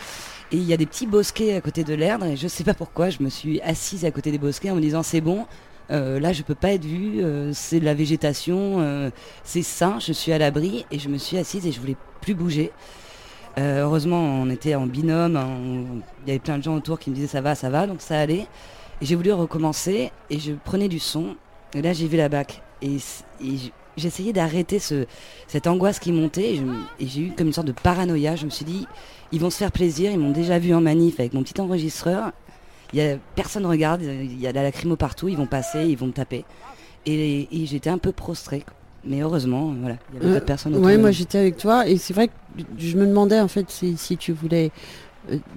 Et 0.52 0.58
il 0.58 0.64
y 0.64 0.72
a 0.72 0.76
des 0.76 0.86
petits 0.86 1.08
bosquets 1.08 1.56
à 1.56 1.60
côté 1.60 1.82
de 1.82 1.92
l'Erdre, 1.92 2.26
et 2.26 2.36
je 2.36 2.46
sais 2.46 2.62
pas 2.62 2.74
pourquoi, 2.74 3.10
je 3.10 3.20
me 3.20 3.30
suis 3.30 3.60
assise 3.62 4.04
à 4.04 4.12
côté 4.12 4.30
des 4.30 4.38
bosquets 4.38 4.70
en 4.70 4.76
me 4.76 4.80
disant 4.80 5.02
c'est 5.02 5.20
bon, 5.20 5.44
euh, 5.90 6.18
là 6.20 6.32
je 6.32 6.42
peux 6.42 6.54
pas 6.54 6.72
être 6.72 6.84
vue, 6.84 7.22
euh, 7.22 7.52
c'est 7.52 7.80
de 7.80 7.84
la 7.84 7.94
végétation, 7.94 8.80
euh, 8.80 9.10
c'est 9.44 9.62
sain, 9.62 9.98
je 10.00 10.12
suis 10.12 10.32
à 10.32 10.38
l'abri, 10.38 10.84
et 10.90 10.98
je 10.98 11.08
me 11.08 11.18
suis 11.18 11.36
assise 11.38 11.66
et 11.66 11.72
je 11.72 11.80
voulais 11.80 11.96
plus 12.20 12.34
bouger. 12.34 12.72
Heureusement, 13.58 14.20
on 14.20 14.50
était 14.50 14.74
en 14.74 14.86
binôme, 14.86 15.36
on- 15.36 16.02
il 16.24 16.28
y 16.28 16.30
avait 16.32 16.38
plein 16.38 16.58
de 16.58 16.62
gens 16.62 16.76
autour 16.76 16.98
qui 16.98 17.08
me 17.08 17.14
disaient 17.14 17.26
ça 17.26 17.40
va, 17.40 17.54
ça 17.54 17.70
va, 17.70 17.86
donc 17.86 18.02
ça 18.02 18.20
allait. 18.20 18.46
J'ai 19.00 19.14
voulu 19.14 19.32
recommencer, 19.32 20.10
et 20.28 20.38
je 20.38 20.52
prenais 20.52 20.88
du 20.88 20.98
son, 20.98 21.36
et 21.74 21.80
là 21.80 21.94
j'ai 21.94 22.06
vu 22.06 22.18
la 22.18 22.28
bac. 22.28 22.62
Et, 22.82 22.98
j'essayais 23.96 24.34
d'arrêter 24.34 24.78
ce, 24.78 25.06
cette 25.46 25.66
angoisse 25.66 25.98
qui 25.98 26.12
montait, 26.12 26.56
et 27.00 27.06
j'ai 27.06 27.20
eu 27.22 27.32
comme 27.32 27.46
une 27.46 27.52
sorte 27.54 27.66
de 27.66 27.72
paranoïa. 27.72 28.36
Je 28.36 28.44
me 28.44 28.50
suis 28.50 28.66
dit, 28.66 28.86
ils 29.32 29.40
vont 29.40 29.48
se 29.48 29.56
faire 29.56 29.72
plaisir, 29.72 30.10
ils 30.10 30.18
m'ont 30.18 30.32
déjà 30.32 30.58
vu 30.58 30.74
en 30.74 30.82
manif 30.82 31.18
avec 31.18 31.32
mon 31.32 31.42
petit 31.42 31.58
enregistreur. 31.58 32.32
Il 32.92 32.98
y 32.98 33.02
a, 33.02 33.16
personne 33.34 33.66
regarde, 33.66 34.02
il 34.02 34.40
y 34.40 34.46
a 34.46 34.50
de 34.50 34.56
la 34.56 34.62
lacrymo 34.62 34.96
partout, 34.96 35.28
ils 35.28 35.36
vont 35.36 35.46
passer, 35.46 35.84
ils 35.86 35.96
vont 35.96 36.06
me 36.06 36.12
taper. 36.12 36.44
Et, 37.04 37.48
et 37.52 37.66
j'étais 37.66 37.90
un 37.90 37.98
peu 37.98 38.12
prostrée. 38.12 38.64
Mais 39.04 39.20
heureusement, 39.20 39.72
voilà, 39.80 39.96
il 40.12 40.14
y 40.14 40.18
avait 40.18 40.30
Euh, 40.30 40.34
pas 40.34 40.40
de 40.40 40.44
personne 40.44 40.72
autour. 40.74 40.84
ouais, 40.86 40.94
moi 40.94 41.02
moi. 41.02 41.10
j'étais 41.12 41.38
avec 41.38 41.56
toi 41.58 41.86
et 41.86 41.96
c'est 41.96 42.12
vrai 42.12 42.26
que 42.28 42.32
je 42.78 42.96
me 42.96 43.06
demandais 43.06 43.38
en 43.38 43.46
fait 43.46 43.70
si, 43.70 43.96
si 43.96 44.16
tu 44.16 44.32
voulais 44.32 44.66
euh, 44.66 44.70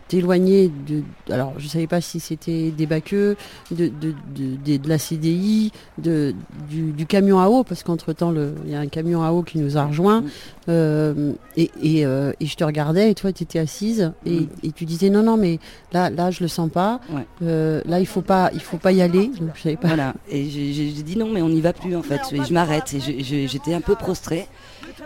t'éloigner 0.08 0.72
de. 0.88 1.04
Alors 1.32 1.54
je 1.58 1.68
savais 1.68 1.88
pas 1.88 2.02
si 2.02 2.20
c'était 2.20 2.72
des 2.72 2.86
baqueux, 2.86 3.36
de, 3.72 3.88
de, 3.88 4.14
de, 4.36 4.78
de- 4.78 4.90
la 4.90 4.98
CDI, 4.98 5.72
de, 5.98 6.34
du, 6.70 6.92
du 6.92 7.06
camion 7.06 7.40
à 7.40 7.48
eau, 7.50 7.64
parce 7.64 7.84
qu'entre 7.84 8.14
temps 8.14 8.34
il 8.66 8.72
y 8.72 8.76
a 8.76 8.80
un 8.80 8.88
camion 8.88 9.24
à 9.24 9.32
eau 9.32 9.44
qui 9.44 9.58
nous 9.60 9.78
a 9.78 9.86
rejoint 9.86 10.24
euh, 10.68 11.34
et, 11.58 11.70
et, 11.82 12.06
euh, 12.06 12.32
et 12.40 12.46
je 12.46 12.56
te 12.56 12.64
regardais 12.64 13.12
et 13.12 13.16
toi 13.16 13.32
tu 13.32 13.44
étais 13.44 13.60
assise 13.60 14.12
et, 14.26 14.40
Mm. 14.42 14.48
et 14.64 14.72
tu 14.72 14.86
disais 14.86 15.10
non 15.10 15.24
non 15.24 15.38
mais 15.38 15.60
là 15.94 16.10
là 16.10 16.32
je 16.32 16.42
le 16.42 16.48
sens 16.48 16.70
pas, 16.70 17.00
Ouais. 17.14 17.26
Euh, 17.44 17.82
là 17.86 18.00
il 18.00 18.06
faut 18.08 18.22
pas 18.22 18.50
il 18.54 18.60
faut 18.62 18.78
pas 18.78 18.92
y 18.92 19.02
aller. 19.02 19.28
Donc, 19.40 19.50
je 19.56 19.62
savais 19.62 19.76
pas. 19.78 19.88
Voilà, 19.90 20.14
et 20.30 20.50
j'ai 20.50 20.92
dit 21.04 21.18
non, 21.18 21.30
mais 21.32 21.42
on 21.42 21.50
n'y 21.50 21.62
va 21.62 21.74
plus 21.74 21.96
en 21.96 22.02
fait. 22.04 22.22
Et 22.32 22.44
je 22.44 22.54
m'arrête. 22.54 22.94
Et 22.94 23.48
j'étais 23.48 23.74
un 23.74 23.82
peu 23.82 23.96
prostrée. 23.96 24.48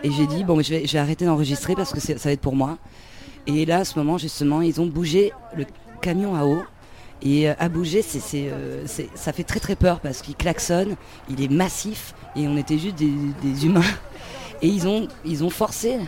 Et 0.04 0.12
j'ai 0.12 0.28
dit 0.28 0.44
bon, 0.44 0.56
mais 0.58 0.64
je 0.64 0.72
vais, 0.72 0.86
je 0.86 0.94
vais 0.94 1.00
arrêter 1.00 1.26
d'enregistrer 1.26 1.76
parce 1.76 1.94
que 1.94 2.00
ça 2.02 2.14
va 2.16 2.32
être 2.32 2.42
pour 2.42 2.56
moi. 2.56 2.78
Et 3.48 3.66
là, 3.66 3.80
à 3.80 3.86
ce 3.86 3.98
moment, 4.00 4.18
justement, 4.18 4.62
ils 4.62 4.80
ont 4.80 4.86
bougé 4.86 5.34
le 5.56 5.66
camion 6.02 6.36
à 6.36 6.46
eau. 6.46 6.64
Et 7.22 7.50
euh, 7.50 7.54
à 7.60 7.70
bouger, 7.70 8.02
c'est, 8.02 8.20
c'est, 8.20 8.50
euh, 8.52 8.84
c'est- 8.86 9.10
ça 9.16 9.32
fait 9.34 9.44
très 9.44 9.60
très 9.60 9.76
peur 9.76 10.00
parce 10.02 10.22
qu'il 10.22 10.36
klaxonne, 10.36 10.96
il 11.30 11.42
est 11.42 11.50
massif 11.52 12.14
et 12.36 12.48
on 12.48 12.58
était 12.58 12.78
juste 12.78 12.96
des, 12.96 13.12
des 13.42 13.66
humains. 13.66 13.82
Et 14.62 14.68
ils 14.68 14.88
ont, 14.88 15.08
ils 15.26 15.44
ont 15.44 15.50
forcé. 15.50 16.00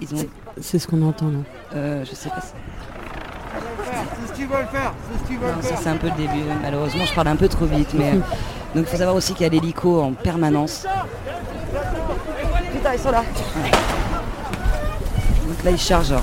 Ils 0.00 0.14
ont. 0.14 0.26
C'est 0.60 0.78
ce 0.78 0.86
qu'on 0.86 1.02
entend 1.02 1.28
là. 1.28 1.38
Euh, 1.74 2.04
je 2.04 2.14
sais 2.14 2.28
pas. 2.28 2.40
C'est 2.42 4.28
ce 4.28 4.32
qu'ils 4.34 4.46
veulent 4.46 4.66
faire, 4.70 4.92
c'est 5.12 5.22
ce 5.22 5.28
qu'ils 5.28 5.38
veulent 5.38 5.54
Non, 5.56 5.62
ça 5.62 5.68
faire. 5.68 5.78
c'est 5.82 5.88
un 5.88 5.96
peu 5.96 6.08
le 6.08 6.14
début. 6.16 6.42
Malheureusement, 6.62 7.04
je 7.06 7.14
parle 7.14 7.28
un 7.28 7.36
peu 7.36 7.48
trop 7.48 7.64
vite. 7.66 7.94
Mais 7.94 8.10
euh, 8.12 8.16
donc 8.74 8.84
il 8.84 8.86
faut 8.86 8.96
savoir 8.96 9.14
aussi 9.16 9.32
qu'il 9.32 9.44
y 9.44 9.46
a 9.46 9.50
l'hélico 9.52 10.00
en 10.02 10.12
permanence. 10.12 10.86
Putain, 12.72 12.92
ils 12.94 12.98
sont 13.00 13.10
là. 13.10 13.24
Donc 15.48 15.64
là, 15.64 15.70
ils 15.70 15.78
chargent 15.78 16.12
hein, 16.12 16.22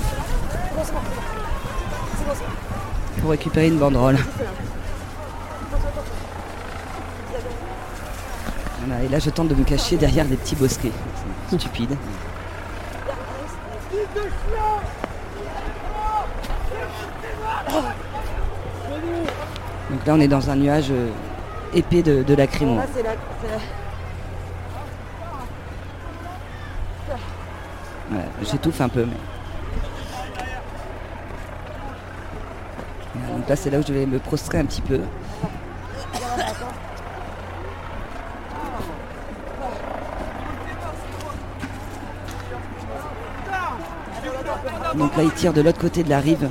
pour 3.20 3.30
récupérer 3.30 3.68
une 3.68 3.78
banderole. 3.78 4.18
Voilà, 8.86 9.02
et 9.02 9.08
là, 9.08 9.18
je 9.18 9.30
tente 9.30 9.48
de 9.48 9.54
me 9.54 9.64
cacher 9.64 9.96
derrière 9.96 10.26
des 10.26 10.36
petits 10.36 10.56
bosquets. 10.56 10.92
Stupide. 11.48 11.96
Donc 19.90 20.06
là, 20.06 20.14
on 20.14 20.20
est 20.20 20.28
dans 20.28 20.50
un 20.50 20.56
nuage 20.56 20.90
euh, 20.90 21.10
épais 21.72 22.02
de, 22.02 22.22
de 22.22 22.34
lacrymo. 22.34 22.78
Voilà, 28.10 28.24
J'étouffe 28.42 28.80
un 28.80 28.88
peu. 28.88 29.06
Mais... 29.06 29.33
là, 33.48 33.56
c'est 33.56 33.70
là 33.70 33.78
où 33.78 33.82
je 33.86 33.92
vais 33.92 34.06
me 34.06 34.18
prostrer 34.18 34.58
un 34.58 34.64
petit 34.64 34.80
peu. 34.80 35.00
Donc 44.94 45.16
là, 45.16 45.22
il 45.24 45.32
tire 45.32 45.52
de 45.52 45.60
l'autre 45.60 45.78
côté 45.78 46.02
de 46.02 46.10
la 46.10 46.20
rive. 46.20 46.48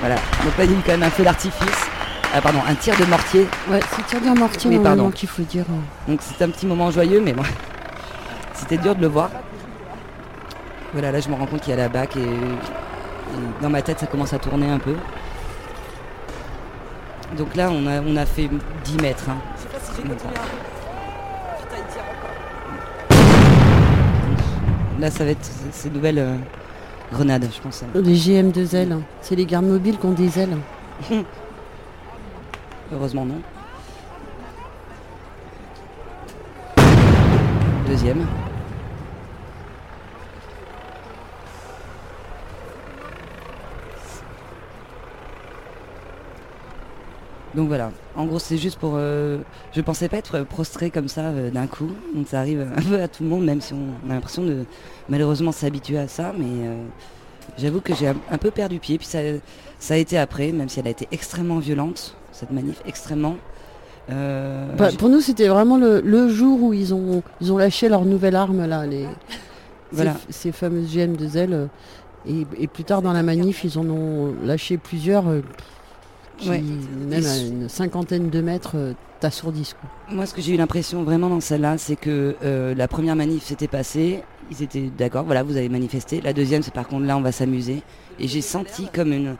Voilà. 0.00 0.16
Donc 0.44 0.58
là, 0.58 0.64
il 0.64 0.82
quand 0.82 0.88
même 0.88 1.02
un 1.02 1.10
feu 1.10 1.24
d'artifice. 1.24 1.93
Ah, 2.36 2.40
pardon, 2.40 2.58
un 2.68 2.74
tir 2.74 2.96
de 2.98 3.04
mortier. 3.04 3.46
Ouais, 3.70 3.78
c'est 3.94 4.04
tir 4.06 4.20
de 4.20 4.36
mortier 4.38 4.68
Oui, 4.70 4.76
normalement 4.76 5.04
pardon. 5.04 5.16
qu'il 5.16 5.28
faut 5.28 5.42
dire. 5.42 5.64
Donc 6.08 6.18
c'est 6.20 6.42
un 6.42 6.50
petit 6.50 6.66
moment 6.66 6.90
joyeux, 6.90 7.20
mais 7.24 7.32
bon, 7.32 7.44
c'était 8.54 8.76
dur 8.78 8.94
de 8.96 9.02
le 9.02 9.06
voir. 9.06 9.30
Voilà, 10.92 11.12
là 11.12 11.20
je 11.20 11.28
me 11.28 11.34
rends 11.34 11.46
compte 11.46 11.60
qu'il 11.60 11.70
y 11.70 11.74
a 11.74 11.76
la 11.76 11.88
bac 11.88 12.16
et 12.16 12.20
Et 12.20 13.62
dans 13.62 13.70
ma 13.70 13.82
tête, 13.82 14.00
ça 14.00 14.06
commence 14.06 14.32
à 14.32 14.38
tourner 14.38 14.68
un 14.70 14.78
peu. 14.78 14.94
Donc 17.36 17.54
là, 17.56 17.68
on 17.70 17.84
a, 17.86 18.00
on 18.00 18.16
a 18.16 18.26
fait 18.26 18.48
10 18.84 18.96
mètres. 19.02 19.24
hein. 19.28 19.36
Je 19.56 19.62
sais 19.62 19.68
pas 19.68 19.78
si 19.80 19.92
j'ai 19.96 20.02
continué 20.08 20.34
à. 20.36 20.40
Putain, 21.60 21.76
il 21.78 21.92
tire 21.92 22.02
encore. 23.10 25.00
Là, 25.00 25.10
ça 25.10 25.24
va 25.24 25.30
être 25.30 25.50
ces 25.72 25.90
nouvelles 25.90 26.18
euh, 26.20 26.36
grenades, 27.12 27.48
je 27.54 27.60
pense. 27.60 27.82
Les 27.94 28.14
GM2L, 28.14 28.98
c'est 29.20 29.34
les 29.36 29.46
gardes 29.46 29.66
mobiles 29.66 29.98
qui 29.98 30.06
ont 30.06 30.12
des 30.12 30.38
ailes. 30.38 30.56
Heureusement, 32.94 33.26
non. 33.26 33.40
Deuxième. 37.88 38.24
Donc 47.54 47.68
voilà, 47.68 47.92
en 48.16 48.26
gros 48.26 48.40
c'est 48.40 48.58
juste 48.58 48.80
pour... 48.80 48.94
euh, 48.96 49.38
je 49.72 49.80
pensais 49.80 50.08
pas 50.08 50.16
être 50.16 50.42
prostré 50.42 50.90
comme 50.90 51.06
ça 51.06 51.26
euh, 51.26 51.50
d'un 51.50 51.68
coup, 51.68 51.92
donc 52.12 52.26
ça 52.26 52.40
arrive 52.40 52.66
un 52.76 52.82
peu 52.82 53.00
à 53.00 53.06
tout 53.06 53.22
le 53.22 53.28
monde, 53.28 53.44
même 53.44 53.60
si 53.60 53.72
on 53.74 54.10
a 54.10 54.14
l'impression 54.14 54.42
de 54.42 54.64
malheureusement 55.08 55.52
s'habituer 55.52 55.98
à 55.98 56.08
ça, 56.08 56.32
mais 56.36 56.66
euh, 56.66 56.84
j'avoue 57.56 57.80
que 57.80 57.94
j'ai 57.94 58.08
un, 58.08 58.16
un 58.28 58.38
peu 58.38 58.50
perdu 58.50 58.80
pied, 58.80 58.98
puis 58.98 59.06
ça, 59.06 59.20
ça 59.78 59.94
a 59.94 59.98
été 59.98 60.18
après, 60.18 60.50
même 60.50 60.68
si 60.68 60.80
elle 60.80 60.88
a 60.88 60.90
été 60.90 61.06
extrêmement 61.12 61.60
violente, 61.60 62.16
cette 62.34 62.50
manif, 62.50 62.82
extrêmement. 62.86 63.36
Euh, 64.10 64.66
Bah, 64.76 64.90
pour 64.98 65.08
nous, 65.08 65.20
c'était 65.20 65.48
vraiment 65.48 65.78
le, 65.78 66.00
le 66.00 66.28
jour 66.28 66.62
où 66.62 66.72
ils 66.74 66.92
ont, 66.92 67.22
ils 67.40 67.52
ont 67.52 67.56
lâché 67.58 67.88
leur 67.88 68.04
nouvelle 68.04 68.36
arme, 68.36 68.66
là, 68.66 68.84
les, 68.86 69.06
Voilà. 69.92 70.14
ces, 70.28 70.32
ces 70.50 70.52
fameuses 70.52 70.94
GM2L. 70.94 71.52
euh, 71.52 71.66
Et, 72.26 72.46
et 72.58 72.66
plus 72.66 72.84
tard 72.84 73.00
dans 73.02 73.12
la 73.12 73.22
manif, 73.22 73.64
ils 73.64 73.78
en 73.78 73.88
ont 73.88 74.34
lâché 74.44 74.76
plusieurs 74.76 75.28
euh, 75.28 75.40
qui, 76.38 76.50
Ouais. 76.50 76.62
même 77.08 77.24
à 77.24 77.36
une 77.38 77.68
cinquantaine 77.68 78.28
de 78.28 78.40
mètres, 78.40 78.72
euh, 78.74 78.92
t'assourdissent. 79.20 79.76
Moi, 80.10 80.26
ce 80.26 80.34
que 80.34 80.42
j'ai 80.42 80.52
eu 80.54 80.56
l'impression 80.56 81.02
vraiment 81.04 81.28
dans 81.30 81.40
celle-là, 81.40 81.78
c'est 81.78 81.96
que 81.96 82.34
la 82.76 82.88
première 82.88 83.16
manif 83.16 83.44
s'était 83.44 83.68
passée, 83.68 84.22
ils 84.50 84.62
étaient 84.62 84.90
d'accord, 84.98 85.24
voilà, 85.24 85.42
vous 85.42 85.56
avez 85.56 85.70
manifesté. 85.70 86.20
La 86.20 86.32
deuxième, 86.34 86.62
c'est 86.62 86.74
par 86.74 86.88
contre 86.88 87.06
là, 87.06 87.16
on 87.16 87.22
va 87.22 87.32
s'amuser. 87.32 87.82
Et 88.20 88.28
j'ai 88.28 88.42
senti 88.42 88.88
comme 88.92 89.12
une, 89.12 89.36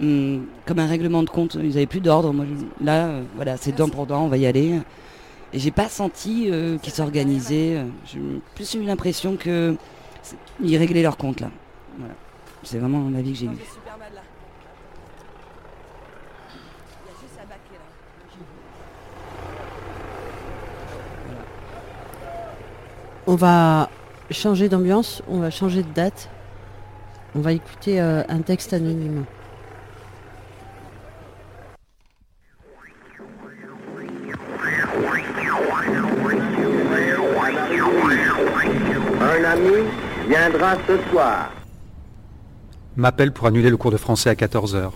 hum, 0.00 0.46
comme 0.66 0.78
un 0.78 0.86
règlement 0.86 1.22
de 1.22 1.30
compte. 1.30 1.54
Ils 1.62 1.76
avaient 1.76 1.86
plus 1.86 2.00
d'ordre. 2.00 2.32
Moi, 2.32 2.44
je- 2.46 2.84
là, 2.84 3.06
euh, 3.06 3.22
voilà, 3.36 3.56
c'est 3.56 3.72
dent 3.72 3.88
pour 3.88 4.06
dent, 4.06 4.24
on 4.24 4.28
va 4.28 4.36
y 4.36 4.46
aller. 4.46 4.80
Et 5.52 5.58
j'ai 5.58 5.70
pas 5.70 5.88
senti 5.88 6.48
euh, 6.50 6.76
qu'ils 6.78 6.92
s'organisaient. 6.92 7.76
euh, 7.76 7.84
J'ai 8.06 8.20
plus 8.54 8.74
eu 8.74 8.82
l'impression 8.82 9.36
que 9.36 9.76
ils 10.62 10.76
réglaient 10.76 11.02
leur 11.02 11.16
compte 11.16 11.40
là. 11.40 11.50
Voilà. 11.98 12.14
C'est 12.64 12.78
vraiment 12.78 13.08
l'avis 13.10 13.32
que 13.32 13.38
j'ai 13.38 13.46
eu. 13.46 13.50
On 23.26 23.34
va 23.34 23.90
changer 24.30 24.68
d'ambiance, 24.68 25.22
on 25.28 25.38
va 25.40 25.50
changer 25.50 25.82
de 25.82 25.92
date. 25.92 26.28
On 27.34 27.40
va 27.40 27.52
écouter 27.52 28.00
un 28.00 28.40
texte 28.40 28.72
anonyme. 28.72 29.24
Ami. 39.48 39.88
M'appelle 42.96 43.32
pour 43.32 43.46
annuler 43.46 43.70
le 43.70 43.76
cours 43.78 43.90
de 43.90 43.96
français 43.96 44.28
à 44.28 44.34
14h. 44.34 44.90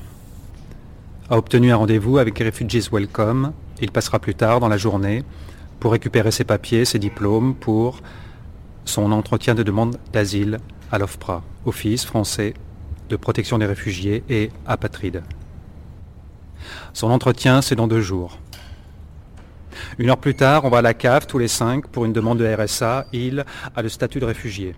A 1.30 1.38
obtenu 1.38 1.72
un 1.72 1.76
rendez-vous 1.76 2.18
avec 2.18 2.38
Refugees 2.38 2.90
Welcome. 2.92 3.53
Il 3.80 3.90
passera 3.90 4.18
plus 4.18 4.34
tard 4.34 4.61
dans 4.61 4.68
la 4.68 4.76
journée 4.76 5.24
pour 5.80 5.92
récupérer 5.92 6.30
ses 6.30 6.44
papiers, 6.44 6.84
ses 6.84 6.98
diplômes 6.98 7.55
pour 7.55 8.00
son 8.84 9.11
entretien 9.12 9.55
de 9.55 9.62
demande 9.62 9.96
d'asile 10.12 10.59
à 10.90 10.98
l'OFPRA, 10.98 11.42
Office 11.64 12.05
français 12.05 12.53
de 13.09 13.16
protection 13.16 13.59
des 13.59 13.66
réfugiés 13.66 14.22
et 14.28 14.50
apatrides. 14.66 15.22
Son 16.92 17.11
entretien, 17.11 17.62
c'est 17.62 17.74
dans 17.74 17.88
deux 17.88 18.03
jours. 18.03 18.38
Une 19.99 20.11
heure 20.11 20.18
plus 20.18 20.35
tard, 20.35 20.64
on 20.64 20.70
va 20.70 20.79
à 20.79 20.83
la 20.83 20.95
cave 20.95 21.27
tous 21.27 21.39
les 21.39 21.49
cinq 21.49 21.87
pour 21.89 22.05
une 22.05 22.12
demande 22.12 22.39
de 22.39 22.47
RSA. 22.47 23.07
Il 23.12 23.45
a 23.75 23.83
le 23.83 23.89
statut 23.89 24.20
de 24.20 24.25
réfugié. 24.25 24.75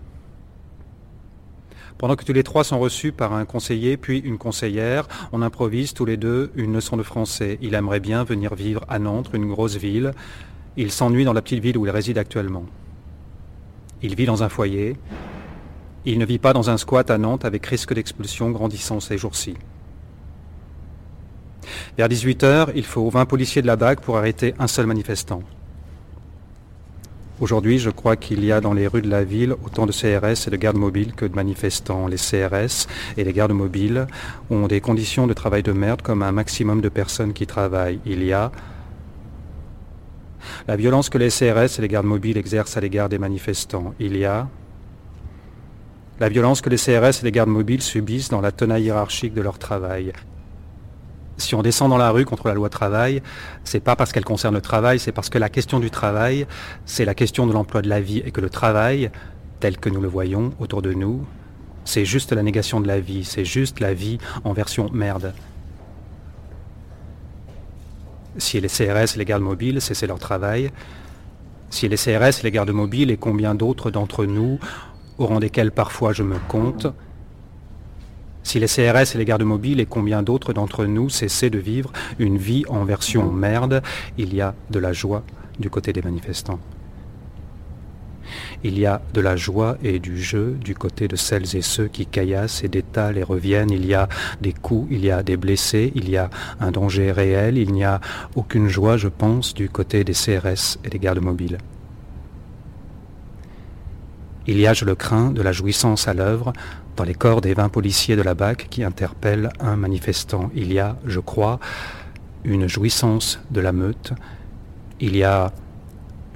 Pendant 1.97 2.15
que 2.15 2.25
tous 2.25 2.33
les 2.33 2.43
trois 2.43 2.65
sont 2.65 2.79
reçus 2.79 3.13
par 3.13 3.33
un 3.33 3.45
conseiller 3.45 3.95
puis 3.95 4.19
une 4.19 4.37
conseillère, 4.37 5.07
on 5.31 5.41
improvise 5.41 5.93
tous 5.93 6.03
les 6.03 6.17
deux 6.17 6.51
une 6.55 6.73
leçon 6.73 6.97
de 6.97 7.03
français. 7.03 7.57
Il 7.61 7.73
aimerait 7.73 8.01
bien 8.01 8.23
venir 8.25 8.53
vivre 8.53 8.83
à 8.89 8.99
Nantes, 8.99 9.29
une 9.33 9.47
grosse 9.47 9.77
ville. 9.77 10.11
Il 10.75 10.91
s'ennuie 10.91 11.23
dans 11.23 11.31
la 11.31 11.41
petite 11.41 11.63
ville 11.63 11.77
où 11.77 11.85
il 11.85 11.91
réside 11.91 12.17
actuellement. 12.17 12.65
Il 14.01 14.15
vit 14.15 14.25
dans 14.25 14.43
un 14.43 14.49
foyer. 14.49 14.97
Il 16.03 16.19
ne 16.19 16.25
vit 16.25 16.37
pas 16.37 16.51
dans 16.51 16.69
un 16.69 16.77
squat 16.77 17.09
à 17.09 17.17
Nantes 17.17 17.45
avec 17.45 17.65
risque 17.65 17.93
d'expulsion 17.93 18.51
grandissant 18.51 18.99
ces 18.99 19.17
jours-ci. 19.17 19.55
Vers 21.97 22.07
18h, 22.07 22.69
il 22.75 22.85
faut 22.85 23.09
20 23.09 23.25
policiers 23.25 23.61
de 23.61 23.67
la 23.67 23.75
BAC 23.75 24.01
pour 24.01 24.17
arrêter 24.17 24.53
un 24.59 24.67
seul 24.67 24.85
manifestant. 24.85 25.41
Aujourd'hui, 27.41 27.79
je 27.79 27.89
crois 27.89 28.15
qu'il 28.15 28.45
y 28.45 28.51
a 28.53 28.61
dans 28.61 28.71
les 28.71 28.87
rues 28.87 29.01
de 29.01 29.09
la 29.09 29.25
ville 29.25 29.55
autant 29.65 29.85
de 29.85 29.91
CRS 29.91 30.47
et 30.47 30.49
de 30.49 30.55
gardes 30.55 30.77
mobiles 30.77 31.13
que 31.13 31.25
de 31.25 31.35
manifestants. 31.35 32.07
Les 32.07 32.15
CRS 32.15 32.87
et 33.17 33.25
les 33.25 33.33
gardes 33.33 33.51
mobiles 33.51 34.07
ont 34.49 34.67
des 34.67 34.79
conditions 34.79 35.27
de 35.27 35.33
travail 35.33 35.61
de 35.61 35.73
merde 35.73 36.01
comme 36.01 36.23
un 36.23 36.31
maximum 36.31 36.79
de 36.79 36.87
personnes 36.87 37.33
qui 37.33 37.45
travaillent. 37.45 37.99
Il 38.05 38.23
y 38.23 38.31
a 38.31 38.53
la 40.65 40.77
violence 40.77 41.09
que 41.09 41.17
les 41.17 41.27
CRS 41.27 41.77
et 41.77 41.81
les 41.81 41.89
gardes 41.89 42.05
mobiles 42.05 42.37
exercent 42.37 42.77
à 42.77 42.79
l'égard 42.79 43.09
des 43.09 43.17
manifestants. 43.17 43.93
Il 43.99 44.15
y 44.15 44.23
a 44.23 44.47
la 46.21 46.29
violence 46.29 46.61
que 46.61 46.69
les 46.69 46.77
CRS 46.77 47.19
et 47.21 47.23
les 47.23 47.31
gardes 47.33 47.49
mobiles 47.49 47.81
subissent 47.81 48.29
dans 48.29 48.39
la 48.39 48.53
tenaille 48.53 48.83
hiérarchique 48.83 49.33
de 49.33 49.41
leur 49.41 49.59
travail. 49.59 50.13
Si 51.37 51.53
on 51.53 51.61
descend 51.61 51.89
dans 51.89 51.97
la 51.97 52.11
rue 52.11 52.25
contre 52.25 52.47
la 52.47 52.53
loi 52.53 52.69
travail, 52.69 53.21
c'est 53.63 53.81
pas 53.81 53.95
parce 53.95 54.13
qu'elle 54.13 54.23
concerne 54.23 54.55
le 54.55 54.61
travail, 54.61 54.99
c'est 54.99 55.11
parce 55.11 55.29
que 55.29 55.37
la 55.37 55.49
question 55.49 55.79
du 55.79 55.91
travail, 55.91 56.47
c'est 56.85 57.05
la 57.05 57.13
question 57.13 57.45
de 57.45 57.53
l'emploi 57.53 57.81
de 57.81 57.89
la 57.89 57.99
vie 57.99 58.19
et 58.25 58.31
que 58.31 58.41
le 58.41 58.49
travail, 58.49 59.11
tel 59.59 59.77
que 59.77 59.89
nous 59.89 60.01
le 60.01 60.07
voyons 60.07 60.53
autour 60.59 60.81
de 60.81 60.93
nous, 60.93 61.25
c'est 61.83 62.05
juste 62.05 62.31
la 62.31 62.41
négation 62.41 62.79
de 62.79 62.87
la 62.87 62.99
vie, 62.99 63.25
c'est 63.25 63.45
juste 63.45 63.79
la 63.79 63.93
vie 63.93 64.17
en 64.43 64.53
version 64.53 64.89
merde. 64.91 65.33
Si 68.37 68.59
les 68.59 68.67
CRS 68.67 69.15
et 69.15 69.17
les 69.17 69.25
gardes 69.25 69.43
mobiles 69.43 69.81
cessaient 69.81 70.07
leur 70.07 70.19
travail, 70.19 70.71
si 71.69 71.87
les 71.87 71.97
CRS 71.97 72.39
et 72.39 72.43
les 72.43 72.51
gardes 72.51 72.71
mobiles 72.71 73.11
et 73.11 73.17
combien 73.17 73.55
d'autres 73.55 73.91
d'entre 73.91 74.25
nous, 74.25 74.59
au 75.17 75.25
rang 75.25 75.39
desquels 75.39 75.71
parfois 75.71 76.13
je 76.13 76.23
me 76.23 76.37
compte, 76.47 76.87
si 78.45 78.59
les 78.59 78.67
CRS 78.67 79.15
et 79.15 79.17
les 79.17 79.25
gardes 79.25 79.43
mobiles 79.43 79.79
et 79.79 79.87
combien 79.87 80.21
d'autres 80.21 80.53
d'entre 80.53 80.85
nous 80.85 81.09
cessaient 81.09 81.49
de 81.49 81.57
vivre 81.57 81.91
une 82.19 82.37
vie 82.37 82.63
en 82.69 82.85
version 82.85 83.31
merde, 83.31 83.81
il 84.19 84.35
y 84.35 84.39
a 84.39 84.53
de 84.69 84.79
la 84.79 84.93
joie 84.93 85.23
du 85.59 85.71
côté 85.71 85.93
des 85.93 86.03
manifestants. 86.03 86.59
Il 88.63 88.77
y 88.77 88.85
a 88.85 89.01
de 89.15 89.21
la 89.21 89.35
joie 89.35 89.77
et 89.83 89.97
du 89.97 90.21
jeu 90.21 90.57
du 90.63 90.75
côté 90.75 91.07
de 91.07 91.15
celles 91.15 91.55
et 91.55 91.63
ceux 91.63 91.87
qui 91.87 92.05
caillassent 92.05 92.63
et 92.63 92.67
détalent 92.67 93.17
et 93.17 93.23
reviennent. 93.23 93.71
Il 93.71 93.85
y 93.85 93.95
a 93.95 94.07
des 94.41 94.53
coups, 94.53 94.87
il 94.91 95.03
y 95.03 95.11
a 95.11 95.23
des 95.23 95.37
blessés, 95.37 95.91
il 95.95 96.07
y 96.09 96.17
a 96.17 96.29
un 96.59 96.71
danger 96.71 97.11
réel. 97.11 97.57
Il 97.57 97.71
n'y 97.71 97.83
a 97.83 97.99
aucune 98.35 98.67
joie, 98.67 98.97
je 98.97 99.07
pense, 99.07 99.55
du 99.55 99.69
côté 99.69 100.03
des 100.03 100.13
CRS 100.13 100.77
et 100.83 100.89
des 100.89 100.99
gardes 100.99 101.21
mobiles. 101.21 101.57
Il 104.47 104.59
y 104.59 104.67
a, 104.67 104.73
je 104.73 104.85
le 104.85 104.93
crains, 104.93 105.31
de 105.31 105.41
la 105.41 105.51
jouissance 105.51 106.07
à 106.07 106.13
l'œuvre 106.13 106.53
dans 106.95 107.03
les 107.03 107.13
corps 107.13 107.41
des 107.41 107.53
20 107.53 107.69
policiers 107.69 108.15
de 108.15 108.21
la 108.21 108.33
BAC 108.33 108.67
qui 108.69 108.83
interpellent 108.83 109.49
un 109.59 109.75
manifestant. 109.75 110.49
Il 110.55 110.71
y 110.71 110.79
a, 110.79 110.97
je 111.05 111.19
crois, 111.19 111.59
une 112.43 112.67
jouissance 112.67 113.39
de 113.51 113.61
la 113.61 113.71
meute. 113.71 114.13
Il 114.99 115.15
y 115.15 115.23
a 115.23 115.51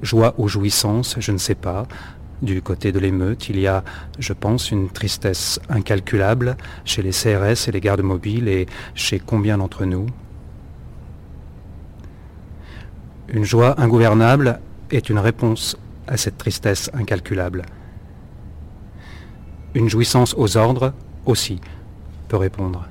joie 0.01 0.33
ou 0.37 0.47
jouissance, 0.47 1.15
je 1.19 1.31
ne 1.31 1.37
sais 1.37 1.55
pas. 1.55 1.87
Du 2.41 2.61
côté 2.61 2.91
de 2.91 2.99
l'émeute, 2.99 3.49
il 3.49 3.59
y 3.59 3.67
a, 3.67 3.83
je 4.17 4.31
pense, 4.33 4.71
une 4.71 4.89
tristesse 4.89 5.59
incalculable 5.69 6.55
chez 6.85 7.01
les 7.01 7.11
CRS 7.11 7.67
et 7.67 7.71
les 7.71 7.81
gardes 7.81 8.01
mobiles 8.01 8.47
et 8.47 8.65
chez 8.95 9.19
combien 9.19 9.57
d'entre 9.57 9.85
nous. 9.85 10.07
Une 13.27 13.43
joie 13.43 13.79
ingouvernable 13.79 14.59
est 14.89 15.09
une 15.09 15.19
réponse 15.19 15.77
à 16.07 16.17
cette 16.17 16.37
tristesse 16.37 16.89
incalculable. 16.93 17.63
Une 19.79 19.87
jouissance 19.87 20.35
aux 20.37 20.57
ordres 20.57 20.91
aussi 21.25 21.61
peut 22.27 22.35
répondre. 22.35 22.85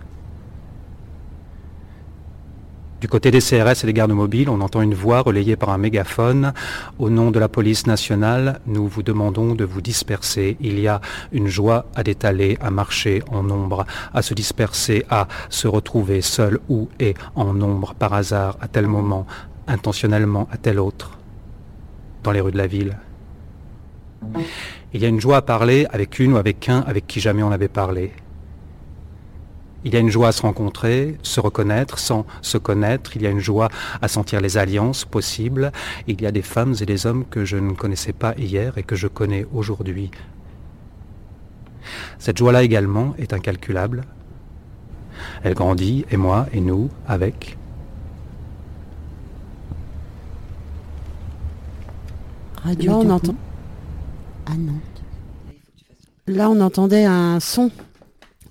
Du 3.02 3.08
côté 3.08 3.30
des 3.30 3.40
CRS 3.40 3.82
et 3.82 3.86
des 3.86 3.92
gardes 3.92 4.12
mobiles, 4.12 4.48
on 4.48 4.62
entend 4.62 4.80
une 4.80 4.94
voix 4.94 5.20
relayée 5.20 5.54
par 5.54 5.68
un 5.68 5.76
mégaphone. 5.76 6.54
Au 6.98 7.10
nom 7.10 7.30
de 7.30 7.38
la 7.38 7.50
police 7.50 7.86
nationale, 7.86 8.62
nous 8.66 8.88
vous 8.88 9.02
demandons 9.02 9.54
de 9.54 9.66
vous 9.66 9.82
disperser. 9.82 10.56
Il 10.60 10.80
y 10.80 10.88
a 10.88 11.02
une 11.30 11.48
joie 11.48 11.84
à 11.94 12.02
détaler, 12.02 12.56
à 12.62 12.70
marcher 12.70 13.22
en 13.30 13.42
nombre, 13.42 13.84
à 14.14 14.22
se 14.22 14.32
disperser, 14.32 15.04
à 15.10 15.28
se 15.50 15.68
retrouver 15.68 16.22
seul 16.22 16.58
ou 16.70 16.88
et 16.98 17.12
en 17.34 17.52
nombre 17.52 17.92
par 17.92 18.14
hasard 18.14 18.56
à 18.62 18.66
tel 18.66 18.86
moment, 18.86 19.26
intentionnellement 19.66 20.48
à 20.50 20.56
tel 20.56 20.80
autre, 20.80 21.18
dans 22.22 22.32
les 22.32 22.40
rues 22.40 22.52
de 22.52 22.56
la 22.56 22.66
ville. 22.66 22.96
Il 24.94 25.00
y 25.00 25.04
a 25.04 25.08
une 25.08 25.20
joie 25.20 25.38
à 25.38 25.42
parler 25.42 25.86
avec 25.90 26.18
une 26.18 26.32
ou 26.34 26.36
avec 26.36 26.68
un 26.68 26.80
avec 26.80 27.06
qui 27.06 27.20
jamais 27.20 27.42
on 27.42 27.50
n'avait 27.50 27.68
parlé. 27.68 28.12
Il 29.84 29.94
y 29.94 29.96
a 29.96 30.00
une 30.00 30.10
joie 30.10 30.28
à 30.28 30.32
se 30.32 30.42
rencontrer, 30.42 31.16
se 31.22 31.40
reconnaître 31.40 31.98
sans 31.98 32.26
se 32.42 32.58
connaître. 32.58 33.16
Il 33.16 33.22
y 33.22 33.26
a 33.26 33.30
une 33.30 33.38
joie 33.38 33.68
à 34.02 34.08
sentir 34.08 34.40
les 34.40 34.58
alliances 34.58 35.04
possibles. 35.04 35.70
Il 36.08 36.20
y 36.20 36.26
a 36.26 36.32
des 36.32 36.42
femmes 36.42 36.74
et 36.80 36.86
des 36.86 37.06
hommes 37.06 37.24
que 37.30 37.44
je 37.44 37.56
ne 37.56 37.72
connaissais 37.72 38.12
pas 38.12 38.34
hier 38.36 38.76
et 38.76 38.82
que 38.82 38.96
je 38.96 39.06
connais 39.06 39.46
aujourd'hui. 39.52 40.10
Cette 42.18 42.38
joie-là 42.38 42.64
également 42.64 43.14
est 43.18 43.32
incalculable. 43.32 44.04
Elle 45.42 45.54
grandit, 45.54 46.04
et 46.10 46.16
moi, 46.16 46.46
et 46.52 46.60
nous, 46.60 46.90
avec. 47.06 47.56
Là, 52.64 52.96
on 52.96 53.10
entend. 53.10 53.34
Là, 56.26 56.50
on 56.50 56.60
entendait 56.60 57.04
un 57.04 57.40
son 57.40 57.70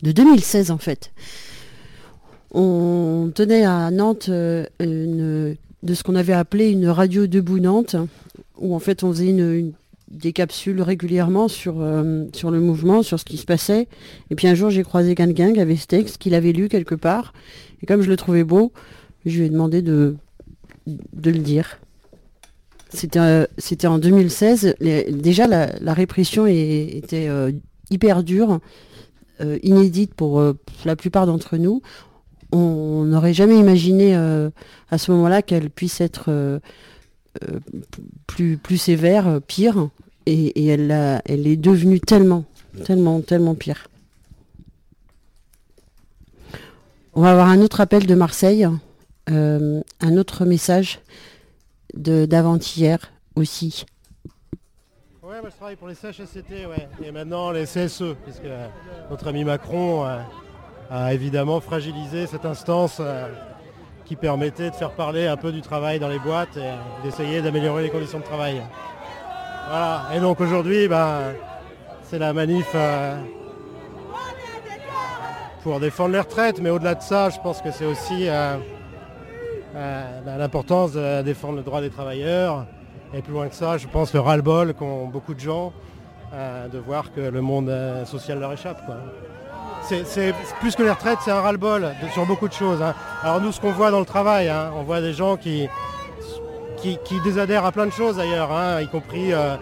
de 0.01 0.11
2016 0.11 0.71
en 0.71 0.77
fait. 0.77 1.11
On 2.51 3.31
tenait 3.33 3.65
à 3.65 3.91
Nantes 3.91 4.29
euh, 4.29 4.65
de 4.79 5.93
ce 5.93 6.03
qu'on 6.03 6.15
avait 6.15 6.33
appelé 6.33 6.69
une 6.69 6.87
radio 6.87 7.27
debout 7.27 7.59
Nantes, 7.59 7.95
où 8.57 8.73
en 8.73 8.79
fait 8.79 9.03
on 9.03 9.11
faisait 9.11 9.35
des 10.09 10.33
capsules 10.33 10.81
régulièrement 10.81 11.47
sur, 11.47 11.81
euh, 11.81 12.25
sur 12.33 12.49
le 12.49 12.59
mouvement, 12.59 13.03
sur 13.03 13.19
ce 13.19 13.25
qui 13.25 13.37
se 13.37 13.45
passait. 13.45 13.87
Et 14.31 14.35
puis 14.35 14.47
un 14.47 14.55
jour 14.55 14.69
j'ai 14.69 14.83
croisé 14.83 15.13
quelqu'un 15.13 15.53
qui 15.53 15.59
avait 15.59 15.75
ce 15.75 15.87
texte, 15.87 16.17
qu'il 16.17 16.33
avait 16.33 16.53
lu 16.53 16.69
quelque 16.69 16.95
part. 16.95 17.33
Et 17.81 17.85
comme 17.85 18.01
je 18.01 18.09
le 18.09 18.17
trouvais 18.17 18.43
beau, 18.43 18.71
je 19.25 19.39
lui 19.39 19.45
ai 19.45 19.49
demandé 19.49 19.81
de, 19.81 20.15
de 20.87 21.31
le 21.31 21.39
dire. 21.39 21.79
C'était 22.93 23.19
euh, 23.19 23.45
c'était 23.57 23.88
en 23.88 23.99
2016. 23.99 24.75
Les- 24.79 25.11
déjà 25.11 25.47
la, 25.47 25.93
répression 25.93 26.45
était 26.47 27.27
euh, 27.27 27.51
hyper 27.89 28.23
dure 28.23 28.59
euh, 29.41 29.59
inédite 29.63 30.13
pour 30.13 30.41
la 30.85 30.95
plupart 30.95 31.25
d'entre 31.25 31.57
nous. 31.57 31.81
On 32.51 33.03
n'aurait 33.03 33.33
jamais 33.33 33.57
imaginé 33.59 34.15
à 34.15 34.97
ce 34.97 35.11
moment-là 35.11 35.41
qu'elle 35.41 35.69
puisse 35.69 35.99
être 35.99 36.61
plus, 38.25 38.77
sévère, 38.77 39.41
pire, 39.45 39.89
et, 40.25 40.65
elle, 40.67 40.91
est 41.29 41.57
devenue 41.57 41.99
tellement, 41.99 42.45
tellement, 42.85 43.19
tellement 43.19 43.53
pire. 43.53 43.89
On 47.15 47.21
va 47.21 47.31
avoir 47.31 47.49
un 47.49 47.59
autre 47.59 47.81
appel 47.81 48.05
de 48.05 48.15
Marseille, 48.15 48.65
un 49.27 50.17
autre 50.17 50.45
message 50.45 51.01
d'avant-hier 51.97 52.99
aussi. 53.35 53.85
Ouais, 55.27 55.41
moi 55.41 55.49
je 55.49 55.57
travaille 55.57 55.75
pour 55.75 55.89
les 55.89 55.95
CHSCT. 55.95 56.53
Et 57.03 57.11
maintenant 57.11 57.51
les 57.51 57.65
CSE, 57.65 58.15
puisque 58.23 58.45
euh, 58.45 58.67
notre 59.09 59.27
ami 59.27 59.43
Macron 59.43 60.05
euh, 60.05 60.19
a 60.89 61.13
évidemment 61.13 61.59
fragilisé 61.59 62.27
cette 62.27 62.45
instance 62.45 62.99
euh, 63.01 63.27
qui 64.05 64.15
permettait 64.15 64.69
de 64.69 64.75
faire 64.75 64.91
parler 64.91 65.27
un 65.27 65.35
peu 65.35 65.51
du 65.51 65.61
travail 65.61 65.99
dans 65.99 66.07
les 66.07 66.19
boîtes 66.19 66.55
et 66.55 66.71
d'essayer 67.03 67.41
d'améliorer 67.41 67.83
les 67.83 67.89
conditions 67.89 68.19
de 68.19 68.23
travail. 68.23 68.61
Voilà. 69.67 70.05
Et 70.15 70.21
donc 70.21 70.39
aujourd'hui, 70.39 70.87
ben, 70.87 71.33
c'est 72.03 72.19
la 72.19 72.31
manif 72.31 72.73
pour 75.61 75.81
défendre 75.81 76.13
les 76.13 76.21
retraites, 76.21 76.61
mais 76.61 76.69
au-delà 76.69 76.95
de 76.95 77.03
ça, 77.03 77.29
je 77.29 77.39
pense 77.41 77.61
que 77.61 77.71
c'est 77.71 77.85
aussi 77.85 78.29
euh, 79.78 80.38
l'importance 80.38 80.93
de 80.93 81.21
défendre 81.21 81.55
le 81.57 81.63
droit 81.63 81.82
des 81.82 81.89
travailleurs. 81.89 82.65
Et 83.13 83.21
plus 83.21 83.32
loin 83.34 83.47
que 83.47 83.55
ça, 83.55 83.78
je 83.78 83.88
pense 83.88 84.13
le 84.13 84.19
ras-le-bol 84.19 84.73
qu'ont 84.73 85.07
beaucoup 85.07 85.34
de 85.34 85.39
gens 85.39 85.71
euh, 86.34 86.67
de 86.67 86.78
voir 86.78 87.13
que 87.13 87.21
le 87.21 87.41
monde 87.41 87.69
euh, 87.69 88.03
social 88.05 88.39
leur 88.39 88.51
échappe. 88.51 88.86
quoi. 88.86 88.95
C'est 89.84 90.05
c'est- 90.05 90.34
plus 90.59 90.75
que 90.75 90.84
les 90.84 90.89
retraites, 90.91 91.19
c'est 91.23 91.32
un 91.32 91.39
ras-le-bol 91.41 91.88
sur 92.13 92.25
beaucoup 92.25 92.49
de 92.49 92.53
choses. 92.53 92.82
hein. 92.82 92.93
Alors 93.23 93.39
nous, 93.39 93.53
ce 93.53 93.61
qu'on 93.61 93.71
voit 93.71 93.91
dans 93.91 93.99
le 94.01 94.05
travail, 94.05 94.49
hein, 94.49 94.71
on 94.75 94.84
voit 94.84 94.99
des 94.99 95.13
gens 95.13 95.38
qui, 95.38 95.69
qui, 96.78 96.97
qui 97.05 97.21
désadhèrent 97.21 97.63
à 97.65 97.71
plein 97.71 97.86
de 97.86 97.91
choses 97.91 98.17
d'ailleurs, 98.17 98.51
hein, 98.51 98.82
y 98.82 98.88
compris 98.88 99.32
euh, 99.32 99.55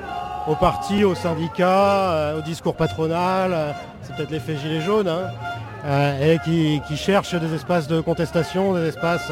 au 0.47 0.55
parti, 0.55 1.03
aux 1.03 1.13
syndicats, 1.15 2.33
au 2.37 2.41
discours 2.41 2.75
patronal, 2.75 3.75
c'est 4.01 4.15
peut-être 4.15 4.31
l'effet 4.31 4.55
gilet 4.57 4.81
jaune, 4.81 5.07
hein, 5.07 6.13
et 6.21 6.39
qui, 6.43 6.81
qui 6.87 6.97
cherchent 6.97 7.35
des 7.35 7.53
espaces 7.53 7.87
de 7.87 8.01
contestation, 8.01 8.73
des 8.73 8.87
espaces 8.87 9.31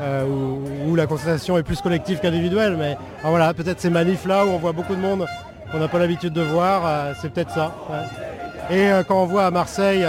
euh, 0.00 0.24
où, 0.88 0.94
la 0.94 1.06
contestation 1.06 1.58
est 1.58 1.62
plus 1.62 1.80
collective 1.80 2.20
qu'individuelle. 2.20 2.76
Mais 2.78 2.96
voilà, 3.22 3.52
peut-être 3.54 3.80
ces 3.80 3.90
manifs-là 3.90 4.46
où 4.46 4.50
on 4.50 4.58
voit 4.58 4.72
beaucoup 4.72 4.94
de 4.94 5.00
monde 5.00 5.26
qu'on 5.70 5.78
n'a 5.78 5.88
pas 5.88 5.98
l'habitude 5.98 6.32
de 6.32 6.42
voir, 6.42 6.82
euh, 6.84 7.12
c'est 7.20 7.32
peut-être 7.32 7.50
ça. 7.50 7.74
Et 8.70 8.90
euh, 8.90 9.02
quand 9.02 9.22
on 9.22 9.26
voit 9.26 9.46
à 9.46 9.50
Marseille, 9.50 10.06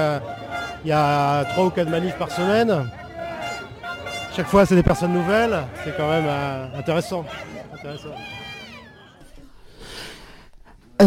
il 0.83 0.89
y 0.89 0.93
a 0.93 1.43
trois 1.45 1.65
ou 1.65 1.69
quatre 1.69 1.89
manifs 1.89 2.15
par 2.15 2.31
semaine, 2.31 2.85
chaque 4.35 4.47
fois 4.47 4.65
c'est 4.65 4.75
des 4.75 4.83
personnes 4.83 5.13
nouvelles, 5.13 5.57
c'est 5.83 5.95
quand 5.97 6.09
même 6.09 6.25
intéressant. 6.77 7.25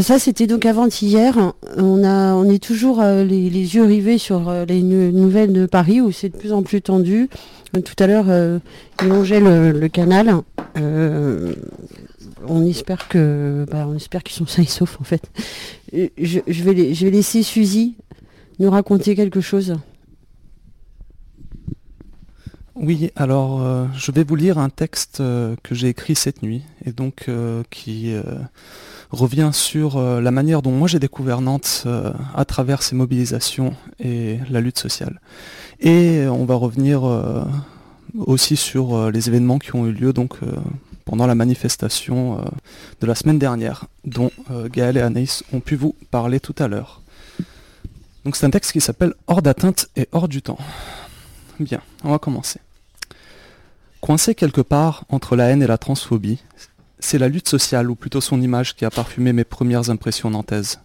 ça, 0.03 0.19
c'était 0.19 0.47
donc 0.47 0.67
avant-hier. 0.67 1.37
On, 1.77 2.05
on 2.05 2.49
est 2.51 2.63
toujours 2.63 3.03
les, 3.03 3.51
les 3.51 3.75
yeux 3.75 3.85
rivés 3.85 4.19
sur 4.19 4.53
les 4.67 4.83
nou- 4.83 5.13
nouvelles 5.13 5.53
de 5.53 5.67
Paris 5.67 6.01
où 6.01 6.11
c'est 6.13 6.29
de 6.29 6.37
plus 6.37 6.53
en 6.53 6.63
plus 6.63 6.83
tendu. 6.83 7.29
Euh, 7.77 7.81
tout 7.81 8.03
à 8.03 8.07
l'heure, 8.07 8.27
euh, 8.29 8.59
ils 9.03 9.09
longeaient 9.09 9.41
le, 9.41 9.73
le 9.73 9.89
canal. 9.89 10.35
Euh, 10.77 11.55
on 12.47 12.65
espère 12.67 13.09
que, 13.09 13.67
bah, 13.71 13.87
on 13.89 13.95
espère 13.95 14.23
qu'ils 14.23 14.37
sont 14.37 14.47
sains 14.47 14.63
et 14.63 14.67
saufs 14.67 14.99
en 15.01 15.05
fait. 15.05 15.31
Je, 15.93 16.41
vais, 16.63 17.11
laisser 17.11 17.43
Suzy 17.43 17.97
nous 18.59 18.71
raconter 18.71 19.15
quelque 19.15 19.41
chose. 19.41 19.77
Oui, 22.75 23.11
alors 23.17 23.89
je 23.95 24.13
vais 24.13 24.23
vous 24.23 24.37
lire 24.37 24.59
un 24.59 24.69
texte 24.69 25.19
que 25.19 25.75
j'ai 25.75 25.89
écrit 25.89 26.15
cette 26.15 26.45
nuit 26.45 26.63
et 26.85 26.93
donc 26.93 27.29
qui 27.71 28.15
revient 29.11 29.51
sur 29.53 30.01
la 30.01 30.31
manière 30.31 30.63
dont 30.63 30.71
moi 30.71 30.87
j'ai 30.87 31.01
découvert 31.01 31.41
Nantes 31.41 31.89
à 32.35 32.45
travers 32.45 32.85
ces 32.85 32.95
mobilisations 32.95 33.75
et 33.99 34.39
la 34.49 34.61
lutte 34.61 34.79
sociale. 34.79 35.21
Et 35.81 36.27
on 36.27 36.45
va 36.45 36.55
revenir 36.55 37.05
euh, 37.05 37.45
aussi 38.17 38.57
sur 38.57 38.97
euh, 38.97 39.11
les 39.11 39.29
événements 39.29 39.59
qui 39.59 39.75
ont 39.75 39.87
eu 39.87 39.93
lieu 39.93 40.13
donc 40.13 40.37
euh, 40.43 40.57
pendant 41.05 41.27
la 41.27 41.35
manifestation 41.35 42.45
de 43.01 43.07
la 43.07 43.15
semaine 43.15 43.39
dernière, 43.39 43.87
dont 44.05 44.31
Gaël 44.71 44.99
et 44.99 45.01
Anaïs 45.01 45.43
ont 45.55 45.61
pu 45.61 45.75
vous 45.75 45.97
parler 46.11 46.39
tout 46.39 46.55
à 46.59 46.69
l'heure. 46.69 47.01
Donc 48.27 48.37
c'est 48.37 48.45
un 48.45 48.51
texte 48.51 48.73
qui 48.73 48.83
s'appelle 48.83 49.15
Hors 49.27 49.41
d'atteinte 49.41 49.89
et 49.97 50.07
hors 50.13 50.29
du 50.29 50.43
temps. 50.43 50.59
Bien, 51.61 51.81
on 52.05 52.11
va 52.11 52.19
commencer. 52.19 52.61
Coincé 54.03 54.35
quelque 54.35 54.61
part 54.61 55.05
entre 55.09 55.35
la 55.35 55.47
haine 55.47 55.63
et 55.63 55.67
la 55.67 55.79
transphobie, 55.79 56.43
c'est 57.01 57.19
la 57.19 57.29
lutte 57.29 57.49
sociale, 57.49 57.91
ou 57.91 57.95
plutôt 57.95 58.21
son 58.21 58.43
image, 58.43 58.77
qui 58.77 58.85
a 58.85 58.91
parfumé 58.91 59.33
mes 59.33 59.45
premières 59.45 59.89
impressions 59.89 60.29
nantaises. 60.29 60.79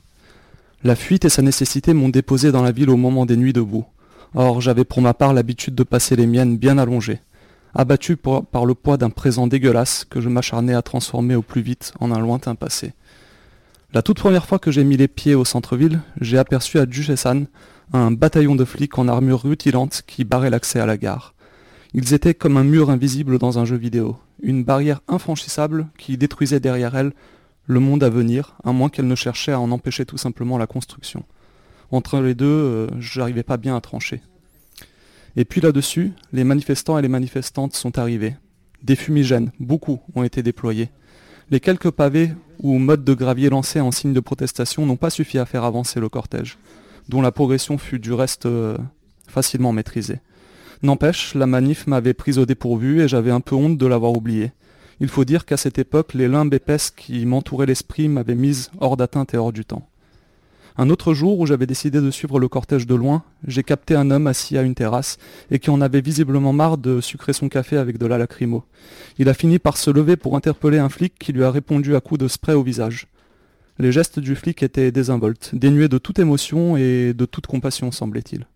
La 0.85 0.95
fuite 0.95 1.25
et 1.25 1.29
sa 1.29 1.41
nécessité 1.41 1.93
m'ont 1.93 2.07
déposé 2.07 2.53
dans 2.53 2.63
la 2.63 2.71
ville 2.71 2.89
au 2.89 2.97
moment 2.97 3.25
des 3.25 3.35
nuits 3.35 3.51
debout. 3.51 3.85
Or, 4.35 4.61
j'avais 4.61 4.83
pour 4.83 5.01
ma 5.01 5.13
part 5.13 5.33
l'habitude 5.33 5.75
de 5.75 5.83
passer 5.83 6.15
les 6.15 6.25
miennes 6.25 6.57
bien 6.57 6.77
allongées, 6.77 7.19
abattu 7.75 8.17
pour- 8.17 8.45
par 8.45 8.65
le 8.65 8.73
poids 8.73 8.97
d'un 8.97 9.09
présent 9.09 9.47
dégueulasse 9.47 10.05
que 10.09 10.21
je 10.21 10.29
m'acharnais 10.29 10.73
à 10.73 10.81
transformer 10.81 11.35
au 11.35 11.41
plus 11.41 11.61
vite 11.61 11.93
en 11.99 12.11
un 12.11 12.19
lointain 12.19 12.55
passé. 12.55 12.93
La 13.93 14.01
toute 14.01 14.17
première 14.17 14.47
fois 14.47 14.57
que 14.57 14.71
j'ai 14.71 14.83
mis 14.83 14.97
les 14.97 15.07
pieds 15.07 15.35
au 15.35 15.45
centre-ville, 15.45 16.01
j'ai 16.19 16.39
aperçu 16.39 16.79
à 16.79 16.87
Duchessan 16.87 17.45
un 17.93 18.09
bataillon 18.11 18.55
de 18.55 18.65
flics 18.65 18.97
en 18.97 19.07
armure 19.07 19.43
rutilante 19.43 20.01
qui 20.07 20.23
barrait 20.23 20.49
l'accès 20.49 20.79
à 20.79 20.87
la 20.87 20.97
gare. 20.97 21.35
Ils 21.93 22.15
étaient 22.15 22.33
comme 22.33 22.57
un 22.57 22.63
mur 22.63 22.89
invisible 22.89 23.37
dans 23.37 23.59
un 23.59 23.65
jeu 23.65 23.75
vidéo, 23.75 24.17
une 24.41 24.63
barrière 24.63 25.01
infranchissable 25.07 25.87
qui 25.99 26.17
détruisait 26.17 26.59
derrière 26.59 26.95
elle 26.95 27.13
le 27.67 27.79
monde 27.79 28.03
à 28.03 28.09
venir, 28.09 28.55
à 28.63 28.71
moins 28.71 28.89
qu'elle 28.89 29.07
ne 29.07 29.13
cherchait 29.13 29.51
à 29.51 29.59
en 29.59 29.69
empêcher 29.69 30.05
tout 30.05 30.17
simplement 30.17 30.57
la 30.57 30.65
construction. 30.65 31.23
Entre 31.93 32.19
les 32.21 32.33
deux, 32.33 32.47
euh, 32.47 32.87
j'arrivais 32.97 33.43
pas 33.43 33.57
bien 33.57 33.75
à 33.75 33.79
trancher. 33.79 34.23
Et 35.35 35.45
puis 35.45 35.61
là-dessus, 35.61 36.11
les 36.31 36.43
manifestants 36.43 36.97
et 36.97 37.03
les 37.03 37.07
manifestantes 37.07 37.75
sont 37.75 37.99
arrivés. 37.99 38.35
Des 38.81 38.95
fumigènes, 38.95 39.51
beaucoup, 39.59 39.99
ont 40.15 40.23
été 40.23 40.41
déployés. 40.41 40.89
Les 41.51 41.59
quelques 41.59 41.91
pavés 41.91 42.31
ou 42.57 42.79
modes 42.79 43.03
de 43.03 43.13
gravier 43.13 43.51
lancés 43.51 43.79
en 43.79 43.91
signe 43.91 44.11
de 44.11 44.19
protestation 44.19 44.87
n'ont 44.87 44.95
pas 44.95 45.11
suffi 45.11 45.37
à 45.37 45.45
faire 45.45 45.65
avancer 45.65 45.99
le 45.99 46.09
cortège, 46.09 46.57
dont 47.09 47.21
la 47.21 47.31
progression 47.31 47.77
fut 47.77 47.99
du 47.99 48.11
reste 48.11 48.47
euh, 48.47 48.75
facilement 49.27 49.71
maîtrisée. 49.71 50.19
N'empêche, 50.81 51.35
la 51.35 51.45
manif 51.45 51.85
m'avait 51.85 52.15
prise 52.15 52.39
au 52.39 52.47
dépourvu 52.47 53.01
et 53.03 53.07
j'avais 53.07 53.29
un 53.29 53.39
peu 53.39 53.53
honte 53.53 53.77
de 53.77 53.85
l'avoir 53.85 54.17
oublié. 54.17 54.51
Il 54.99 55.09
faut 55.09 55.25
dire 55.25 55.45
qu'à 55.45 55.57
cette 55.57 55.77
époque, 55.77 56.15
les 56.15 56.27
limbes 56.27 56.55
épaisses 56.55 56.89
qui 56.89 57.23
m'entouraient 57.27 57.67
l'esprit 57.67 58.07
m'avaient 58.07 58.33
mise 58.33 58.71
hors 58.79 58.97
d'atteinte 58.97 59.35
et 59.35 59.37
hors 59.37 59.53
du 59.53 59.63
temps. 59.63 59.87
Un 60.77 60.89
autre 60.89 61.13
jour 61.13 61.39
où 61.39 61.45
j'avais 61.45 61.67
décidé 61.67 62.01
de 62.01 62.09
suivre 62.09 62.39
le 62.39 62.47
cortège 62.47 62.87
de 62.87 62.95
loin, 62.95 63.23
j'ai 63.45 63.61
capté 63.61 63.95
un 63.95 64.09
homme 64.09 64.25
assis 64.25 64.57
à 64.57 64.63
une 64.63 64.73
terrasse 64.73 65.17
et 65.51 65.59
qui 65.59 65.69
en 65.69 65.81
avait 65.81 66.01
visiblement 66.01 66.51
marre 66.51 66.79
de 66.79 66.99
sucrer 66.99 67.33
son 67.33 67.47
café 67.47 67.77
avec 67.77 67.99
de 67.99 68.07
la 68.07 68.17
lacrymo. 68.17 68.63
Il 69.19 69.29
a 69.29 69.35
fini 69.35 69.59
par 69.59 69.77
se 69.77 69.91
lever 69.91 70.15
pour 70.15 70.35
interpeller 70.35 70.79
un 70.79 70.89
flic 70.89 71.13
qui 71.19 71.31
lui 71.31 71.43
a 71.43 71.51
répondu 71.51 71.95
à 71.95 72.01
coups 72.01 72.19
de 72.19 72.27
spray 72.27 72.55
au 72.55 72.63
visage. 72.63 73.07
Les 73.77 73.91
gestes 73.91 74.19
du 74.19 74.35
flic 74.35 74.63
étaient 74.63 74.91
désinvoltes, 74.91 75.51
dénués 75.53 75.89
de 75.89 75.97
toute 75.99 76.19
émotion 76.19 76.75
et 76.75 77.13
de 77.13 77.25
toute 77.25 77.47
compassion, 77.47 77.91
semblait-il. 77.91 78.47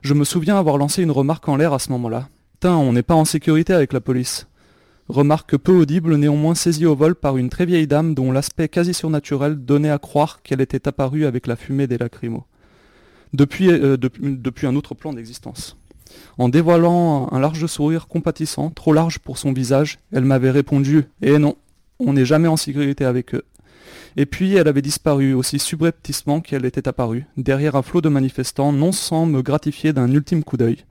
Je 0.00 0.14
me 0.14 0.24
souviens 0.24 0.58
avoir 0.58 0.78
lancé 0.78 1.02
une 1.02 1.10
remarque 1.10 1.48
en 1.48 1.56
l'air 1.56 1.72
à 1.72 1.78
ce 1.78 1.90
moment-là. 1.92 2.28
Tain, 2.60 2.76
on 2.76 2.92
n'est 2.92 3.02
pas 3.02 3.14
en 3.14 3.24
sécurité 3.24 3.72
avec 3.72 3.92
la 3.92 4.00
police. 4.00 4.46
Remarque 5.08 5.58
peu 5.58 5.72
audible, 5.72 6.16
néanmoins 6.16 6.54
saisie 6.54 6.86
au 6.86 6.96
vol 6.96 7.14
par 7.14 7.36
une 7.36 7.50
très 7.50 7.66
vieille 7.66 7.86
dame 7.86 8.14
dont 8.14 8.32
l'aspect 8.32 8.68
quasi 8.68 8.94
surnaturel 8.94 9.56
donnait 9.56 9.90
à 9.90 9.98
croire 9.98 10.42
qu'elle 10.42 10.62
était 10.62 10.88
apparue 10.88 11.26
avec 11.26 11.46
la 11.46 11.56
fumée 11.56 11.86
des 11.86 11.98
lacrymos. 11.98 12.44
Depuis, 13.34 13.68
euh, 13.68 13.96
un 14.62 14.76
autre 14.76 14.94
plan 14.94 15.12
d'existence. 15.12 15.76
En 16.38 16.48
dévoilant 16.48 17.28
un 17.32 17.40
large 17.40 17.66
sourire 17.66 18.06
compatissant, 18.08 18.70
trop 18.70 18.92
large 18.92 19.18
pour 19.18 19.36
son 19.36 19.52
visage, 19.52 19.98
elle 20.12 20.24
m'avait 20.24 20.50
répondu 20.50 21.04
Eh 21.20 21.38
non, 21.38 21.56
on 21.98 22.14
n'est 22.14 22.24
jamais 22.24 22.48
en 22.48 22.56
sécurité 22.56 23.04
avec 23.04 23.34
eux. 23.34 23.44
Et 24.16 24.26
puis 24.26 24.54
elle 24.54 24.68
avait 24.68 24.82
disparu 24.82 25.34
aussi 25.34 25.58
subrepticement 25.58 26.40
qu'elle 26.40 26.64
était 26.64 26.88
apparue, 26.88 27.26
derrière 27.36 27.74
un 27.74 27.82
flot 27.82 28.00
de 28.00 28.08
manifestants, 28.08 28.72
non 28.72 28.92
sans 28.92 29.26
me 29.26 29.42
gratifier 29.42 29.92
d'un 29.92 30.10
ultime 30.10 30.44
coup 30.44 30.56
d'œil. 30.56 30.84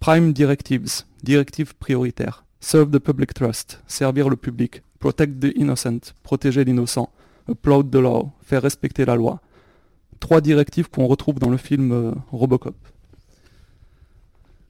Prime 0.00 0.32
Directives, 0.32 1.04
directives 1.22 1.74
prioritaires. 1.76 2.43
Serve 2.64 2.90
the 2.90 2.98
public 2.98 3.34
trust, 3.34 3.82
servir 3.86 4.30
le 4.30 4.36
public. 4.36 4.82
Protect 4.98 5.38
the 5.38 5.52
innocent, 5.54 6.14
protéger 6.22 6.64
l'innocent. 6.64 7.10
Applaud 7.46 7.90
the 7.90 7.96
law, 7.96 8.32
faire 8.42 8.62
respecter 8.62 9.04
la 9.04 9.16
loi. 9.16 9.42
Trois 10.18 10.40
directives 10.40 10.88
qu'on 10.88 11.06
retrouve 11.06 11.38
dans 11.38 11.50
le 11.50 11.58
film 11.58 11.92
euh, 11.92 12.12
Robocop. 12.32 12.74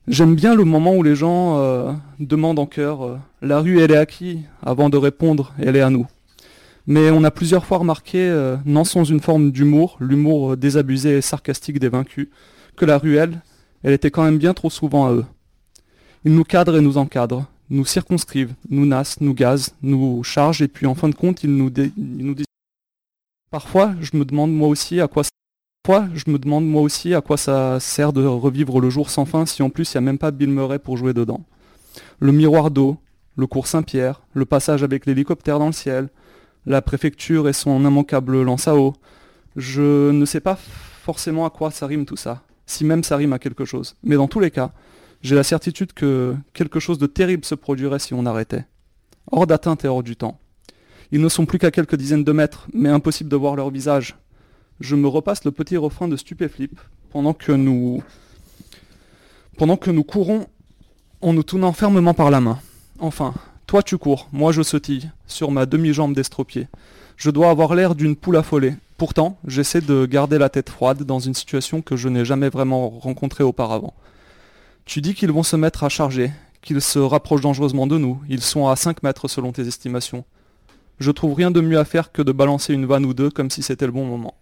J'aime 0.09 0.35
bien 0.35 0.57
le 0.57 0.65
moment 0.65 0.97
où 0.97 1.05
les 1.05 1.15
gens 1.15 1.61
euh, 1.61 1.93
demandent 2.19 2.59
en 2.59 2.67
cœur 2.67 3.05
euh, 3.05 3.17
La 3.43 3.61
rue, 3.61 3.79
elle 3.79 3.93
est 3.93 3.97
à 3.97 4.07
qui 4.07 4.41
avant 4.61 4.91
de 4.91 4.97
répondre 4.97 5.55
Elle 5.61 5.77
est 5.77 5.81
à 5.81 5.91
nous. 5.91 6.09
Mais 6.89 7.11
on 7.11 7.23
a 7.23 7.31
plusieurs 7.31 7.65
fois 7.65 7.79
remarqué, 7.79 8.57
non 8.67 8.83
sans 8.83 9.05
une 9.05 9.21
forme 9.21 9.53
d'humour, 9.53 9.99
l'humour 10.01 10.57
désabusé 10.57 11.19
et 11.19 11.21
sarcastique 11.21 11.79
des 11.79 11.91
vaincus, 11.91 12.27
que 12.75 12.87
la 12.87 12.99
rue, 12.99 13.19
elle, 13.19 13.41
elle 13.85 13.93
était 13.93 14.11
quand 14.11 14.25
même 14.25 14.39
bien 14.39 14.53
trop 14.53 14.69
souvent 14.69 15.07
à 15.07 15.13
eux. 15.13 15.25
Ils 16.25 16.35
nous 16.35 16.45
cadrent 16.45 16.77
et 16.77 16.81
nous 16.81 16.99
encadrent, 16.99 17.47
nous 17.71 17.85
circonscrivent, 17.85 18.55
nous 18.69 18.87
nassent, 18.87 19.21
nous 19.21 19.35
gazent, 19.35 19.75
nous 19.83 20.23
chargent 20.23 20.63
et 20.63 20.69
puis 20.69 20.87
en 20.87 20.95
fin 20.95 21.09
de 21.09 21.15
compte 21.15 21.43
ils 21.45 21.55
nous, 21.55 21.71
dé- 21.71 21.93
Parfois 23.51 23.95
je 24.01 24.17
me 24.17 24.25
demande 24.25 24.53
moi 24.53 24.69
aussi 24.69 25.01
à 25.01 25.09
quoi 25.09 25.25
ça... 25.25 25.31
Parfois, 25.83 26.09
je 26.15 26.31
me 26.31 26.39
demande 26.39 26.67
moi 26.67 26.81
aussi 26.81 27.13
à 27.13 27.21
quoi 27.21 27.37
ça 27.37 27.79
sert 27.79 28.15
de 28.15 28.25
revivre 28.25 28.81
le 28.81 28.89
jour 28.89 29.11
sans 29.11 29.27
fin 29.27 29.45
si 29.45 29.63
en 29.63 29.69
plus 29.69 29.93
il 29.93 29.97
n'y 29.97 29.99
a 29.99 30.01
même 30.01 30.17
pas 30.19 30.31
Bill 30.31 30.49
Murray 30.49 30.79
pour 30.79 30.97
jouer 30.97 31.13
dedans. 31.13 31.45
Le 32.21 32.33
miroir 32.33 32.71
d'eau, 32.71 32.97
le 33.37 33.47
cours 33.47 33.67
Saint-Pierre, 33.67 34.23
le 34.33 34.47
passage 34.47 34.83
avec 34.83 35.05
l'hélicoptère 35.05 35.59
dans 35.59 35.67
le 35.67 35.73
ciel, 35.73 36.09
la 36.65 36.81
préfecture 36.81 37.51
et 37.51 37.53
son 37.53 37.79
immanquable 37.81 38.43
lance 38.43 38.67
à 38.67 38.77
eau. 38.77 38.95
Je 39.57 40.11
ne 40.11 40.25
sais 40.25 40.41
pas 40.41 40.57
forcément 40.57 41.45
à 41.45 41.51
quoi 41.51 41.71
ça 41.71 41.87
rime 41.87 42.07
tout 42.07 42.17
ça, 42.17 42.43
si 42.65 42.85
même 42.87 43.05
ça 43.05 43.17
rime 43.17 43.35
à 43.35 43.39
quelque 43.39 43.67
chose. 43.67 43.95
Mais 44.03 44.17
dans 44.17 44.27
tous 44.27 44.41
les 44.41 44.51
cas, 44.51 44.73
j'ai 45.25 45.35
la 45.35 45.43
certitude 45.43 45.95
que 45.95 46.37
quelque 46.53 46.79
chose 46.79 46.99
de 46.99 47.07
terrible 47.07 47.47
se 47.47 47.55
produirait 47.55 47.99
si 47.99 48.13
on 48.13 48.27
arrêtait. 48.27 48.67
Hors 49.33 49.47
d'atteinte 49.47 49.83
et 49.85 49.89
hors 49.89 50.03
du 50.03 50.17
temps. 50.17 50.39
Ils 51.13 51.21
ne 51.23 51.31
sont 51.31 51.47
plus 51.47 51.59
qu'à 51.59 51.71
quelques 51.71 51.97
dizaines 51.97 52.25
de 52.25 52.33
mètres, 52.33 52.69
mais 52.75 52.91
impossible 52.91 53.31
de 53.31 53.37
voir 53.37 53.57
leur 53.57 53.71
visage. 53.71 54.17
Je 54.81 54.97
me 54.97 55.09
repasse 55.09 55.45
le 55.45 55.51
petit 55.51 55.79
refrain 55.79 56.09
de 56.09 56.17
Stupéflip 56.17 56.79
pendant 57.11 57.33
que 57.33 57.53
nous 57.53 58.03
pendant 59.57 59.79
que 59.79 59.91
nous 59.91 60.05
courons 60.05 60.47
en 61.23 61.33
nous 61.33 61.43
tenant 61.43 61.73
fermement 61.73 62.13
par 62.13 62.31
la 62.31 62.41
main. 62.43 62.59
Enfin, 62.99 63.33
toi 63.67 63.83
tu 63.83 63.97
cours, 63.97 64.29
moi 64.31 64.53
je 64.53 64.63
sautille, 64.63 65.11
sur 65.27 65.51
ma 65.51 65.65
demi-jambe 65.65 66.15
d'estropié. 66.15 66.69
Je 67.17 67.31
dois 67.31 67.49
avoir 67.49 67.75
l'air 67.75 67.95
d'une 67.95 68.17
poule 68.17 68.37
affolée. 68.37 68.75
Pourtant, 68.99 69.39
j'essaie 69.47 69.81
de 69.81 70.05
garder 70.05 70.37
la 70.37 70.51
tête 70.51 70.69
froide 70.69 71.05
dans 71.05 71.21
une 71.21 71.35
situation 71.35 71.81
que 71.81 71.97
je 71.97 72.11
n'ai 72.11 72.27
jamais 72.27 72.51
vraiment 72.51 72.91
rencontrée 72.91 73.45
auparavant. 73.45 73.95
Tu 74.85 75.01
dis 75.01 75.15
qu'ils 75.15 75.33
vont 75.33 75.43
se 75.43 75.57
mettre 75.57 75.85
à 75.85 75.89
charger, 75.89 76.31
qu'ils 76.63 76.81
se 76.83 76.99
rapprochent 76.99 77.41
dangereusement 77.41 77.87
de 77.87 77.99
nous, 77.99 78.21
ils 78.29 78.43
sont 78.43 78.69
à 78.69 78.77
5 78.77 79.03
mètres 79.03 79.29
selon 79.29 79.53
tes 79.53 79.67
estimations. 79.67 80.25
Je 80.99 81.11
trouve 81.11 81.35
rien 81.35 81.51
de 81.51 81.61
mieux 81.61 81.79
à 81.79 81.85
faire 81.85 82.13
que 82.13 82.23
de 82.23 82.33
balancer 82.33 82.73
une 82.75 82.87
vanne 82.87 83.05
ou 83.05 83.15
deux 83.15 83.31
comme 83.31 83.51
si 83.51 83.63
c'était 83.63 83.87
le 83.87 83.93
bon 83.93 84.05
moment. 84.07 84.35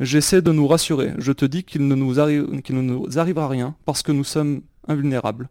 J'essaie 0.00 0.42
de 0.42 0.52
nous 0.52 0.68
rassurer, 0.68 1.12
je 1.18 1.32
te 1.32 1.44
dis 1.44 1.64
qu'il 1.64 1.86
ne, 1.88 1.94
nous 1.94 2.14
arri- 2.18 2.62
qu'il 2.62 2.76
ne 2.76 2.82
nous 2.82 3.18
arrivera 3.18 3.48
rien 3.48 3.74
parce 3.84 4.02
que 4.02 4.12
nous 4.12 4.24
sommes 4.24 4.62
invulnérables. 4.86 5.48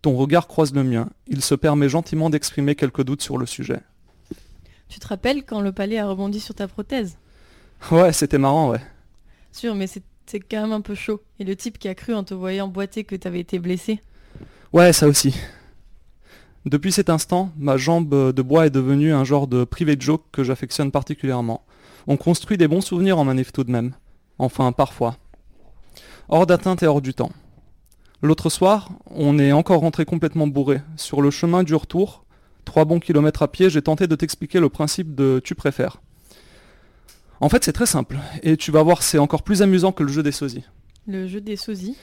Ton 0.00 0.16
regard 0.16 0.46
croise 0.46 0.72
le 0.74 0.84
mien, 0.84 1.08
il 1.26 1.42
se 1.42 1.54
permet 1.54 1.88
gentiment 1.88 2.30
d'exprimer 2.30 2.74
quelques 2.74 3.02
doutes 3.04 3.22
sur 3.22 3.36
le 3.38 3.46
sujet. 3.46 3.80
Tu 4.88 5.00
te 5.00 5.06
rappelles 5.06 5.44
quand 5.44 5.60
le 5.60 5.72
palais 5.72 5.98
a 5.98 6.06
rebondi 6.06 6.40
sur 6.40 6.54
ta 6.54 6.68
prothèse? 6.68 7.16
Ouais, 7.90 8.12
c'était 8.12 8.38
marrant, 8.38 8.70
ouais. 8.70 8.80
Sûr, 9.52 9.74
mais 9.74 9.86
c'est 9.86 10.02
c'est 10.34 10.40
quand 10.40 10.62
même 10.62 10.72
un 10.72 10.80
peu 10.80 10.96
chaud. 10.96 11.20
Et 11.38 11.44
le 11.44 11.54
type 11.54 11.78
qui 11.78 11.86
a 11.86 11.94
cru 11.94 12.12
en 12.12 12.24
te 12.24 12.34
voyant 12.34 12.66
boiter 12.66 13.04
que 13.04 13.14
t'avais 13.14 13.38
été 13.38 13.60
blessé. 13.60 14.00
Ouais, 14.72 14.92
ça 14.92 15.06
aussi. 15.06 15.32
Depuis 16.66 16.90
cet 16.90 17.08
instant, 17.08 17.52
ma 17.56 17.76
jambe 17.76 18.32
de 18.32 18.42
bois 18.42 18.66
est 18.66 18.70
devenue 18.70 19.12
un 19.12 19.22
genre 19.22 19.46
de 19.46 19.62
privé 19.62 19.94
joke 19.96 20.24
que 20.32 20.42
j'affectionne 20.42 20.90
particulièrement. 20.90 21.64
On 22.08 22.16
construit 22.16 22.58
des 22.58 22.66
bons 22.66 22.80
souvenirs 22.80 23.16
en 23.16 23.24
manif 23.24 23.52
tout 23.52 23.62
de 23.62 23.70
même. 23.70 23.94
Enfin, 24.40 24.72
parfois. 24.72 25.18
Hors 26.28 26.46
d'atteinte 26.46 26.82
et 26.82 26.88
hors 26.88 27.00
du 27.00 27.14
temps. 27.14 27.30
L'autre 28.20 28.50
soir, 28.50 28.88
on 29.12 29.38
est 29.38 29.52
encore 29.52 29.82
rentré 29.82 30.04
complètement 30.04 30.48
bourré. 30.48 30.80
Sur 30.96 31.22
le 31.22 31.30
chemin 31.30 31.62
du 31.62 31.76
retour, 31.76 32.24
trois 32.64 32.84
bons 32.84 32.98
kilomètres 32.98 33.42
à 33.44 33.52
pied, 33.52 33.70
j'ai 33.70 33.82
tenté 33.82 34.08
de 34.08 34.16
t'expliquer 34.16 34.58
le 34.58 34.68
principe 34.68 35.14
de 35.14 35.40
tu 35.44 35.54
préfères. 35.54 36.00
En 37.44 37.50
fait, 37.50 37.62
c'est 37.62 37.74
très 37.74 37.84
simple. 37.84 38.16
Et 38.42 38.56
tu 38.56 38.70
vas 38.70 38.82
voir, 38.82 39.02
c'est 39.02 39.18
encore 39.18 39.42
plus 39.42 39.60
amusant 39.60 39.92
que 39.92 40.02
le 40.02 40.10
jeu 40.10 40.22
des 40.22 40.32
sosies. 40.32 40.64
Le 41.06 41.28
jeu 41.28 41.42
des 41.42 41.56
sosies. 41.56 41.94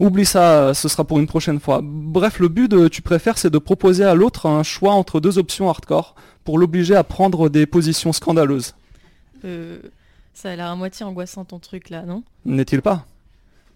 Oublie 0.00 0.24
ça, 0.24 0.72
ce 0.72 0.88
sera 0.88 1.04
pour 1.04 1.18
une 1.18 1.26
prochaine 1.26 1.60
fois. 1.60 1.80
Bref, 1.82 2.38
le 2.38 2.48
but 2.48 2.70
de 2.70 2.88
Tu 2.88 3.02
préfères, 3.02 3.36
c'est 3.36 3.50
de 3.50 3.58
proposer 3.58 4.04
à 4.04 4.14
l'autre 4.14 4.46
un 4.46 4.62
choix 4.62 4.94
entre 4.94 5.20
deux 5.20 5.36
options 5.36 5.68
hardcore 5.68 6.14
pour 6.42 6.56
l'obliger 6.56 6.96
à 6.96 7.04
prendre 7.04 7.50
des 7.50 7.66
positions 7.66 8.14
scandaleuses. 8.14 8.76
Euh, 9.44 9.78
ça 10.32 10.52
a 10.52 10.56
l'air 10.56 10.68
à 10.68 10.74
moitié 10.74 11.04
angoissant 11.04 11.44
ton 11.44 11.58
truc 11.58 11.90
là, 11.90 12.04
non? 12.06 12.22
N'est-il 12.46 12.80
pas? 12.80 13.04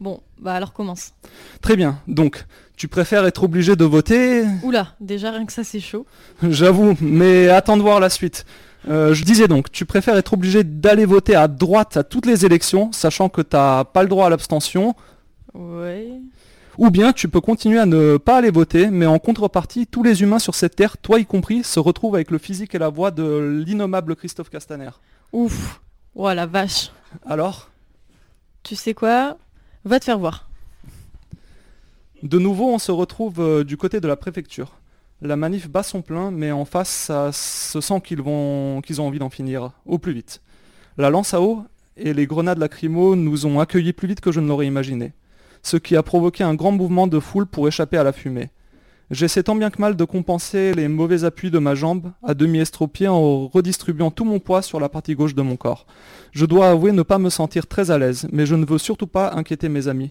Bon, 0.01 0.23
bah 0.39 0.55
alors 0.55 0.73
commence. 0.73 1.13
Très 1.61 1.77
bien. 1.77 1.99
Donc, 2.09 2.47
tu 2.75 2.89
préfères 2.89 3.27
être 3.27 3.43
obligé 3.43 3.77
de 3.77 3.85
voter? 3.85 4.45
Oula, 4.63 4.95
déjà 4.99 5.31
rien 5.31 5.45
que 5.45 5.53
ça 5.53 5.63
c'est 5.63 5.79
chaud. 5.79 6.07
J'avoue, 6.43 6.97
mais 7.03 7.49
attends 7.49 7.77
de 7.77 7.83
voir 7.83 8.01
la 8.01 8.09
suite. 8.09 8.47
Euh, 8.89 9.15
je 9.15 9.25
disais 9.25 9.47
donc, 9.49 9.71
tu 9.71 9.85
préfères 9.85 10.17
être 10.17 10.33
obligé 10.33 10.65
d'aller 10.65 11.05
voter 11.05 11.35
à 11.37 11.47
droite 11.49 11.97
à 11.97 12.03
toutes 12.05 12.27
les 12.27 12.45
élections, 12.45 12.91
sachant 12.93 13.29
que 13.29 13.41
t'as 13.41 13.85
pas 13.85 14.03
le 14.03 14.09
droit 14.09 14.27
à 14.27 14.31
l'abstention, 14.31 14.95
Ouais. 15.55 16.09
ou 16.79 16.91
bien 16.91 17.13
tu 17.13 17.29
peux 17.29 17.41
continuer 17.41 17.79
à 17.79 17.87
ne 17.87 18.17
pas 18.17 18.39
aller 18.39 18.51
voter, 18.51 18.91
mais 18.91 19.07
en 19.07 19.19
contrepartie, 19.21 19.87
tous 19.87 20.03
les 20.03 20.23
humains 20.23 20.39
sur 20.41 20.55
cette 20.57 20.75
terre, 20.75 20.97
toi 20.99 21.21
y 21.21 21.27
compris, 21.27 21.63
se 21.63 21.79
retrouvent 21.79 22.15
avec 22.17 22.31
le 22.33 22.39
physique 22.39 22.75
et 22.75 22.79
la 22.79 22.89
voix 22.89 23.11
de 23.13 23.63
l'innommable 23.65 24.17
Christophe 24.17 24.51
Castaner. 24.51 24.91
Ouf. 25.33 25.81
Oh 26.15 26.33
la 26.33 26.47
vache. 26.47 26.91
Alors? 27.25 27.71
Tu 28.65 28.75
sais 28.77 28.95
quoi? 28.95 29.37
Va 29.85 29.99
te 30.01 30.05
faire 30.07 30.19
voir. 30.19 30.49
De 32.23 32.39
nouveau, 32.39 32.69
on 32.73 32.79
se 32.79 32.93
retrouve 32.93 33.41
euh, 33.41 33.65
du 33.65 33.77
côté 33.77 33.99
de 34.01 34.07
la 34.09 34.17
préfecture. 34.17 34.73
La 35.25 35.37
manif 35.37 35.71
bat 35.71 35.85
son 35.85 36.03
plein, 36.03 36.33
mais 36.33 36.51
en 36.51 36.65
face, 36.65 36.89
ça 36.89 37.31
se 37.31 37.81
sent 37.81 38.01
qu'ils 38.03 38.21
vont, 38.21 38.81
qu'ils 38.81 39.01
ont 39.01 39.07
envie 39.07 39.21
d'en 39.21 39.31
finir 39.31 39.71
au 39.87 39.99
plus 39.99 40.13
vite. 40.13 40.43
La 40.99 41.11
lance 41.11 41.33
à 41.33 41.41
eau 41.41 41.63
et 41.97 42.13
les 42.13 42.27
grenades 42.27 42.59
lacrymo 42.59 43.15
nous 43.15 43.47
ont 43.47 43.61
accueillis 43.61 43.93
plus 43.93 44.09
vite 44.09 44.21
que 44.21 44.33
je 44.33 44.41
ne 44.41 44.49
l'aurais 44.49 44.67
imaginé, 44.67 45.13
ce 45.63 45.77
qui 45.77 45.95
a 45.95 46.03
provoqué 46.03 46.43
un 46.43 46.55
grand 46.55 46.73
mouvement 46.73 47.07
de 47.07 47.21
foule 47.21 47.47
pour 47.47 47.69
échapper 47.69 47.99
à 47.99 48.03
la 48.03 48.13
fumée. 48.13 48.51
J'essaie 49.13 49.45
tant 49.45 49.55
bien 49.55 49.71
que 49.71 49.81
mal 49.81 49.95
de 49.95 50.05
compenser 50.05 50.75
les 50.75 50.89
mauvais 50.89 51.23
appuis 51.23 51.53
de 51.53 51.61
ma 51.61 51.77
jambe, 51.77 52.11
à 52.25 52.35
demi 52.35 52.59
estropiée, 52.59 53.07
en 53.07 53.47
redistribuant 53.47 54.11
tout 54.11 54.25
mon 54.25 54.41
poids 54.41 54.61
sur 54.61 54.81
la 54.81 54.89
partie 54.89 55.15
gauche 55.15 55.37
de 55.37 55.43
mon 55.43 55.55
corps. 55.55 55.87
Je 56.33 56.47
dois 56.47 56.69
avouer 56.69 56.91
ne 56.91 57.03
pas 57.03 57.19
me 57.19 57.31
sentir 57.31 57.69
très 57.69 57.93
à 57.93 57.99
l'aise, 57.99 58.27
mais 58.33 58.45
je 58.45 58.57
ne 58.57 58.67
veux 58.67 58.79
surtout 58.79 59.07
pas 59.07 59.35
inquiéter 59.35 59.69
mes 59.69 59.87
amis. 59.87 60.11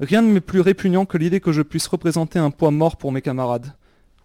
Rien 0.00 0.20
ne 0.20 0.30
m'est 0.30 0.40
plus 0.42 0.60
répugnant 0.60 1.06
que 1.06 1.16
l'idée 1.16 1.40
que 1.40 1.52
je 1.52 1.62
puisse 1.62 1.86
représenter 1.86 2.38
un 2.38 2.50
poids 2.50 2.72
mort 2.72 2.98
pour 2.98 3.10
mes 3.10 3.22
camarades. 3.22 3.72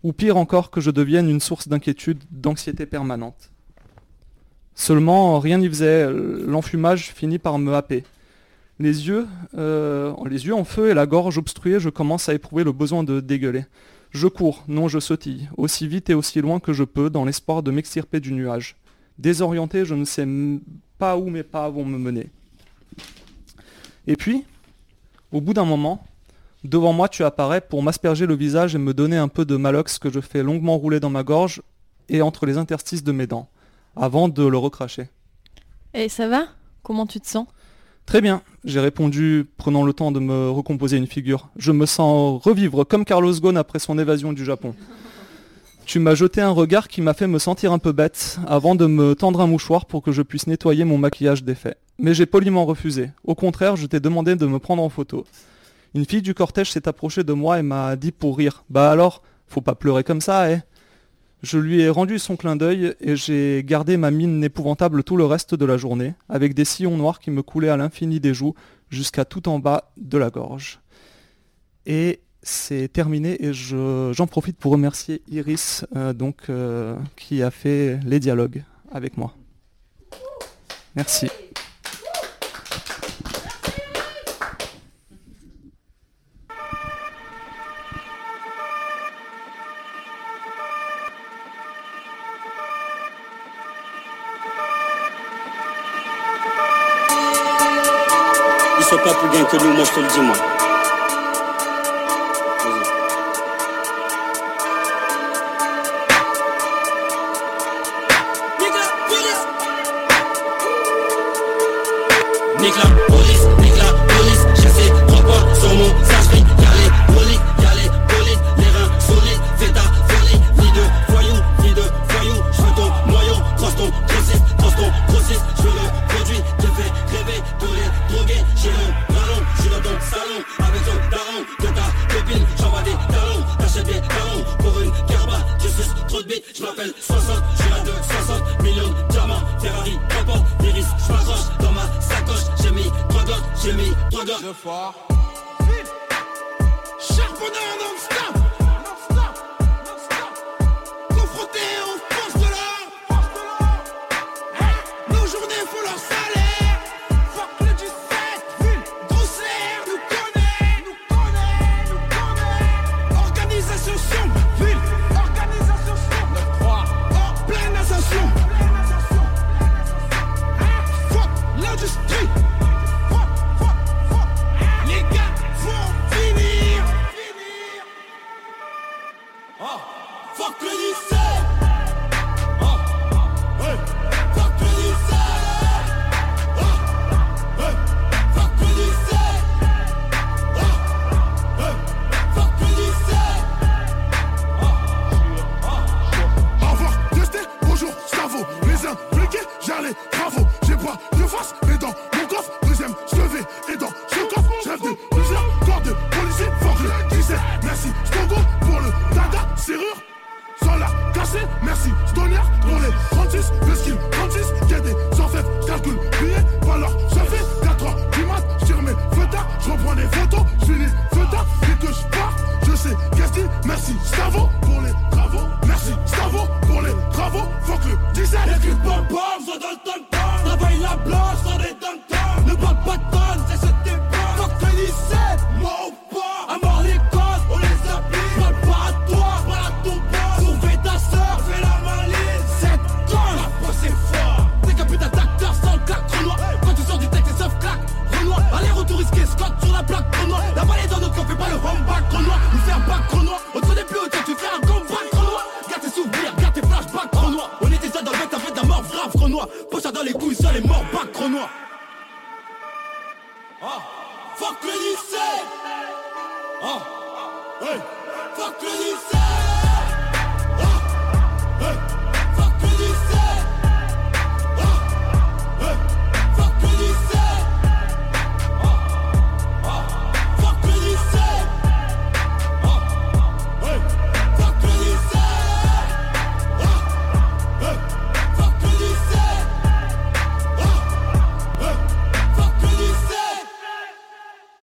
Ou 0.08 0.14
pire 0.14 0.38
encore 0.38 0.72
que 0.72 0.80
je 0.80 0.90
devienne 0.90 1.30
une 1.30 1.42
source 1.42 1.68
d'inquiétude, 1.68 2.24
d'anxiété 2.32 2.86
permanente. 2.86 3.52
Seulement, 4.74 5.38
rien 5.38 5.58
n'y 5.58 5.68
faisait, 5.68 6.10
l'enfumage 6.10 7.12
finit 7.14 7.40
par 7.40 7.60
me 7.60 7.74
happer. 7.74 8.06
Les 8.80 9.10
yeux, 9.10 9.28
euh, 9.58 10.14
les 10.30 10.46
yeux 10.46 10.56
en 10.56 10.64
feu 10.64 10.90
et 10.90 10.94
la 10.94 11.06
gorge 11.06 11.38
obstruée, 11.38 11.82
je 11.82 11.90
commence 11.90 12.30
à 12.30 12.34
éprouver 12.34 12.64
le 12.64 12.72
besoin 12.72 13.04
de 13.04 13.20
dégueuler. 13.20 13.66
Je 14.12 14.30
cours, 14.30 14.64
non 14.70 14.88
je 14.88 15.00
sautille, 15.00 15.50
aussi 15.58 15.90
vite 15.90 16.10
et 16.10 16.14
aussi 16.14 16.40
loin 16.40 16.62
que 16.62 16.72
je 16.72 16.86
peux, 16.86 17.10
dans 17.10 17.26
l'espoir 17.26 17.62
de 17.62 17.72
m'extirper 17.72 18.22
du 18.22 18.32
nuage. 18.32 18.78
Désorienté, 19.20 19.84
je 19.84 19.94
ne 19.94 20.06
sais 20.06 20.26
pas 20.98 21.18
où 21.18 21.30
mes 21.30 21.44
pas 21.44 21.68
vont 21.68 21.84
me 21.84 21.98
mener. 21.98 22.30
Et 24.08 24.16
puis, 24.16 24.46
au 25.34 25.42
bout 25.42 25.54
d'un 25.54 25.66
moment, 25.66 26.02
devant 26.64 26.94
moi 26.94 27.10
tu 27.10 27.24
apparais 27.24 27.62
pour 27.62 27.84
m'asperger 27.84 28.26
le 28.26 28.36
visage 28.36 28.76
et 28.76 28.80
me 28.80 28.94
donner 28.94 29.18
un 29.18 29.28
peu 29.28 29.46
de 29.46 29.56
malox 29.56 30.00
que 30.00 30.12
je 30.12 30.20
fais 30.20 30.44
longuement 30.44 30.78
rouler 30.78 31.00
dans 31.00 31.10
ma 31.10 31.24
gorge 31.24 31.62
et 32.10 32.22
entre 32.22 32.46
les 32.46 32.58
interstices 32.58 33.04
de 33.04 33.12
mes 33.12 33.28
dents, 33.28 33.50
avant 33.96 34.30
de 34.30 34.46
le 34.46 34.58
recracher. 34.58 35.10
Et 35.94 36.10
ça 36.10 36.28
va? 36.28 36.48
Comment 36.84 37.06
tu 37.06 37.20
te 37.20 37.28
sens? 37.28 37.48
Très 38.06 38.22
bien, 38.22 38.42
j'ai 38.64 38.80
répondu, 38.80 39.46
prenant 39.58 39.84
le 39.84 39.92
temps 39.92 40.14
de 40.14 40.22
me 40.22 40.50
recomposer 40.50 40.96
une 40.96 41.08
figure. 41.08 41.50
Je 41.58 41.74
me 41.74 41.86
sens 41.86 42.42
revivre 42.42 42.86
comme 42.88 43.04
Carlos 43.04 43.34
Ghosn 43.34 43.58
après 43.58 43.80
son 43.80 44.00
évasion 44.00 44.32
du 44.32 44.46
Japon. 44.46 44.74
Tu 45.86 46.00
m'as 46.00 46.16
jeté 46.16 46.40
un 46.40 46.52
regard 46.52 46.88
qui 46.88 47.02
m'a 47.02 47.14
fait 47.14 47.28
me 47.28 47.40
sentir 47.40 47.74
un 47.74 47.80
peu 47.80 47.92
bête, 47.92 48.40
avant 48.48 48.76
de 48.76 48.86
me 48.86 49.16
tendre 49.16 49.42
un 49.42 49.48
mouchoir 49.48 49.86
pour 49.86 50.02
que 50.02 50.14
je 50.14 50.22
puisse 50.22 50.48
nettoyer 50.48 50.86
mon 50.86 50.98
maquillage 50.98 51.44
défait. 51.44 51.76
Mais 52.00 52.14
j'ai 52.14 52.26
poliment 52.26 52.66
refusé. 52.66 53.12
Au 53.26 53.36
contraire, 53.36 53.76
je 53.76 53.88
t'ai 53.88 54.00
demandé 54.00 54.36
de 54.36 54.46
me 54.46 54.60
prendre 54.60 54.84
en 54.84 54.90
photo. 54.90 55.26
Une 55.98 56.06
fille 56.06 56.22
du 56.22 56.36
cortège 56.36 56.70
s'est 56.72 56.88
approchée 56.88 57.24
de 57.24 57.34
moi 57.34 57.58
et 57.58 57.64
m'a 57.64 57.96
dit 57.96 58.12
pour 58.12 58.38
rire, 58.38 58.64
Bah 58.70 58.92
alors, 58.92 59.24
faut 59.48 59.62
pas 59.62 59.74
pleurer 59.74 60.04
comme 60.04 60.22
ça, 60.22 60.52
eh 60.52 60.60
je 61.42 61.58
lui 61.58 61.82
ai 61.82 61.90
rendu 61.90 62.20
son 62.20 62.36
clin 62.36 62.56
d'œil 62.56 62.94
et 63.02 63.16
j'ai 63.16 63.64
gardé 63.66 63.98
ma 63.98 64.12
mine 64.12 64.44
épouvantable 64.44 65.04
tout 65.04 65.18
le 65.18 65.26
reste 65.26 65.56
de 65.56 65.66
la 65.66 65.76
journée, 65.76 66.14
avec 66.30 66.54
des 66.54 66.66
sillons 66.66 66.98
noirs 66.98 67.18
qui 67.20 67.32
me 67.32 67.42
coulaient 67.42 67.70
à 67.70 67.78
l'infini 67.78 68.20
des 68.20 68.36
joues 68.36 68.54
jusqu'à 68.92 69.26
tout 69.26 69.50
en 69.50 69.58
bas 69.58 69.92
de 69.98 70.20
la 70.20 70.30
gorge. 70.30 70.82
Et 71.88 72.20
c'est 72.44 72.94
terminé 72.94 73.44
et 73.44 73.52
je- 73.54 74.12
j'en 74.16 74.28
profite 74.28 74.58
pour 74.60 74.74
remercier 74.74 75.24
Iris 75.32 75.84
euh, 75.96 76.14
donc, 76.14 76.42
euh, 76.50 76.96
qui 77.16 77.42
a 77.42 77.50
fait 77.50 78.00
les 78.06 78.20
dialogues 78.20 78.64
avec 78.92 79.18
moi. 79.18 79.34
Merci. 80.96 81.28
Ils 99.20 100.10
sont 100.12 100.28
pas 100.28 100.57